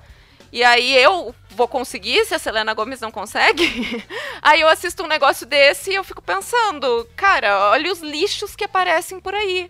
E 0.52 0.64
aí 0.64 0.96
eu 0.98 1.36
vou 1.52 1.68
conseguir 1.68 2.26
se 2.26 2.34
a 2.34 2.40
Selena 2.40 2.74
Gomes 2.74 3.02
não 3.02 3.12
consegue? 3.12 4.04
aí 4.42 4.62
eu 4.62 4.68
assisto 4.68 5.04
um 5.04 5.08
negócio 5.08 5.46
desse 5.46 5.92
e 5.92 5.96
eu 5.96 6.04
fico 6.04 6.24
pensando, 6.24 7.08
cara, 7.16 7.70
olha 7.70 7.92
os 7.92 8.00
lixos 8.00 8.56
que 8.56 8.64
aparecem 8.64 9.20
por 9.20 9.36
aí. 9.36 9.70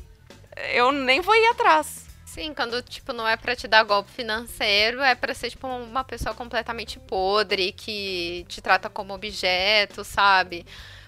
Eu 0.74 0.94
nem 0.94 1.20
vou 1.20 1.36
ir 1.36 1.48
atrás. 1.48 2.05
Sim, 2.36 2.54
quando, 2.54 2.82
tipo, 2.82 3.14
não 3.14 3.26
é 3.26 3.38
para 3.38 3.56
te 3.56 3.66
dar 3.66 3.84
golpe 3.84 4.12
financeiro, 4.12 5.02
é 5.02 5.16
para 5.16 5.34
ser, 5.34 5.50
tipo, 5.52 5.66
uma 5.68 6.04
pessoa 6.04 6.36
completamente 6.36 7.00
podre, 7.00 7.72
que 7.72 8.46
te 8.50 8.60
trata 8.60 8.90
como 8.90 9.14
objeto, 9.14 10.04
sabe? 10.04 10.66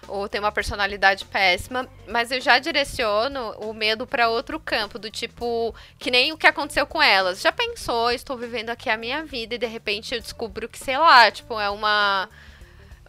Ou 0.08 0.30
tem 0.30 0.40
uma 0.40 0.54
personalidade 0.54 1.26
péssima. 1.26 1.86
Mas 2.08 2.32
eu 2.32 2.40
já 2.40 2.60
direciono 2.60 3.52
o 3.60 3.74
medo 3.74 4.08
para 4.08 4.30
outro 4.30 4.58
campo, 4.58 4.98
do 4.98 5.12
tipo, 5.12 5.76
que 6.00 6.10
nem 6.10 6.32
o 6.32 6.38
que 6.38 6.48
aconteceu 6.48 6.88
com 6.88 7.04
elas. 7.04 7.42
Já 7.42 7.52
pensou, 7.52 8.10
estou 8.10 8.38
vivendo 8.38 8.70
aqui 8.70 8.90
a 8.90 8.96
minha 8.96 9.26
vida 9.26 9.56
e 9.56 9.58
de 9.58 9.68
repente 9.68 10.16
eu 10.16 10.22
descubro 10.22 10.70
que, 10.70 10.80
sei 10.80 10.98
lá, 10.98 11.30
tipo, 11.30 11.60
é 11.60 11.70
uma 11.70 12.30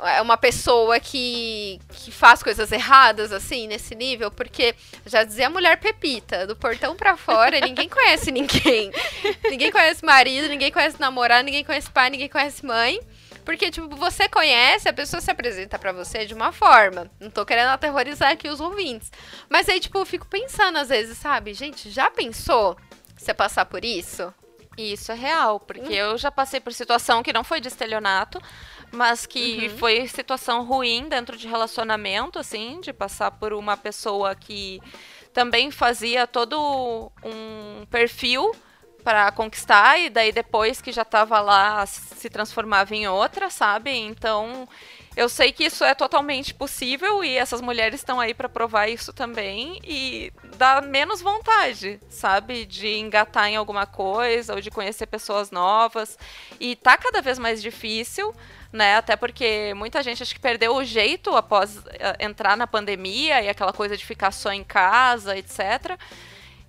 é 0.01 0.22
uma 0.22 0.36
pessoa 0.36 1.01
que, 1.01 1.80
que 1.90 2.11
faz 2.11 2.42
coisas 2.42 2.70
erradas, 2.70 3.32
assim, 3.32 3.66
nesse 3.66 3.94
nível, 3.94 4.30
porque 4.30 4.74
já 5.05 5.24
dizia 5.24 5.49
a 5.49 5.51
mulher 5.51 5.78
Pepita, 5.78 6.46
do 6.46 6.55
portão 6.55 6.94
para 6.94 7.16
fora, 7.16 7.61
ninguém 7.61 7.88
conhece 7.88 8.30
ninguém. 8.30 8.92
ninguém 9.51 9.72
conhece 9.72 10.05
marido, 10.05 10.49
ninguém 10.49 10.70
conhece 10.70 11.01
namorado, 11.01 11.44
ninguém 11.44 11.64
conhece 11.64 11.90
pai, 11.90 12.11
ninguém 12.11 12.28
conhece 12.28 12.64
mãe. 12.64 13.01
Porque, 13.44 13.70
tipo, 13.70 13.88
você 13.96 14.28
conhece, 14.28 14.90
a 14.90 14.92
pessoa 14.92 15.22
se 15.22 15.30
apresenta 15.30 15.78
para 15.78 15.90
você 15.90 16.26
de 16.26 16.34
uma 16.34 16.53
forma. 16.53 17.11
Não 17.18 17.30
tô 17.30 17.46
querendo 17.46 17.68
aterrorizar 17.68 18.32
aqui 18.32 18.46
os 18.46 18.61
ouvintes. 18.61 19.11
Mas 19.49 19.68
aí, 19.70 19.80
tipo, 19.80 19.96
eu 19.96 20.05
fico 20.05 20.26
pensando 20.26 20.76
às 20.76 20.90
vezes, 20.90 21.16
sabe? 21.16 21.55
Gente, 21.55 21.90
já 21.90 22.11
pensou 22.11 22.76
você 23.16 23.32
passar 23.32 23.64
por 23.64 23.84
isso? 23.86 24.32
Isso 24.76 25.11
é 25.11 25.14
real, 25.14 25.59
porque 25.59 25.94
hum. 25.94 26.11
eu 26.11 26.18
já 26.18 26.30
passei 26.30 26.61
por 26.61 26.72
situação 26.72 27.22
que 27.22 27.32
não 27.32 27.42
foi 27.42 27.61
de 27.61 27.66
estelionato, 27.66 28.40
mas 28.93 29.26
que 29.26 29.68
uhum. 29.68 29.78
foi 29.78 30.09
situação 30.09 30.64
ruim 30.64 31.09
dentro 31.09 31.36
de 31.36 31.47
relacionamento, 31.47 32.39
assim, 32.39 32.80
de 32.80 32.93
passar 32.93 33.30
por 33.32 33.53
uma 33.53 33.76
pessoa 33.76 34.34
que 34.34 34.80
também 35.32 35.70
fazia 35.70 36.26
todo 36.26 37.12
um 37.24 37.86
perfil 37.86 38.53
para 39.05 39.30
conquistar 39.32 39.99
e 39.99 40.11
daí 40.11 40.32
depois 40.32 40.80
que 40.82 40.93
já 40.93 41.03
estava 41.03 41.41
lá 41.41 41.86
se 41.86 42.28
transformava 42.28 42.95
em 42.95 43.07
outra, 43.09 43.49
sabe? 43.49 43.91
Então, 43.91 44.68
eu 45.16 45.28
sei 45.28 45.51
que 45.51 45.64
isso 45.64 45.82
é 45.82 45.95
totalmente 45.95 46.53
possível 46.53 47.24
e 47.24 47.36
essas 47.36 47.61
mulheres 47.61 48.01
estão 48.01 48.20
aí 48.20 48.34
para 48.34 48.49
provar 48.49 48.89
isso 48.89 49.12
também 49.12 49.80
e 49.82 50.32
dá 50.57 50.80
menos 50.80 51.20
vontade, 51.20 51.99
sabe, 52.09 52.66
de 52.66 52.99
engatar 52.99 53.49
em 53.49 53.57
alguma 53.57 53.86
coisa 53.86 54.55
ou 54.55 54.61
de 54.61 54.70
conhecer 54.70 55.07
pessoas 55.07 55.51
novas. 55.51 56.18
E 56.61 56.76
tá 56.76 56.97
cada 56.97 57.22
vez 57.22 57.39
mais 57.39 57.62
difícil 57.62 58.34
né? 58.72 58.96
Até 58.96 59.16
porque 59.16 59.72
muita 59.74 60.02
gente 60.02 60.22
acho 60.22 60.34
que 60.34 60.40
perdeu 60.40 60.74
o 60.74 60.84
jeito 60.84 61.34
após 61.34 61.78
eh, 61.86 62.16
entrar 62.20 62.56
na 62.56 62.66
pandemia 62.66 63.42
e 63.42 63.48
aquela 63.48 63.72
coisa 63.72 63.96
de 63.96 64.04
ficar 64.04 64.30
só 64.30 64.52
em 64.52 64.64
casa, 64.64 65.36
etc. 65.36 65.98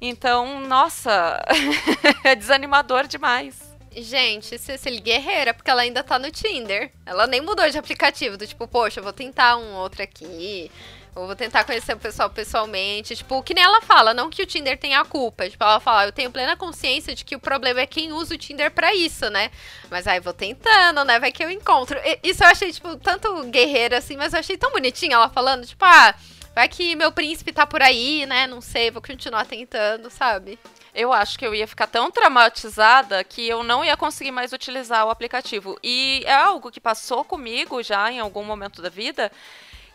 Então, 0.02 0.62
nossa, 0.62 1.44
é 2.24 2.36
desanimador 2.36 3.08
demais. 3.08 3.70
Gente, 3.92 4.58
Cecily 4.58 5.00
Guerreira, 5.00 5.54
porque 5.54 5.70
ela 5.70 5.82
ainda 5.82 6.04
tá 6.04 6.20
no 6.20 6.32
Tinder. 6.32 6.92
Ela 7.06 7.26
nem 7.28 7.42
mudou 7.42 7.70
de 7.70 7.78
aplicativo, 7.78 8.38
do 8.38 8.46
tipo, 8.46 8.68
poxa, 8.68 9.02
vou 9.02 9.12
tentar 9.12 9.58
um 9.58 9.74
outro 9.74 10.04
aqui. 10.04 10.72
Ou 11.16 11.26
vou 11.26 11.36
tentar 11.36 11.64
conhecer 11.64 11.94
o 11.94 12.00
pessoal 12.00 12.30
pessoalmente. 12.30 13.16
Tipo, 13.16 13.42
que 13.44 13.54
nem 13.54 13.64
ela 13.64 13.82
fala, 13.82 14.14
não 14.14 14.30
que 14.30 14.42
o 14.42 14.46
Tinder 14.46 14.78
tenha 14.78 15.00
a 15.00 15.06
culpa. 15.06 15.50
Tipo, 15.50 15.64
ela 15.64 15.80
fala, 15.80 16.06
eu 16.06 16.12
tenho 16.12 16.32
plena 16.32 16.56
consciência 16.56 17.16
de 17.16 17.26
que 17.26 17.36
o 17.36 17.40
problema 17.40 17.82
é 17.82 17.86
quem 17.86 18.12
usa 18.12 18.36
o 18.36 18.38
Tinder 18.38 18.72
pra 18.72 18.94
isso, 18.94 19.30
né? 19.30 19.52
Mas 19.90 20.08
aí 20.08 20.20
vou 20.20 20.34
tentando, 20.34 21.04
né? 21.04 21.20
Vai 21.20 21.32
que 21.32 21.44
eu 21.44 21.50
encontro. 21.50 22.00
Isso 22.24 22.44
eu 22.44 22.48
achei, 22.48 22.72
tipo, 22.72 22.96
tanto 22.98 23.44
guerreira 23.46 23.98
assim, 23.98 24.16
mas 24.18 24.34
eu 24.34 24.40
achei 24.40 24.58
tão 24.58 24.72
bonitinha 24.72 25.16
ela 25.16 25.30
falando, 25.30 25.66
tipo, 25.66 25.84
ah, 25.84 26.14
vai 26.56 26.68
que 26.68 26.96
meu 26.96 27.12
príncipe 27.12 27.52
tá 27.52 27.66
por 27.66 27.82
aí, 27.82 28.26
né? 28.26 28.48
Não 28.48 28.62
sei, 28.62 28.92
vou 28.92 29.02
continuar 29.02 29.46
tentando, 29.46 30.10
sabe? 30.10 30.60
eu 30.94 31.14
acho 31.14 31.38
que 31.38 31.46
eu 31.46 31.54
ia 31.56 31.68
ficar 31.68 31.88
tão 31.88 32.12
traumatizada 32.12 33.24
que 33.24 33.48
eu 33.48 33.64
não 33.64 33.84
ia 33.84 33.96
conseguir 33.96 34.32
mais 34.32 34.52
utilizar 34.52 35.06
o 35.06 35.10
aplicativo. 35.10 35.78
E 35.84 36.24
é 36.26 36.34
algo 36.34 36.72
que 36.72 36.80
passou 36.80 37.24
comigo 37.24 37.82
já 37.84 38.12
em 38.12 38.20
algum 38.20 38.44
momento 38.44 38.82
da 38.82 38.90
vida, 38.90 39.32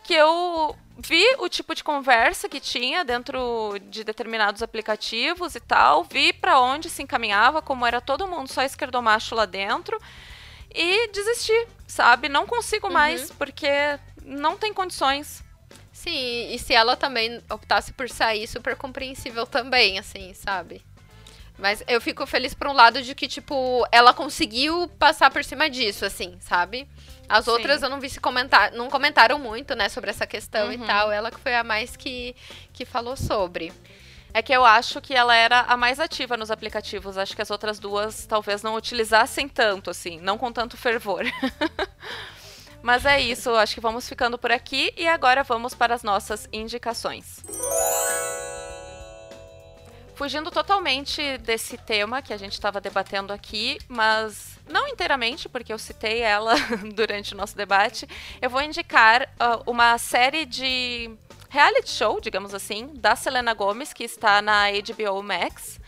que 0.05 0.13
eu 0.13 0.75
vi 0.97 1.23
o 1.39 1.49
tipo 1.49 1.75
de 1.75 1.83
conversa 1.83 2.47
que 2.47 2.59
tinha 2.59 3.03
dentro 3.03 3.77
de 3.89 4.03
determinados 4.03 4.61
aplicativos 4.61 5.55
e 5.55 5.59
tal, 5.59 6.03
vi 6.03 6.31
para 6.31 6.59
onde 6.59 6.89
se 6.89 7.03
encaminhava, 7.03 7.61
como 7.61 7.85
era 7.85 7.99
todo 7.99 8.27
mundo 8.27 8.47
só 8.47 8.61
esquerdomacho 8.63 9.35
lá 9.35 9.45
dentro, 9.45 9.99
e 10.73 11.07
desisti, 11.09 11.67
sabe? 11.87 12.29
Não 12.29 12.45
consigo 12.45 12.87
uhum. 12.87 12.93
mais, 12.93 13.31
porque 13.31 13.67
não 14.23 14.57
tem 14.57 14.73
condições. 14.73 15.43
Sim, 15.91 16.53
e 16.53 16.59
se 16.59 16.73
ela 16.73 16.95
também 16.95 17.41
optasse 17.49 17.91
por 17.91 18.09
sair, 18.09 18.47
super 18.47 18.75
compreensível 18.75 19.45
também, 19.45 19.97
assim, 19.97 20.33
sabe? 20.33 20.81
Mas 21.57 21.83
eu 21.87 22.01
fico 22.01 22.25
feliz 22.25 22.53
por 22.53 22.67
um 22.67 22.73
lado 22.73 23.01
de 23.01 23.15
que, 23.15 23.27
tipo, 23.27 23.87
ela 23.91 24.13
conseguiu 24.13 24.89
passar 24.99 25.31
por 25.31 25.43
cima 25.43 25.69
disso, 25.69 26.05
assim, 26.05 26.37
sabe? 26.39 26.87
As 27.29 27.45
Sim. 27.45 27.51
outras 27.51 27.81
eu 27.81 27.89
não 27.89 27.99
vi 27.99 28.09
se 28.09 28.19
comentar, 28.19 28.71
não 28.73 28.89
comentaram 28.89 29.39
muito, 29.39 29.73
né, 29.75 29.87
sobre 29.87 30.09
essa 30.09 30.27
questão 30.27 30.67
uhum. 30.67 30.73
e 30.73 30.77
tal. 30.79 31.11
Ela 31.11 31.31
que 31.31 31.39
foi 31.39 31.55
a 31.55 31.63
mais 31.63 31.95
que, 31.95 32.35
que 32.73 32.85
falou 32.85 33.15
sobre. 33.15 33.71
É 34.33 34.41
que 34.41 34.51
eu 34.51 34.65
acho 34.65 34.99
que 34.99 35.13
ela 35.13 35.33
era 35.33 35.61
a 35.61 35.77
mais 35.77 35.97
ativa 35.97 36.35
nos 36.35 36.51
aplicativos. 36.51 37.17
Acho 37.17 37.33
que 37.33 37.41
as 37.41 37.49
outras 37.49 37.79
duas 37.79 38.25
talvez 38.25 38.61
não 38.61 38.75
utilizassem 38.75 39.47
tanto, 39.47 39.89
assim, 39.89 40.19
não 40.19 40.37
com 40.37 40.51
tanto 40.51 40.75
fervor. 40.75 41.23
Mas 42.83 43.05
é 43.05 43.19
isso, 43.19 43.49
acho 43.55 43.73
que 43.73 43.81
vamos 43.81 44.07
ficando 44.07 44.37
por 44.37 44.51
aqui 44.51 44.93
e 44.95 45.07
agora 45.07 45.41
vamos 45.41 45.73
para 45.73 45.95
as 45.95 46.03
nossas 46.03 46.47
indicações. 46.53 47.43
Fugindo 50.15 50.49
totalmente 50.49 51.37
desse 51.39 51.77
tema 51.77 52.21
que 52.21 52.31
a 52.33 52.37
gente 52.37 52.53
estava 52.53 52.79
debatendo 52.79 53.33
aqui, 53.33 53.77
mas 53.87 54.57
não 54.65 54.87
inteiramente, 54.87 55.49
porque 55.49 55.73
eu 55.73 55.77
citei 55.77 56.21
ela 56.21 56.55
durante 56.95 57.33
o 57.33 57.37
nosso 57.37 57.55
debate, 57.55 58.07
eu 58.41 58.49
vou 58.49 58.61
indicar 58.61 59.23
uh, 59.23 59.69
uma 59.69 59.97
série 59.97 60.45
de 60.45 61.11
reality 61.49 61.89
show, 61.89 62.21
digamos 62.21 62.53
assim, 62.53 62.91
da 62.95 63.15
Selena 63.17 63.53
Gomes, 63.53 63.91
que 63.91 64.05
está 64.05 64.41
na 64.41 64.67
HBO 64.71 65.21
Max. 65.21 65.81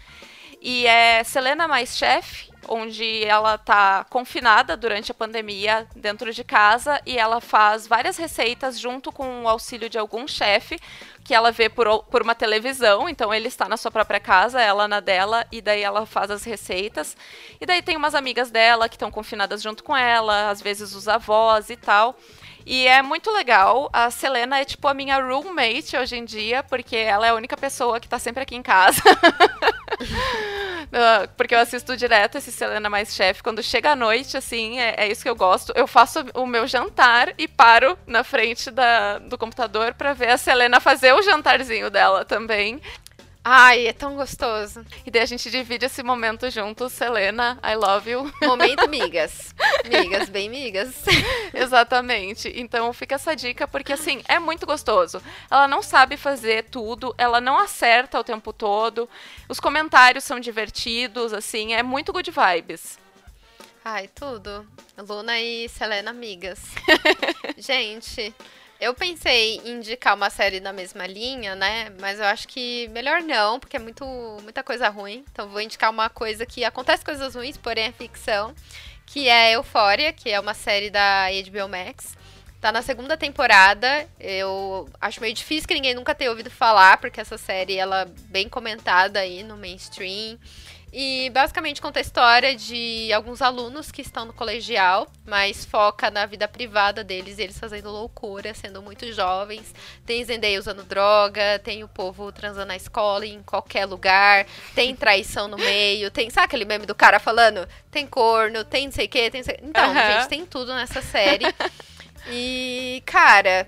E 0.62 0.86
é 0.86 1.24
Selena 1.24 1.66
mais 1.66 1.98
chefe, 1.98 2.52
onde 2.68 3.24
ela 3.24 3.56
está 3.56 4.06
confinada 4.10 4.76
durante 4.76 5.12
a 5.12 5.16
pandemia 5.16 5.88
dentro 5.96 6.34
de 6.34 6.44
casa 6.44 7.02
e 7.06 7.18
ela 7.18 7.40
faz 7.40 7.88
várias 7.88 8.18
receitas 8.18 8.80
junto 8.80 9.12
com 9.12 9.44
o 9.44 9.48
auxílio 9.48 9.90
de 9.90 9.98
algum 9.98 10.28
chefe 10.28 10.80
que 11.28 11.36
ela 11.36 11.52
vê 11.52 11.68
por, 11.68 12.04
por 12.06 12.22
uma 12.22 12.34
televisão, 12.34 13.10
então 13.10 13.34
ele 13.34 13.50
está 13.50 13.68
na 13.68 13.76
sua 13.76 13.92
própria 13.92 14.18
casa, 14.18 14.62
ela 14.62 14.88
na 14.88 15.02
dela, 15.02 15.46
e 15.52 15.62
daí 15.62 15.82
ela 15.82 16.06
faz 16.06 16.32
as 16.32 16.46
receitas. 16.46 17.18
E 17.60 17.66
daí 17.66 17.82
tem 17.82 17.98
umas 17.98 18.16
amigas 18.16 18.50
dela 18.50 18.88
que 18.88 18.96
estão 18.96 19.12
confinadas 19.12 19.62
junto 19.62 19.84
com 19.84 19.96
ela, 19.96 20.50
às 20.50 20.62
vezes 20.62 20.96
os 20.96 21.06
avós 21.06 21.70
e 21.70 21.76
tal. 21.76 22.18
E 22.70 22.86
é 22.86 23.02
muito 23.02 23.32
legal. 23.32 23.90
A 23.94 24.12
Selena 24.12 24.60
é 24.60 24.66
tipo 24.66 24.90
a 24.90 24.94
minha 24.94 25.18
roommate 25.22 25.96
hoje 25.96 26.18
em 26.18 26.26
dia, 26.26 26.62
porque 26.64 26.98
ela 26.98 27.26
é 27.26 27.30
a 27.30 27.34
única 27.34 27.56
pessoa 27.56 27.98
que 27.98 28.10
tá 28.10 28.20
sempre 28.20 28.44
aqui 28.44 28.58
em 28.58 28.62
casa. 28.62 29.02
porque 31.38 31.56
eu 31.56 31.60
assisto 31.60 31.96
direto 31.96 32.38
esse 32.38 32.52
Selena 32.52 32.90
Mais 32.90 33.16
Chef. 33.16 33.42
Quando 33.42 33.64
chega 33.64 33.92
à 33.92 33.96
noite, 33.96 34.36
assim, 34.36 34.80
é, 34.80 34.96
é, 34.98 35.08
isso 35.10 35.24
que 35.24 35.30
eu 35.30 35.36
gosto. 35.36 35.72
Eu 35.78 35.88
faço 35.88 36.26
o 36.34 36.46
meu 36.46 36.68
jantar 36.68 37.34
e 37.38 37.48
paro 37.48 37.98
na 38.06 38.22
frente 38.22 38.70
da, 38.70 39.20
do 39.20 39.38
computador 39.38 39.94
para 39.94 40.12
ver 40.12 40.32
a 40.32 40.38
Selena 40.38 40.82
fazer 40.82 41.14
o 41.14 41.22
jantarzinho 41.22 41.90
dela 41.90 42.26
também. 42.26 42.82
Ai, 43.50 43.88
é 43.88 43.94
tão 43.94 44.18
gostoso. 44.18 44.86
E 45.06 45.10
daí 45.10 45.22
a 45.22 45.26
gente 45.26 45.50
divide 45.50 45.86
esse 45.86 46.04
momento 46.04 46.50
juntos. 46.52 46.92
Selena, 46.92 47.58
I 47.64 47.76
love 47.76 48.12
you. 48.12 48.30
Momento 48.46 48.90
migas. 48.90 49.56
Migas, 49.88 50.28
bem 50.28 50.50
migas. 50.50 50.94
Exatamente. 51.56 52.52
Então 52.54 52.92
fica 52.92 53.16
essa 53.16 53.34
dica, 53.34 53.66
porque 53.66 53.94
assim, 53.94 54.22
é 54.28 54.38
muito 54.38 54.66
gostoso. 54.66 55.22
Ela 55.50 55.66
não 55.66 55.82
sabe 55.82 56.18
fazer 56.18 56.66
tudo, 56.66 57.16
ela 57.18 57.40
não 57.40 57.58
acerta 57.58 58.20
o 58.20 58.24
tempo 58.24 58.52
todo. 58.52 59.08
Os 59.48 59.62
comentários 59.62 60.26
são 60.26 60.42
divertidos, 60.42 61.32
assim, 61.32 61.74
é 61.74 61.82
muito 61.82 62.12
good 62.12 62.30
vibes. 62.30 63.00
Ai, 63.86 64.10
tudo. 64.10 64.68
Luna 64.98 65.40
e 65.40 65.70
Selena 65.70 66.12
amigas. 66.12 66.60
gente, 67.58 68.36
eu 68.80 68.94
pensei 68.94 69.58
em 69.66 69.78
indicar 69.78 70.16
uma 70.16 70.30
série 70.30 70.60
na 70.60 70.72
mesma 70.72 71.08
linha, 71.08 71.56
né? 71.56 71.92
Mas 72.00 72.20
eu 72.20 72.26
acho 72.26 72.48
que 72.48 72.88
melhor 72.90 73.22
não, 73.22 73.60
porque 73.60 73.78
é 73.78 73.80
muito, 73.80 74.06
muita 74.44 74.64
coisa 74.64 74.88
ruim. 74.90 75.24
Então 75.32 75.50
vou 75.50 75.62
indicar 75.62 75.90
uma 75.90 76.10
coisa 76.10 76.46
que 76.46 76.64
acontece 76.64 77.04
coisas 77.04 77.36
ruins, 77.36 77.58
porém 77.58 77.86
é 77.86 77.92
ficção, 77.92 78.54
que 79.06 79.28
é 79.28 79.56
Euphoria, 79.56 80.14
que 80.14 80.30
é 80.30 80.40
uma 80.40 80.54
série 80.54 80.90
da 80.90 81.28
HBO 81.50 81.68
Max. 81.68 82.16
Tá 82.62 82.72
na 82.72 82.82
segunda 82.82 83.16
temporada. 83.16 84.08
Eu 84.20 84.90
acho 85.00 85.22
meio 85.22 85.34
difícil 85.34 85.68
que 85.68 85.74
ninguém 85.74 85.94
nunca 85.94 86.16
tenha 86.16 86.30
ouvido 86.30 86.50
falar, 86.50 86.98
porque 86.98 87.22
essa 87.22 87.38
série 87.38 87.76
ela 87.76 88.02
é 88.02 88.06
bem 88.06 88.50
comentada 88.50 89.20
aí 89.20 89.44
no 89.44 89.58
mainstream. 89.58 90.38
E 90.92 91.30
basicamente 91.32 91.82
conta 91.82 92.00
a 92.00 92.02
história 92.02 92.56
de 92.56 93.12
alguns 93.12 93.42
alunos 93.42 93.92
que 93.92 94.02
estão 94.02 94.26
no 94.26 94.34
colegial, 94.34 95.12
mas 95.26 95.66
foca 95.66 96.10
na 96.10 96.26
vida 96.26 96.48
privada 96.48 97.04
deles, 97.04 97.38
eles 97.40 97.60
fazendo 97.60 97.92
loucura, 97.92 98.54
sendo 98.54 98.82
muito 98.82 99.12
jovens. 99.12 99.74
Tem 100.06 100.24
Zendaya 100.24 100.58
usando 100.58 100.84
droga, 100.84 101.60
tem 101.60 101.84
o 101.84 101.88
povo 101.88 102.32
transando 102.32 102.68
na 102.68 102.76
escola, 102.76 103.26
em 103.26 103.44
qualquer 103.44 103.86
lugar, 103.86 104.46
tem 104.74 104.96
traição 104.96 105.48
no 105.48 105.58
meio, 105.58 106.10
tem, 106.10 106.30
sabe 106.30 106.46
aquele 106.46 106.66
meme 106.66 106.86
do 106.86 106.96
cara 106.96 107.20
falando? 107.20 107.68
Tem 107.92 108.08
corno, 108.08 108.64
tem 108.64 108.86
não 108.86 108.94
sei 108.94 109.08
o 109.08 109.10
que, 109.10 109.30
tem 109.30 109.42
Então, 109.62 109.90
uhum. 109.90 109.94
gente, 109.94 110.30
tem 110.30 110.46
tudo 110.46 110.74
nessa 110.74 111.02
série. 111.02 111.46
E, 112.30 113.02
cara, 113.06 113.68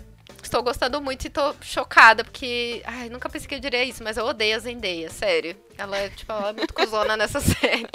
estou 0.50 0.64
gostando 0.64 1.00
muito 1.00 1.26
e 1.26 1.30
tô 1.30 1.54
chocada, 1.62 2.24
porque. 2.24 2.82
Ai, 2.86 3.10
nunca 3.10 3.30
pensei 3.30 3.48
que 3.48 3.56
eu 3.56 3.60
diria 3.60 3.84
isso, 3.84 4.04
mas 4.04 4.18
eu 4.18 4.26
odeio 4.26 4.56
a 4.56 4.60
Zendaya, 4.60 5.10
sério. 5.10 5.56
Ela 5.78 5.98
é, 5.98 6.10
tipo, 6.10 6.32
ela 6.32 6.50
é 6.50 6.54
muito 6.54 6.74
cuzona 6.74 7.16
nessa 7.16 7.40
série. 7.40 7.88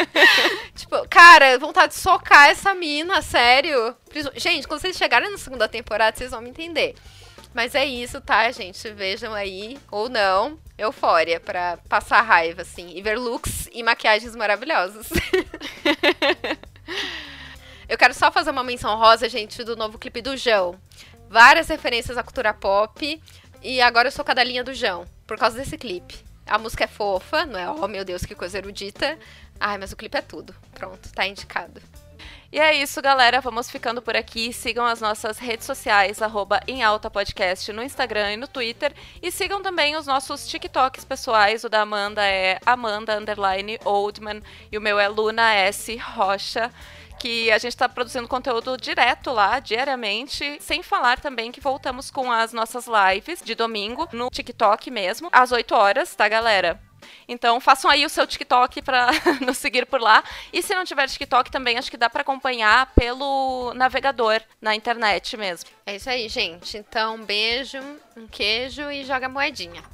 tipo, 0.74 1.06
cara, 1.08 1.58
vontade 1.58 1.92
de 1.92 1.98
socar 1.98 2.48
essa 2.48 2.74
mina, 2.74 3.20
sério. 3.20 3.94
Gente, 4.36 4.66
quando 4.66 4.80
vocês 4.80 4.96
chegarem 4.96 5.30
na 5.30 5.38
segunda 5.38 5.68
temporada, 5.68 6.16
vocês 6.16 6.30
vão 6.30 6.40
me 6.40 6.50
entender. 6.50 6.94
Mas 7.52 7.74
é 7.74 7.84
isso, 7.84 8.20
tá, 8.20 8.50
gente? 8.50 8.90
Vejam 8.92 9.34
aí, 9.34 9.78
ou 9.90 10.08
não, 10.08 10.58
Eufória, 10.78 11.38
pra 11.38 11.76
passar 11.88 12.22
raiva, 12.22 12.62
assim. 12.62 12.96
E 12.96 13.02
ver 13.02 13.18
looks 13.18 13.68
e 13.72 13.82
maquiagens 13.82 14.34
maravilhosos. 14.34 15.08
Eu 17.88 17.98
quero 17.98 18.14
só 18.14 18.32
fazer 18.32 18.50
uma 18.50 18.64
menção 18.64 18.96
rosa, 18.96 19.28
gente, 19.28 19.62
do 19.64 19.76
novo 19.76 19.98
clipe 19.98 20.22
do 20.22 20.34
João 20.34 20.80
várias 21.32 21.68
referências 21.68 22.18
à 22.18 22.22
cultura 22.22 22.52
pop. 22.52 23.20
E 23.62 23.80
agora 23.80 24.08
eu 24.08 24.12
sou 24.12 24.24
cadelinha 24.24 24.62
do 24.62 24.74
João, 24.74 25.06
por 25.26 25.38
causa 25.38 25.56
desse 25.56 25.78
clipe. 25.78 26.22
A 26.46 26.58
música 26.58 26.84
é 26.84 26.88
fofa, 26.88 27.46
não 27.46 27.58
é? 27.58 27.70
Oh, 27.70 27.88
meu 27.88 28.04
Deus, 28.04 28.26
que 28.26 28.34
coisa 28.34 28.58
erudita. 28.58 29.18
Ai, 29.58 29.78
mas 29.78 29.92
o 29.92 29.96
clipe 29.96 30.18
é 30.18 30.20
tudo. 30.20 30.54
Pronto, 30.74 31.10
tá 31.12 31.26
indicado. 31.26 31.80
E 32.52 32.58
é 32.58 32.74
isso, 32.74 33.00
galera. 33.00 33.40
Vamos 33.40 33.70
ficando 33.70 34.02
por 34.02 34.14
aqui. 34.14 34.52
Sigam 34.52 34.84
as 34.84 35.00
nossas 35.00 35.38
redes 35.38 35.64
sociais, 35.64 36.20
arroba 36.20 36.60
em 36.68 36.82
alta 36.82 37.08
podcast 37.08 37.72
no 37.72 37.82
Instagram 37.82 38.32
e 38.32 38.36
no 38.36 38.46
Twitter. 38.46 38.92
E 39.22 39.30
sigam 39.30 39.62
também 39.62 39.96
os 39.96 40.06
nossos 40.06 40.46
TikToks 40.46 41.04
pessoais. 41.04 41.64
O 41.64 41.68
da 41.70 41.80
Amanda 41.80 42.22
é 42.26 42.58
Amanda 42.66 43.16
Oldman 43.86 44.42
e 44.70 44.76
o 44.76 44.82
meu 44.82 44.98
é 44.98 45.08
Luna 45.08 45.54
S 45.54 45.96
Rocha 45.96 46.70
que 47.22 47.52
a 47.52 47.58
gente 47.58 47.70
está 47.70 47.88
produzindo 47.88 48.26
conteúdo 48.26 48.76
direto 48.76 49.30
lá, 49.30 49.60
diariamente, 49.60 50.58
sem 50.60 50.82
falar 50.82 51.20
também 51.20 51.52
que 51.52 51.60
voltamos 51.60 52.10
com 52.10 52.32
as 52.32 52.52
nossas 52.52 52.86
lives 52.88 53.40
de 53.44 53.54
domingo 53.54 54.08
no 54.12 54.28
TikTok 54.28 54.90
mesmo, 54.90 55.28
às 55.30 55.52
8 55.52 55.72
horas, 55.72 56.16
tá, 56.16 56.28
galera? 56.28 56.80
Então 57.28 57.60
façam 57.60 57.88
aí 57.88 58.04
o 58.04 58.08
seu 58.08 58.26
TikTok 58.26 58.82
para 58.82 59.10
nos 59.40 59.56
seguir 59.58 59.86
por 59.86 60.00
lá. 60.00 60.24
E 60.52 60.62
se 60.62 60.74
não 60.74 60.84
tiver 60.84 61.08
TikTok 61.08 61.48
também, 61.48 61.78
acho 61.78 61.92
que 61.92 61.96
dá 61.96 62.10
para 62.10 62.22
acompanhar 62.22 62.92
pelo 62.92 63.72
navegador 63.74 64.40
na 64.60 64.74
internet 64.74 65.36
mesmo. 65.36 65.70
É 65.86 65.94
isso 65.94 66.10
aí, 66.10 66.28
gente. 66.28 66.76
Então, 66.76 67.14
um 67.14 67.24
beijo, 67.24 67.78
um 68.16 68.26
queijo 68.26 68.90
e 68.90 69.04
joga 69.04 69.28
moedinha. 69.28 69.84